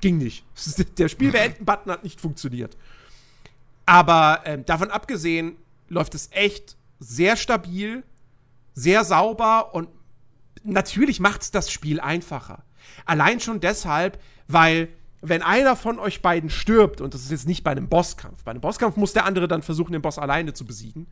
[0.00, 0.44] ging nicht.
[0.98, 2.76] Der Spiel beenden Button hat nicht funktioniert.
[3.84, 5.56] Aber ähm, davon abgesehen
[5.88, 8.02] läuft es echt sehr stabil,
[8.72, 9.88] sehr sauber und
[10.62, 12.62] natürlich macht es das Spiel einfacher.
[13.04, 14.18] Allein schon deshalb,
[14.48, 14.88] weil
[15.22, 18.52] wenn einer von euch beiden stirbt, und das ist jetzt nicht bei einem Bosskampf, bei
[18.52, 21.06] einem Bosskampf muss der andere dann versuchen, den Boss alleine zu besiegen.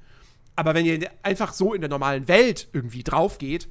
[0.56, 3.68] Aber wenn ihr einfach so in der normalen Welt irgendwie drauf geht,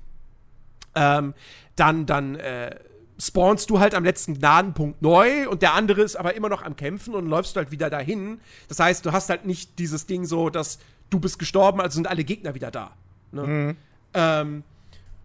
[0.95, 1.33] ähm,
[1.75, 2.75] dann, dann äh,
[3.19, 6.75] spawnst du halt am letzten Gnadenpunkt neu und der andere ist aber immer noch am
[6.75, 8.39] Kämpfen und läufst halt wieder dahin.
[8.67, 10.79] Das heißt, du hast halt nicht dieses Ding so, dass
[11.09, 12.91] du bist gestorben, also sind alle Gegner wieder da.
[13.31, 13.75] Ne?
[14.13, 14.63] Ähm,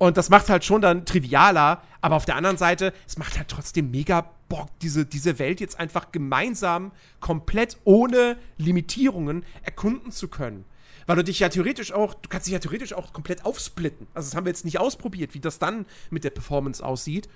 [0.03, 3.47] und das macht halt schon dann trivialer, aber auf der anderen Seite, es macht halt
[3.47, 6.91] trotzdem mega Bock, diese, diese Welt jetzt einfach gemeinsam,
[7.21, 10.65] komplett ohne Limitierungen erkunden zu können.
[11.07, 14.09] Weil du dich ja theoretisch auch, du kannst dich ja theoretisch auch komplett aufsplitten.
[14.13, 17.29] Also das haben wir jetzt nicht ausprobiert, wie das dann mit der Performance aussieht.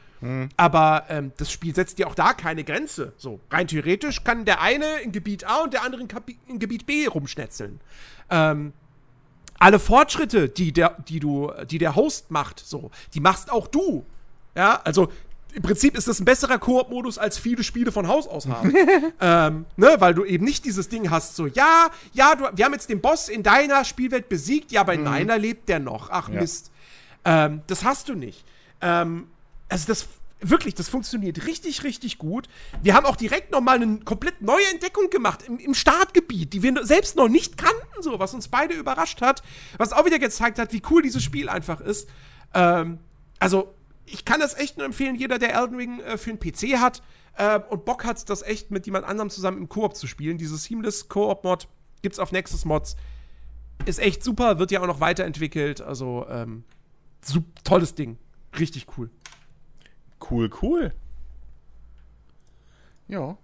[0.56, 3.12] Aber ähm, das Spiel setzt dir auch da keine Grenze.
[3.16, 6.58] So, rein theoretisch kann der eine in Gebiet A und der andere in, Kapi in
[6.58, 7.80] Gebiet B rumschnetzeln.
[8.28, 8.72] Ähm,
[9.58, 14.04] alle Fortschritte, die der, die du, die der Host macht, so, die machst auch du.
[14.54, 15.08] Ja, also
[15.54, 18.74] im Prinzip ist das ein besserer Koop-Modus, als viele Spiele von Haus aus haben.
[19.20, 22.74] ähm, ne, weil du eben nicht dieses Ding hast, so, ja, ja, du, wir haben
[22.74, 26.10] jetzt den Boss in deiner Spielwelt besiegt, ja, aber in meiner lebt der noch.
[26.10, 26.40] Ach Ja.
[26.40, 26.70] Mist.
[27.24, 28.44] Ähm, das hast du nicht.
[28.82, 29.28] Ähm,
[29.68, 30.06] also das
[30.50, 32.48] wirklich, das funktioniert richtig, richtig gut.
[32.82, 36.62] Wir haben auch direkt noch mal eine komplett neue Entdeckung gemacht im, im Startgebiet, die
[36.62, 39.42] wir selbst noch nicht kannten, so was uns beide überrascht hat,
[39.78, 42.08] was auch wieder gezeigt hat, wie cool dieses Spiel einfach ist.
[42.54, 42.98] Ähm,
[43.38, 43.74] also
[44.06, 47.02] ich kann das echt nur empfehlen, jeder, der Elden Ring äh, für einen PC hat
[47.36, 50.38] äh, und Bock hat, das echt mit jemand anderem zusammen im Koop zu spielen.
[50.38, 51.68] Dieses Seamless Koop-Mod
[52.02, 52.96] gibt's auf Nexus Mods.
[53.84, 55.80] Ist echt super, wird ja auch noch weiterentwickelt.
[55.80, 56.64] Also, ähm,
[57.64, 58.16] tolles Ding.
[58.58, 59.10] Richtig cool.
[60.20, 60.92] Cool, cool.
[63.08, 63.36] Ja.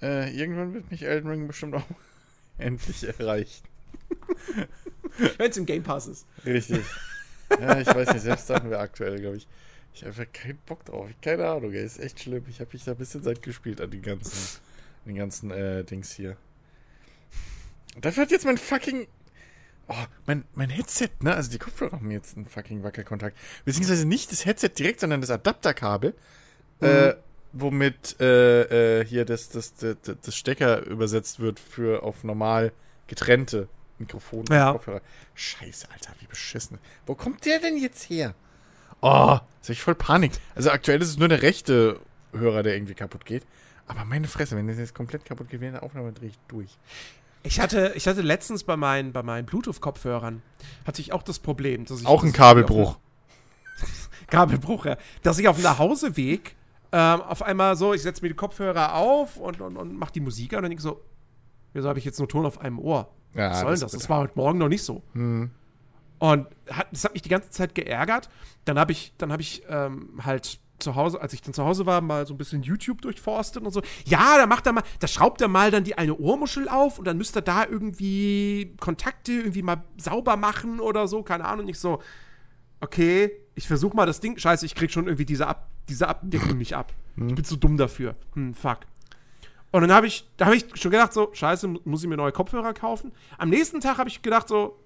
[0.00, 1.86] Äh, irgendwann wird mich Elden Ring bestimmt auch
[2.58, 3.64] endlich erreichen.
[5.38, 6.26] Wenn es im Game Pass ist.
[6.44, 6.84] Richtig.
[7.50, 9.46] Ja, ich weiß nicht, selbst da haben wir aktuell, glaube ich.
[9.94, 11.08] Ich habe einfach keinen Bock drauf.
[11.22, 12.44] Keine Ahnung, ey, ist echt schlimm.
[12.48, 14.60] Ich habe mich da ein bisschen seit gespielt an den ganzen,
[15.06, 16.36] den ganzen äh, Dings hier.
[18.00, 19.06] Dafür hat jetzt mein fucking.
[19.88, 19.94] Oh,
[20.26, 21.34] mein, mein Headset, ne?
[21.34, 23.36] Also die Kopfhörer haben jetzt einen fucking Wackelkontakt.
[23.64, 26.14] Beziehungsweise nicht das Headset direkt, sondern das Adapterkabel.
[26.80, 27.14] Äh,
[27.52, 32.72] womit äh, äh, hier das, das, das, das Stecker übersetzt wird für auf normal
[33.06, 33.68] getrennte
[33.98, 34.72] Mikrofone Ja.
[34.72, 35.00] Kopfhörer.
[35.34, 36.78] Scheiße, Alter, wie beschissen.
[37.06, 38.34] Wo kommt der denn jetzt her?
[39.00, 40.32] Oh, jetzt hab ich voll Panik.
[40.54, 42.00] Also aktuell ist es nur der rechte
[42.32, 43.44] Hörer, der irgendwie kaputt geht.
[43.86, 46.78] Aber meine Fresse, wenn das jetzt komplett kaputt geht während der Aufnahme, drehe ich durch.
[47.46, 50.42] Ich hatte, ich hatte letztens bei meinen, bei meinen Bluetooth-Kopfhörern,
[50.86, 52.06] hatte ich auch das Problem, dass ich.
[52.06, 52.98] Auch ein Kabelbruch.
[54.26, 54.96] Kabelbruch, ja.
[55.22, 56.56] Dass ich auf dem Nachhauseweg
[56.90, 60.20] ähm, auf einmal so, ich setze mir die Kopfhörer auf und, und, und mach die
[60.20, 61.02] Musik an und denke so,
[61.74, 63.10] wieso habe ich jetzt nur Ton auf einem Ohr?
[63.34, 63.92] Ja, Was soll das denn das?
[63.92, 65.02] Das war heute Morgen noch nicht so.
[65.12, 65.50] Hm.
[66.20, 68.30] Und hat, das hat mich die ganze Zeit geärgert.
[68.64, 71.84] Dann habe ich, dann habe ich ähm, halt zu Hause, als ich dann zu Hause
[71.86, 73.82] war, mal so ein bisschen YouTube durchforstet und so.
[74.04, 77.06] Ja, da macht er mal, da schraubt er mal dann die eine Ohrmuschel auf und
[77.06, 81.66] dann müsste er da irgendwie Kontakte irgendwie mal sauber machen oder so, keine Ahnung.
[81.66, 82.00] Nicht so,
[82.80, 86.58] okay, ich versuche mal das Ding, scheiße, ich krieg schon irgendwie diese, ab, diese Abdeckung
[86.58, 86.92] nicht ab.
[87.16, 88.14] Ich bin zu dumm dafür.
[88.34, 88.80] Hm, fuck.
[89.70, 92.16] Und dann habe ich, da habe ich schon gedacht, so, scheiße, mu- muss ich mir
[92.16, 93.10] neue Kopfhörer kaufen.
[93.38, 94.78] Am nächsten Tag habe ich gedacht, so,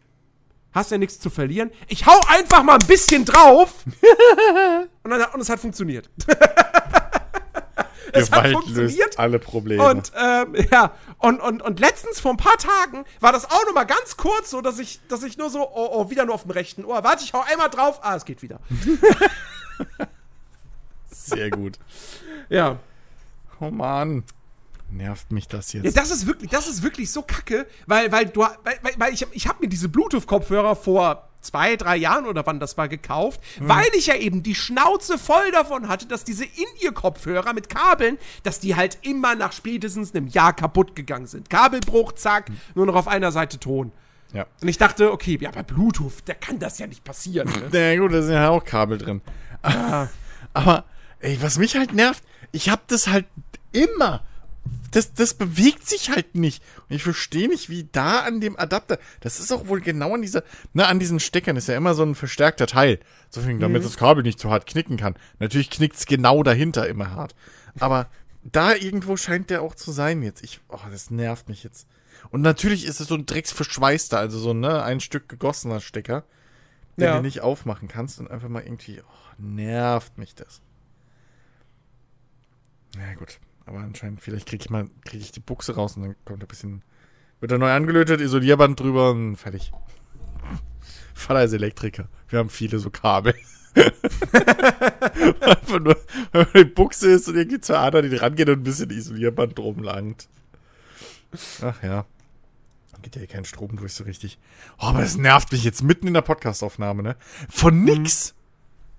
[0.78, 1.70] hast ja nichts zu verlieren.
[1.88, 3.74] Ich hau einfach mal ein bisschen drauf.
[5.02, 6.08] und, dann, und es hat funktioniert.
[8.12, 8.96] es hat Gewalt funktioniert.
[8.96, 9.84] löst alle Probleme.
[9.84, 13.74] Und ähm, ja, und, und, und letztens vor ein paar Tagen war das auch noch
[13.74, 16.42] mal ganz kurz so, dass ich, dass ich nur so, oh, oh, wieder nur auf
[16.42, 17.04] dem rechten Ohr.
[17.04, 18.00] Warte, ich hau einmal drauf.
[18.02, 18.60] Ah, es geht wieder.
[21.10, 21.78] Sehr gut.
[22.48, 22.78] Ja.
[23.60, 24.24] Oh Mann.
[24.90, 25.96] Nervt mich das Ja, jetzt.
[25.96, 29.46] das ist wirklich, das ist wirklich so kacke, weil, weil du, weil, weil- ich, ich
[29.46, 33.68] habe mir diese Bluetooth-Kopfhörer vor zwei, drei Jahren oder wann das war gekauft, mhm.
[33.68, 38.60] weil ich ja eben die Schnauze voll davon hatte, dass diese In-Ear-Kopfhörer mit Kabeln, dass
[38.60, 41.48] die halt immer nach spätestens einem Jahr kaputt gegangen sind.
[41.50, 42.56] Kabelbruch, zack, mhm.
[42.74, 43.92] nur noch auf einer Seite Ton.
[44.32, 44.46] Ja.
[44.60, 47.48] Und ich dachte, okay, ja, bei Bluetooth, da kann das ja nicht passieren.
[47.48, 47.68] Ne?
[47.72, 49.22] Na ja, gut, da sind ja auch Kabel drin.
[49.62, 50.08] Ah.
[50.52, 50.84] Aber,
[51.20, 53.26] ey, was mich halt nervt, ich hab das halt
[53.72, 54.22] immer
[54.90, 56.62] das, das bewegt sich halt nicht.
[56.88, 60.22] Und ich verstehe nicht, wie da an dem Adapter, das ist auch wohl genau an
[60.22, 60.42] dieser,
[60.72, 63.00] ne, an diesen Steckern ist ja immer so ein verstärkter Teil.
[63.30, 63.86] So viel, damit mhm.
[63.86, 65.14] das Kabel nicht so hart knicken kann.
[65.38, 67.34] Natürlich knickt es genau dahinter immer hart.
[67.78, 68.08] Aber
[68.42, 70.42] da irgendwo scheint der auch zu sein jetzt.
[70.42, 71.86] Ich, oh, das nervt mich jetzt.
[72.30, 76.24] Und natürlich ist es so ein drecksverschweißter, also so, ne, ein Stück gegossener Stecker,
[76.96, 77.16] den ja.
[77.16, 80.60] du nicht aufmachen kannst und einfach mal irgendwie, oh, nervt mich das.
[82.96, 83.38] Na ja, gut.
[83.68, 86.48] Aber anscheinend, vielleicht kriege ich mal, kriege ich die Buchse raus und dann kommt ein
[86.48, 86.82] bisschen,
[87.40, 89.72] wird er neu angelötet, Isolierband drüber und fertig.
[91.14, 92.08] Vater ist Elektriker.
[92.28, 93.34] Wir haben viele so Kabel.
[93.74, 95.98] Einfach nur,
[96.32, 99.58] wenn man die Buchse ist und irgendwie zur Ader, die rangeht und ein bisschen Isolierband
[99.58, 100.28] drum langt.
[101.60, 102.06] Ach ja.
[102.92, 104.38] Dann geht ja kein Strom durch so richtig.
[104.78, 107.16] Oh, aber das nervt mich jetzt mitten in der Podcastaufnahme, ne?
[107.50, 108.34] Von nix.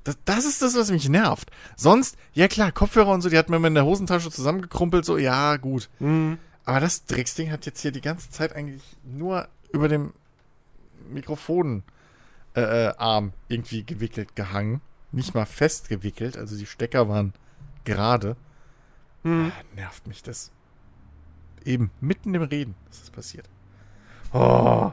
[0.04, 1.52] Das, das ist das, was mich nervt.
[1.76, 5.58] Sonst, ja klar, Kopfhörer und so, die hat man in der Hosentasche zusammengekrumpelt, so, ja,
[5.58, 5.90] gut.
[6.00, 6.38] Mhm.
[6.66, 10.14] Aber das Drecksding hat jetzt hier die ganze Zeit eigentlich nur über dem
[11.10, 11.84] Mikrofonarm
[12.56, 14.82] äh, äh irgendwie gewickelt gehangen.
[15.12, 17.34] Nicht mal festgewickelt, also die Stecker waren
[17.84, 18.36] gerade.
[19.24, 19.52] Mhm.
[19.56, 20.52] Ah, nervt mich das.
[21.66, 23.50] Eben, mitten im Reden ist das passiert.
[24.32, 24.92] Oh.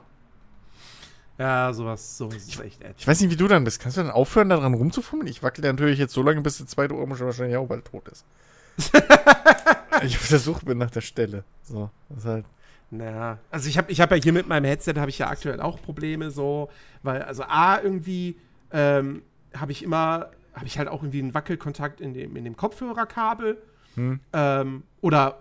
[1.39, 2.97] Ja, sowas, sowas ist echt ätzend.
[2.99, 3.81] Ich weiß nicht, wie du dann bist.
[3.81, 5.29] Kannst du dann aufhören, daran rumzufummeln?
[5.29, 8.25] Ich wackel natürlich jetzt so lange, bis der zweite Ohrmuschel wahrscheinlich auch bald tot ist.
[10.03, 11.45] ich auf der Suche bin nach der Stelle.
[11.63, 12.45] So, das ist halt.
[12.91, 15.61] Naja, also ich habe ich hab ja hier mit meinem Headset habe ich ja aktuell
[15.61, 16.71] auch Probleme so,
[17.03, 18.37] weil also A irgendwie
[18.71, 19.23] ähm,
[19.57, 23.59] habe ich immer habe ich halt auch irgendwie einen Wackelkontakt in dem in dem Kopfhörerkabel
[23.97, 24.21] hm.
[24.33, 25.39] ähm, oder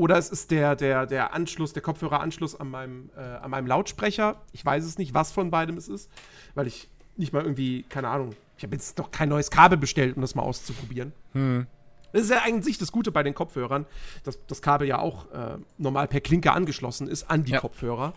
[0.00, 4.40] oder es ist der, der, der Anschluss, der Kopfhöreranschluss an meinem, äh, an meinem Lautsprecher.
[4.52, 6.10] Ich weiß es nicht, was von beidem es ist,
[6.54, 10.16] weil ich nicht mal irgendwie, keine Ahnung, ich habe jetzt noch kein neues Kabel bestellt,
[10.16, 11.12] um das mal auszuprobieren.
[11.32, 11.66] Hm.
[12.12, 13.84] Das ist ja eigentlich das Gute bei den Kopfhörern,
[14.24, 17.60] dass das Kabel ja auch äh, normal per Klinke angeschlossen ist an die ja.
[17.60, 18.14] Kopfhörer,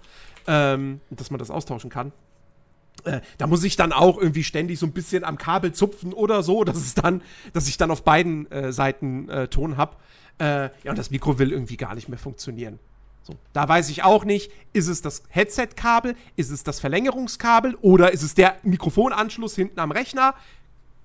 [0.47, 2.13] ähm, dass man das austauschen kann.
[3.03, 6.43] Äh, da muss ich dann auch irgendwie ständig so ein bisschen am Kabel zupfen oder
[6.43, 9.97] so, dass es dann, dass ich dann auf beiden äh, Seiten äh, Ton habe.
[10.39, 12.79] Äh, ja, und das Mikro will irgendwie gar nicht mehr funktionieren.
[13.23, 18.11] So, da weiß ich auch nicht, ist es das Headset-Kabel, ist es das Verlängerungskabel oder
[18.11, 20.35] ist es der Mikrofonanschluss hinten am Rechner?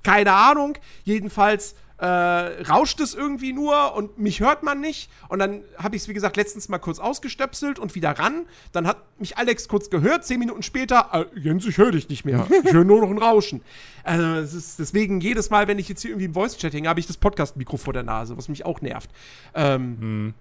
[0.03, 0.77] Keine Ahnung.
[1.05, 5.11] Jedenfalls äh, rauscht es irgendwie nur und mich hört man nicht.
[5.29, 8.47] Und dann habe ich es, wie gesagt, letztens mal kurz ausgestöpselt und wieder ran.
[8.73, 10.25] Dann hat mich Alex kurz gehört.
[10.25, 12.47] Zehn Minuten später, äh, Jens, ich höre dich nicht mehr.
[12.69, 13.63] Ich höre nur noch ein Rauschen.
[14.03, 17.07] Also, es ist deswegen jedes Mal, wenn ich jetzt hier irgendwie im Voice-Chatting habe ich
[17.07, 19.11] das Podcast-Mikro vor der Nase, was mich auch nervt.
[19.55, 20.35] Ähm, hm.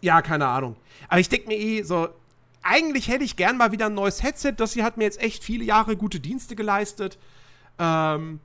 [0.00, 0.76] Ja, keine Ahnung.
[1.08, 2.08] Aber ich denke mir eh so,
[2.62, 4.54] eigentlich hätte ich gern mal wieder ein neues Headset.
[4.56, 7.18] Das hier hat mir jetzt echt viele Jahre gute Dienste geleistet.
[7.78, 8.40] Ähm,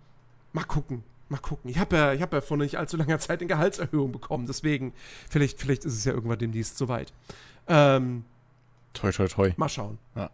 [0.52, 1.04] mal gucken.
[1.30, 1.70] Mal gucken.
[1.70, 4.46] Ich habe ja, hab ja vor nicht allzu langer Zeit eine Gehaltserhöhung bekommen.
[4.46, 4.94] Deswegen,
[5.30, 7.14] vielleicht, vielleicht ist es ja irgendwann demnächst soweit.
[7.68, 8.26] Ähm,
[8.94, 9.54] toi, toi, toi.
[9.58, 9.98] Mal schauen.
[10.16, 10.30] Ja.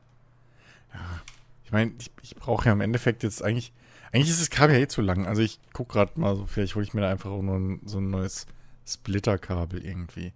[0.93, 1.21] ja.
[1.63, 3.71] Ich meine, ich, ich brauche ja im Endeffekt jetzt eigentlich.
[4.11, 5.27] Eigentlich ist das Kabel ja eh zu lang.
[5.27, 7.81] Also ich gucke gerade mal so, vielleicht hole ich mir da einfach auch nur ein,
[7.85, 8.47] so ein neues
[8.87, 10.33] Splitter-Kabel irgendwie.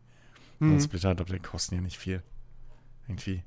[0.60, 0.80] Mhm.
[0.80, 2.22] So Splitter-Adapter kosten ja nicht viel.
[3.08, 3.44] Irgendwie.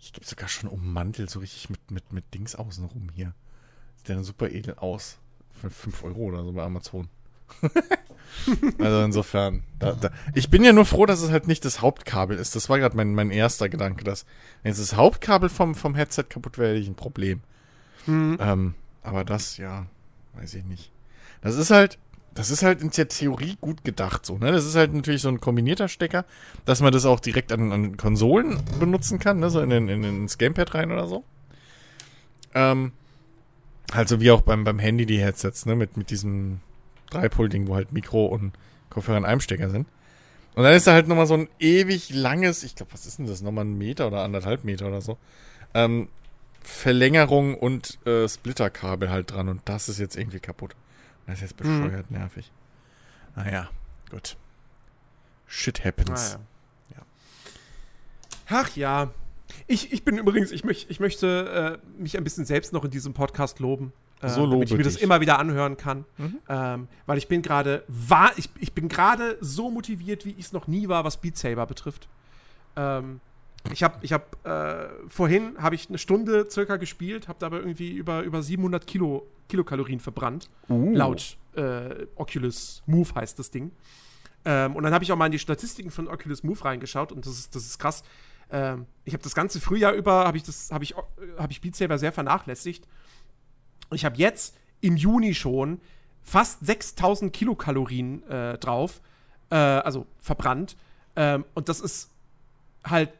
[0.00, 3.34] Ich gebe sogar schon ummantelt, so richtig mit, mit, mit Dings außenrum hier.
[3.96, 5.18] Sieht ja super edel aus.
[5.60, 7.08] Für 5 Euro oder so bei Amazon.
[8.78, 10.10] also insofern, da, da.
[10.34, 12.54] ich bin ja nur froh, dass es halt nicht das Hauptkabel ist.
[12.54, 14.26] Das war gerade mein, mein erster Gedanke, dass
[14.62, 17.40] wenn jetzt das Hauptkabel vom, vom Headset kaputt wäre, hätte ich ein Problem.
[18.06, 18.38] Mhm.
[18.40, 19.86] Ähm, aber das, ja,
[20.34, 20.90] weiß ich nicht.
[21.40, 21.98] Das ist halt,
[22.34, 24.52] das ist halt in der Theorie gut gedacht so, ne?
[24.52, 26.24] Das ist halt natürlich so ein kombinierter Stecker,
[26.64, 29.50] dass man das auch direkt an, an Konsolen benutzen kann, ne?
[29.50, 31.24] So in, den, in, in ins Gamepad rein oder so.
[32.54, 32.92] Ähm,
[33.92, 35.74] also wie auch beim, beim Handy die Headsets, ne?
[35.76, 36.60] Mit, mit diesem
[37.10, 38.52] Dreipol-Ding, wo halt Mikro und
[38.90, 39.86] Kopfhörer in einem Stecker sind.
[40.54, 43.26] Und dann ist da halt nochmal so ein ewig langes, ich glaube, was ist denn
[43.26, 43.42] das?
[43.42, 45.16] Nochmal ein Meter oder anderthalb Meter oder so.
[45.72, 46.08] Ähm,
[46.62, 50.74] Verlängerung und äh, Splitterkabel halt dran und das ist jetzt irgendwie kaputt.
[51.26, 51.82] Das ist jetzt mhm.
[51.82, 52.18] bescheuert mhm.
[52.18, 52.50] nervig.
[53.36, 53.70] Naja,
[54.10, 54.36] gut.
[55.46, 56.34] Shit happens.
[56.34, 56.40] Ah,
[56.90, 56.96] ja.
[56.96, 57.02] ja.
[58.48, 59.10] Ach ja,
[59.66, 62.90] ich, ich bin übrigens, ich, möch, ich möchte äh, mich ein bisschen selbst noch in
[62.90, 63.92] diesem Podcast loben.
[64.20, 64.94] Äh, so damit ich mir dich.
[64.94, 66.04] das immer wieder anhören kann.
[66.16, 66.38] Mhm.
[66.48, 67.84] Ähm, weil ich bin gerade
[68.36, 71.66] ich, ich bin gerade so motiviert, wie ich es noch nie war, was Beat Saber
[71.66, 72.08] betrifft.
[72.76, 73.20] Ähm,
[73.72, 77.92] Ich habe ich hab, äh, vorhin habe ich eine Stunde circa gespielt, habe dabei irgendwie
[77.92, 80.48] über, über 700 Kilo, Kilokalorien verbrannt.
[80.68, 80.94] Uh.
[80.94, 83.72] Laut äh, Oculus Move heißt das Ding.
[84.44, 87.26] Ähm, und dann habe ich auch mal in die Statistiken von Oculus Move reingeschaut und
[87.26, 88.02] das ist, das ist krass.
[88.50, 90.94] Ähm, ich habe das ganze Frühjahr über, habe ich, das, hab ich,
[91.36, 92.86] hab ich Beat Saber sehr vernachlässigt.
[93.90, 95.80] Und ich habe jetzt im Juni schon
[96.22, 99.00] fast 6000 Kilokalorien äh, drauf,
[99.50, 100.76] äh, also verbrannt.
[101.16, 102.10] Ähm, und das ist
[102.84, 103.10] halt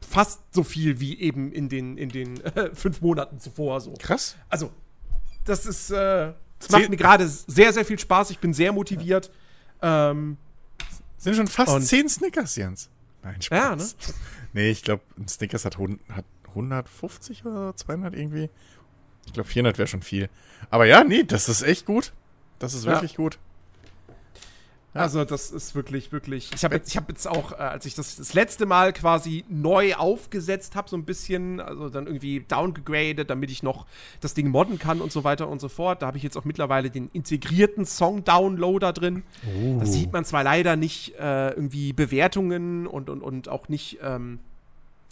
[0.00, 3.94] fast so viel wie eben in den, in den äh, fünf Monaten zuvor so.
[3.98, 4.36] Krass.
[4.48, 4.70] Also,
[5.44, 8.30] das ist, äh, das macht mir gerade sehr, sehr viel Spaß.
[8.30, 9.30] Ich bin sehr motiviert.
[9.82, 10.36] Ähm,
[11.18, 12.88] Sind schon fast 10 Snickers, Jens.
[13.24, 13.96] Nein, Spaß.
[14.00, 14.14] Ja, ne?
[14.52, 18.50] Nee, ich glaube, ein Snickers hat, hat 150 oder 200 irgendwie.
[19.26, 20.28] Ich glaube, 400 wäre schon viel.
[20.70, 22.12] Aber ja, nee, das ist echt gut.
[22.58, 22.92] Das ist Ja.
[22.92, 23.38] wirklich gut.
[24.94, 26.50] Also, das ist wirklich, wirklich.
[26.54, 29.44] Ich habe jetzt, ich hab jetzt auch, äh, als ich das das letzte Mal quasi
[29.48, 33.86] neu aufgesetzt habe, so ein bisschen, also dann irgendwie downgegradet, damit ich noch
[34.20, 36.02] das Ding modden kann und so weiter und so fort.
[36.02, 39.24] Da habe ich jetzt auch mittlerweile den integrierten Song-Downloader drin.
[39.80, 44.38] Da sieht man zwar leider nicht äh, irgendwie Bewertungen und, und, und auch nicht, ähm,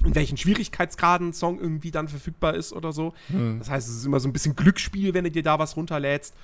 [0.04, 3.14] in welchen Schwierigkeitsgraden ein Song irgendwie dann verfügbar ist oder so.
[3.58, 6.34] Das heißt, es ist immer so ein bisschen Glücksspiel, wenn du dir da was runterlädst.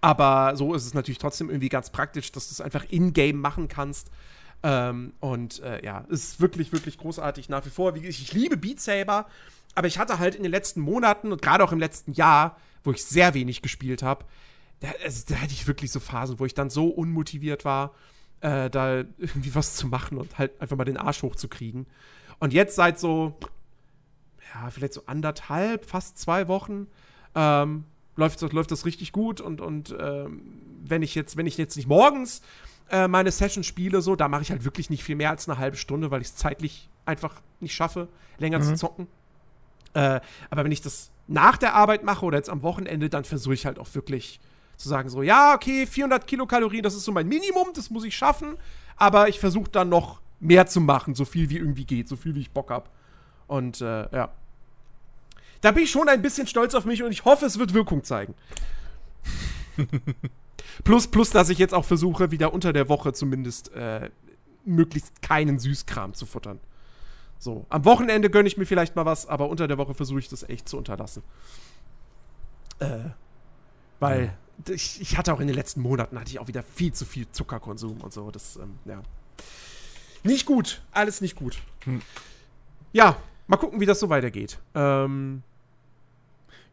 [0.00, 3.68] Aber so ist es natürlich trotzdem irgendwie ganz praktisch, dass du es einfach in-game machen
[3.68, 4.10] kannst.
[4.62, 7.94] Ähm, und äh, ja, es ist wirklich, wirklich großartig nach wie vor.
[7.96, 9.26] Ich, ich liebe Beat Saber,
[9.74, 12.92] aber ich hatte halt in den letzten Monaten und gerade auch im letzten Jahr, wo
[12.92, 14.24] ich sehr wenig gespielt habe,
[14.80, 17.94] da, also, da hatte ich wirklich so Phasen, wo ich dann so unmotiviert war,
[18.40, 21.86] äh, da irgendwie was zu machen und halt einfach mal den Arsch hochzukriegen.
[22.38, 23.38] Und jetzt seit so,
[24.54, 26.86] ja, vielleicht so anderthalb, fast zwei Wochen,
[27.34, 27.84] ähm,
[28.20, 29.40] läuft, das- läuft das richtig gut.
[29.40, 30.42] Und, und ähm,
[30.84, 32.42] wenn ich jetzt, wenn ich jetzt nicht morgens
[32.90, 35.58] äh, meine Session spiele, so, da mache ich halt wirklich nicht viel mehr als eine
[35.58, 39.06] halbe Stunde, weil ich es zeitlich einfach nicht schaffe, länger zu zocken.
[39.94, 40.20] Äh,
[40.50, 43.66] aber wenn ich das nach der Arbeit mache oder jetzt am Wochenende, dann versuche ich
[43.66, 44.40] halt auch wirklich
[44.76, 48.16] zu sagen, so, ja, okay, 400 Kilokalorien, das ist so mein Minimum, das muss ich
[48.16, 48.56] schaffen,
[48.96, 52.34] aber ich versuche dann noch mehr zu machen, so viel wie irgendwie geht, so viel
[52.34, 52.88] wie ich Bock habe.
[53.46, 54.30] Und äh, ja.
[55.60, 58.04] Da bin ich schon ein bisschen stolz auf mich und ich hoffe, es wird Wirkung
[58.04, 58.34] zeigen.
[60.84, 64.10] plus, plus, dass ich jetzt auch versuche, wieder unter der Woche zumindest äh,
[64.64, 66.60] möglichst keinen Süßkram zu futtern.
[67.38, 70.28] So, am Wochenende gönne ich mir vielleicht mal was, aber unter der Woche versuche ich
[70.28, 71.22] das echt zu unterlassen.
[72.78, 73.10] Äh,
[73.98, 74.36] weil
[74.68, 77.26] ich, ich hatte auch in den letzten Monaten hatte ich auch wieder viel zu viel
[77.30, 78.30] Zuckerkonsum und so.
[78.30, 79.02] Das, ähm, ja.
[80.22, 80.82] Nicht gut.
[80.92, 81.58] Alles nicht gut.
[82.92, 83.16] Ja,
[83.46, 84.58] mal gucken, wie das so weitergeht.
[84.74, 85.42] Ähm,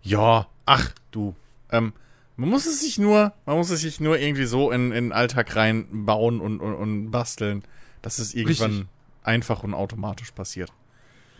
[0.01, 1.35] Ja, ach du.
[1.71, 1.93] Ähm,
[2.35, 5.11] man muss es sich nur, man muss es sich nur irgendwie so in, in den
[5.11, 7.63] Alltag reinbauen und, und, und basteln,
[8.01, 8.87] dass es irgendwann Richtig.
[9.23, 10.71] einfach und automatisch passiert.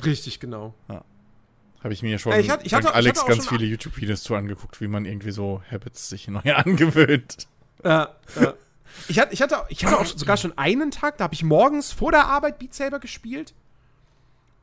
[0.04, 0.74] richtig, genau.
[1.84, 4.34] Habe ich mir schon ich hatte- ich hatte- ich Alex auch ganz viele YouTube-Videos zu
[4.36, 7.48] angeguckt, wie man irgendwie so Habits sich neu angewöhnt.
[7.84, 8.54] Ja, ja.
[9.08, 11.92] Ich hatte, ich, hatte, ich hatte auch sogar schon einen Tag, da habe ich morgens
[11.92, 13.54] vor der Arbeit Beat Saber gespielt.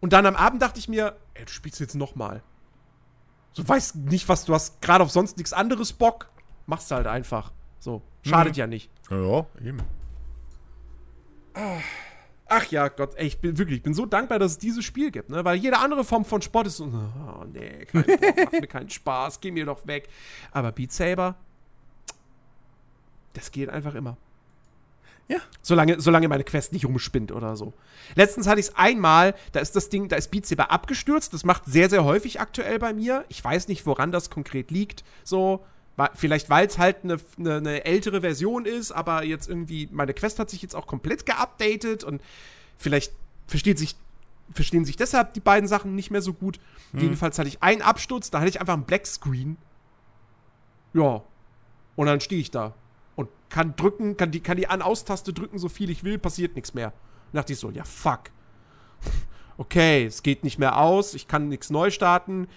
[0.01, 2.43] Und dann am Abend dachte ich mir, ey, du spielst jetzt noch mal.
[3.55, 6.29] So, weißt nicht, was du hast, gerade auf sonst nichts anderes Bock.
[6.67, 7.53] Machst halt einfach.
[7.79, 8.59] So, schadet Mhm.
[8.59, 8.91] ja nicht.
[9.11, 9.79] Ja, eben.
[12.47, 15.11] Ach ja, Gott, ey, ich bin wirklich, ich bin so dankbar, dass es dieses Spiel
[15.11, 15.45] gibt, ne?
[15.45, 18.91] Weil jede andere Form von Sport ist so, oh nee, kein Bock, macht mir keinen
[18.91, 20.09] Spaß, geh mir doch weg.
[20.53, 21.37] Aber Beat Saber,
[23.35, 24.17] das geht einfach immer.
[25.29, 25.39] Ja.
[25.63, 27.73] Solange, solange meine Quest nicht rumspinnt oder so.
[28.15, 31.33] Letztens hatte ich es einmal, da ist das Ding, da ist Beat Saber abgestürzt.
[31.33, 33.25] Das macht sehr, sehr häufig aktuell bei mir.
[33.29, 35.03] Ich weiß nicht, woran das konkret liegt.
[35.23, 35.65] So,
[36.15, 40.39] vielleicht weil es halt eine ne, ne ältere Version ist, aber jetzt irgendwie, meine Quest
[40.39, 42.21] hat sich jetzt auch komplett geupdatet und
[42.77, 43.13] vielleicht
[43.47, 43.97] versteht sich,
[44.53, 46.61] verstehen sich deshalb die beiden Sachen nicht mehr so gut.
[46.93, 49.57] Jedenfalls hatte ich einen Absturz, da hatte ich einfach einen Black Screen.
[50.93, 51.23] Ja.
[51.97, 52.75] Und dann stehe ich da
[53.55, 56.89] kann drücken, kann die, kann die An-Aus-Taste drücken, so viel ich will, passiert nichts mehr.
[56.89, 58.25] Und dachte ich so, ja, fuck.
[59.57, 62.49] Okay, es geht nicht mehr aus, ich kann nichts neu starten.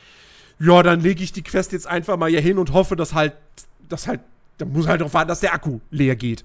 [0.58, 3.34] Ja, dann lege ich die Quest jetzt einfach mal hier hin und hoffe, dass halt,
[3.88, 4.22] dass halt,
[4.58, 6.44] da muss halt darauf warten, dass der Akku leer geht.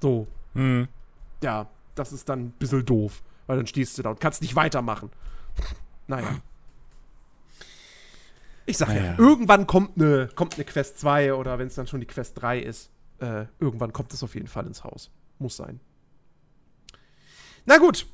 [0.00, 0.88] So, Hm.
[1.42, 4.56] ja, das ist dann ein bisschen doof, weil dann stehst du da und kannst nicht
[4.56, 5.10] weitermachen.
[6.06, 6.36] Naja.
[8.64, 9.14] Ich sag ja, Naja.
[9.18, 12.60] irgendwann kommt eine kommt ne Quest 2 oder wenn es dann schon die Quest 3
[12.60, 15.10] ist, äh, irgendwann kommt es auf jeden Fall ins Haus.
[15.38, 15.80] Muss sein.
[17.66, 18.06] Na gut.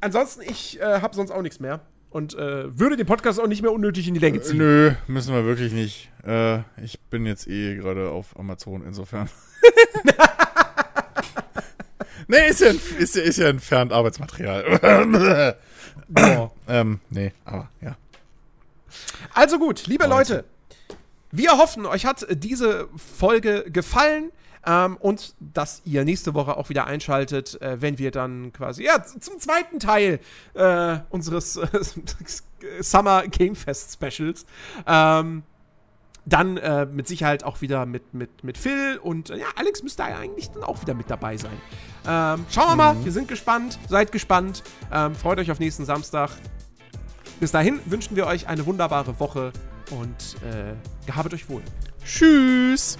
[0.00, 1.80] Ansonsten, ich äh, habe sonst auch nichts mehr.
[2.10, 4.58] Und äh, würde den Podcast auch nicht mehr unnötig in die Länge ziehen.
[4.58, 6.10] Nö, müssen wir wirklich nicht.
[6.24, 9.28] Äh, ich bin jetzt eh gerade auf Amazon, insofern.
[12.28, 15.56] Nee, ist ja, ist ja, ist ja entfernt Arbeitsmaterial.
[16.08, 16.50] Boah.
[16.68, 17.96] ähm, nee, aber ja.
[19.32, 20.44] Also gut, liebe Leute.
[21.36, 24.32] Wir hoffen, euch hat diese Folge gefallen.
[24.68, 29.00] Ähm, und dass ihr nächste Woche auch wieder einschaltet, äh, wenn wir dann quasi ja,
[29.04, 30.18] zum zweiten Teil
[30.54, 31.68] äh, unseres äh,
[32.80, 34.44] Summer Game Fest Specials
[34.84, 35.44] ähm,
[36.24, 40.02] dann äh, mit Sicherheit auch wieder mit, mit, mit Phil und äh, ja, Alex müsste
[40.02, 41.56] eigentlich dann auch wieder mit dabei sein.
[42.08, 46.30] Ähm, schauen wir mal, wir sind gespannt, seid gespannt, ähm, freut euch auf nächsten Samstag.
[47.38, 49.52] Bis dahin wünschen wir euch eine wunderbare Woche
[49.90, 50.74] und äh,
[51.06, 51.62] gehabet euch wohl.
[52.04, 52.98] Tschüss.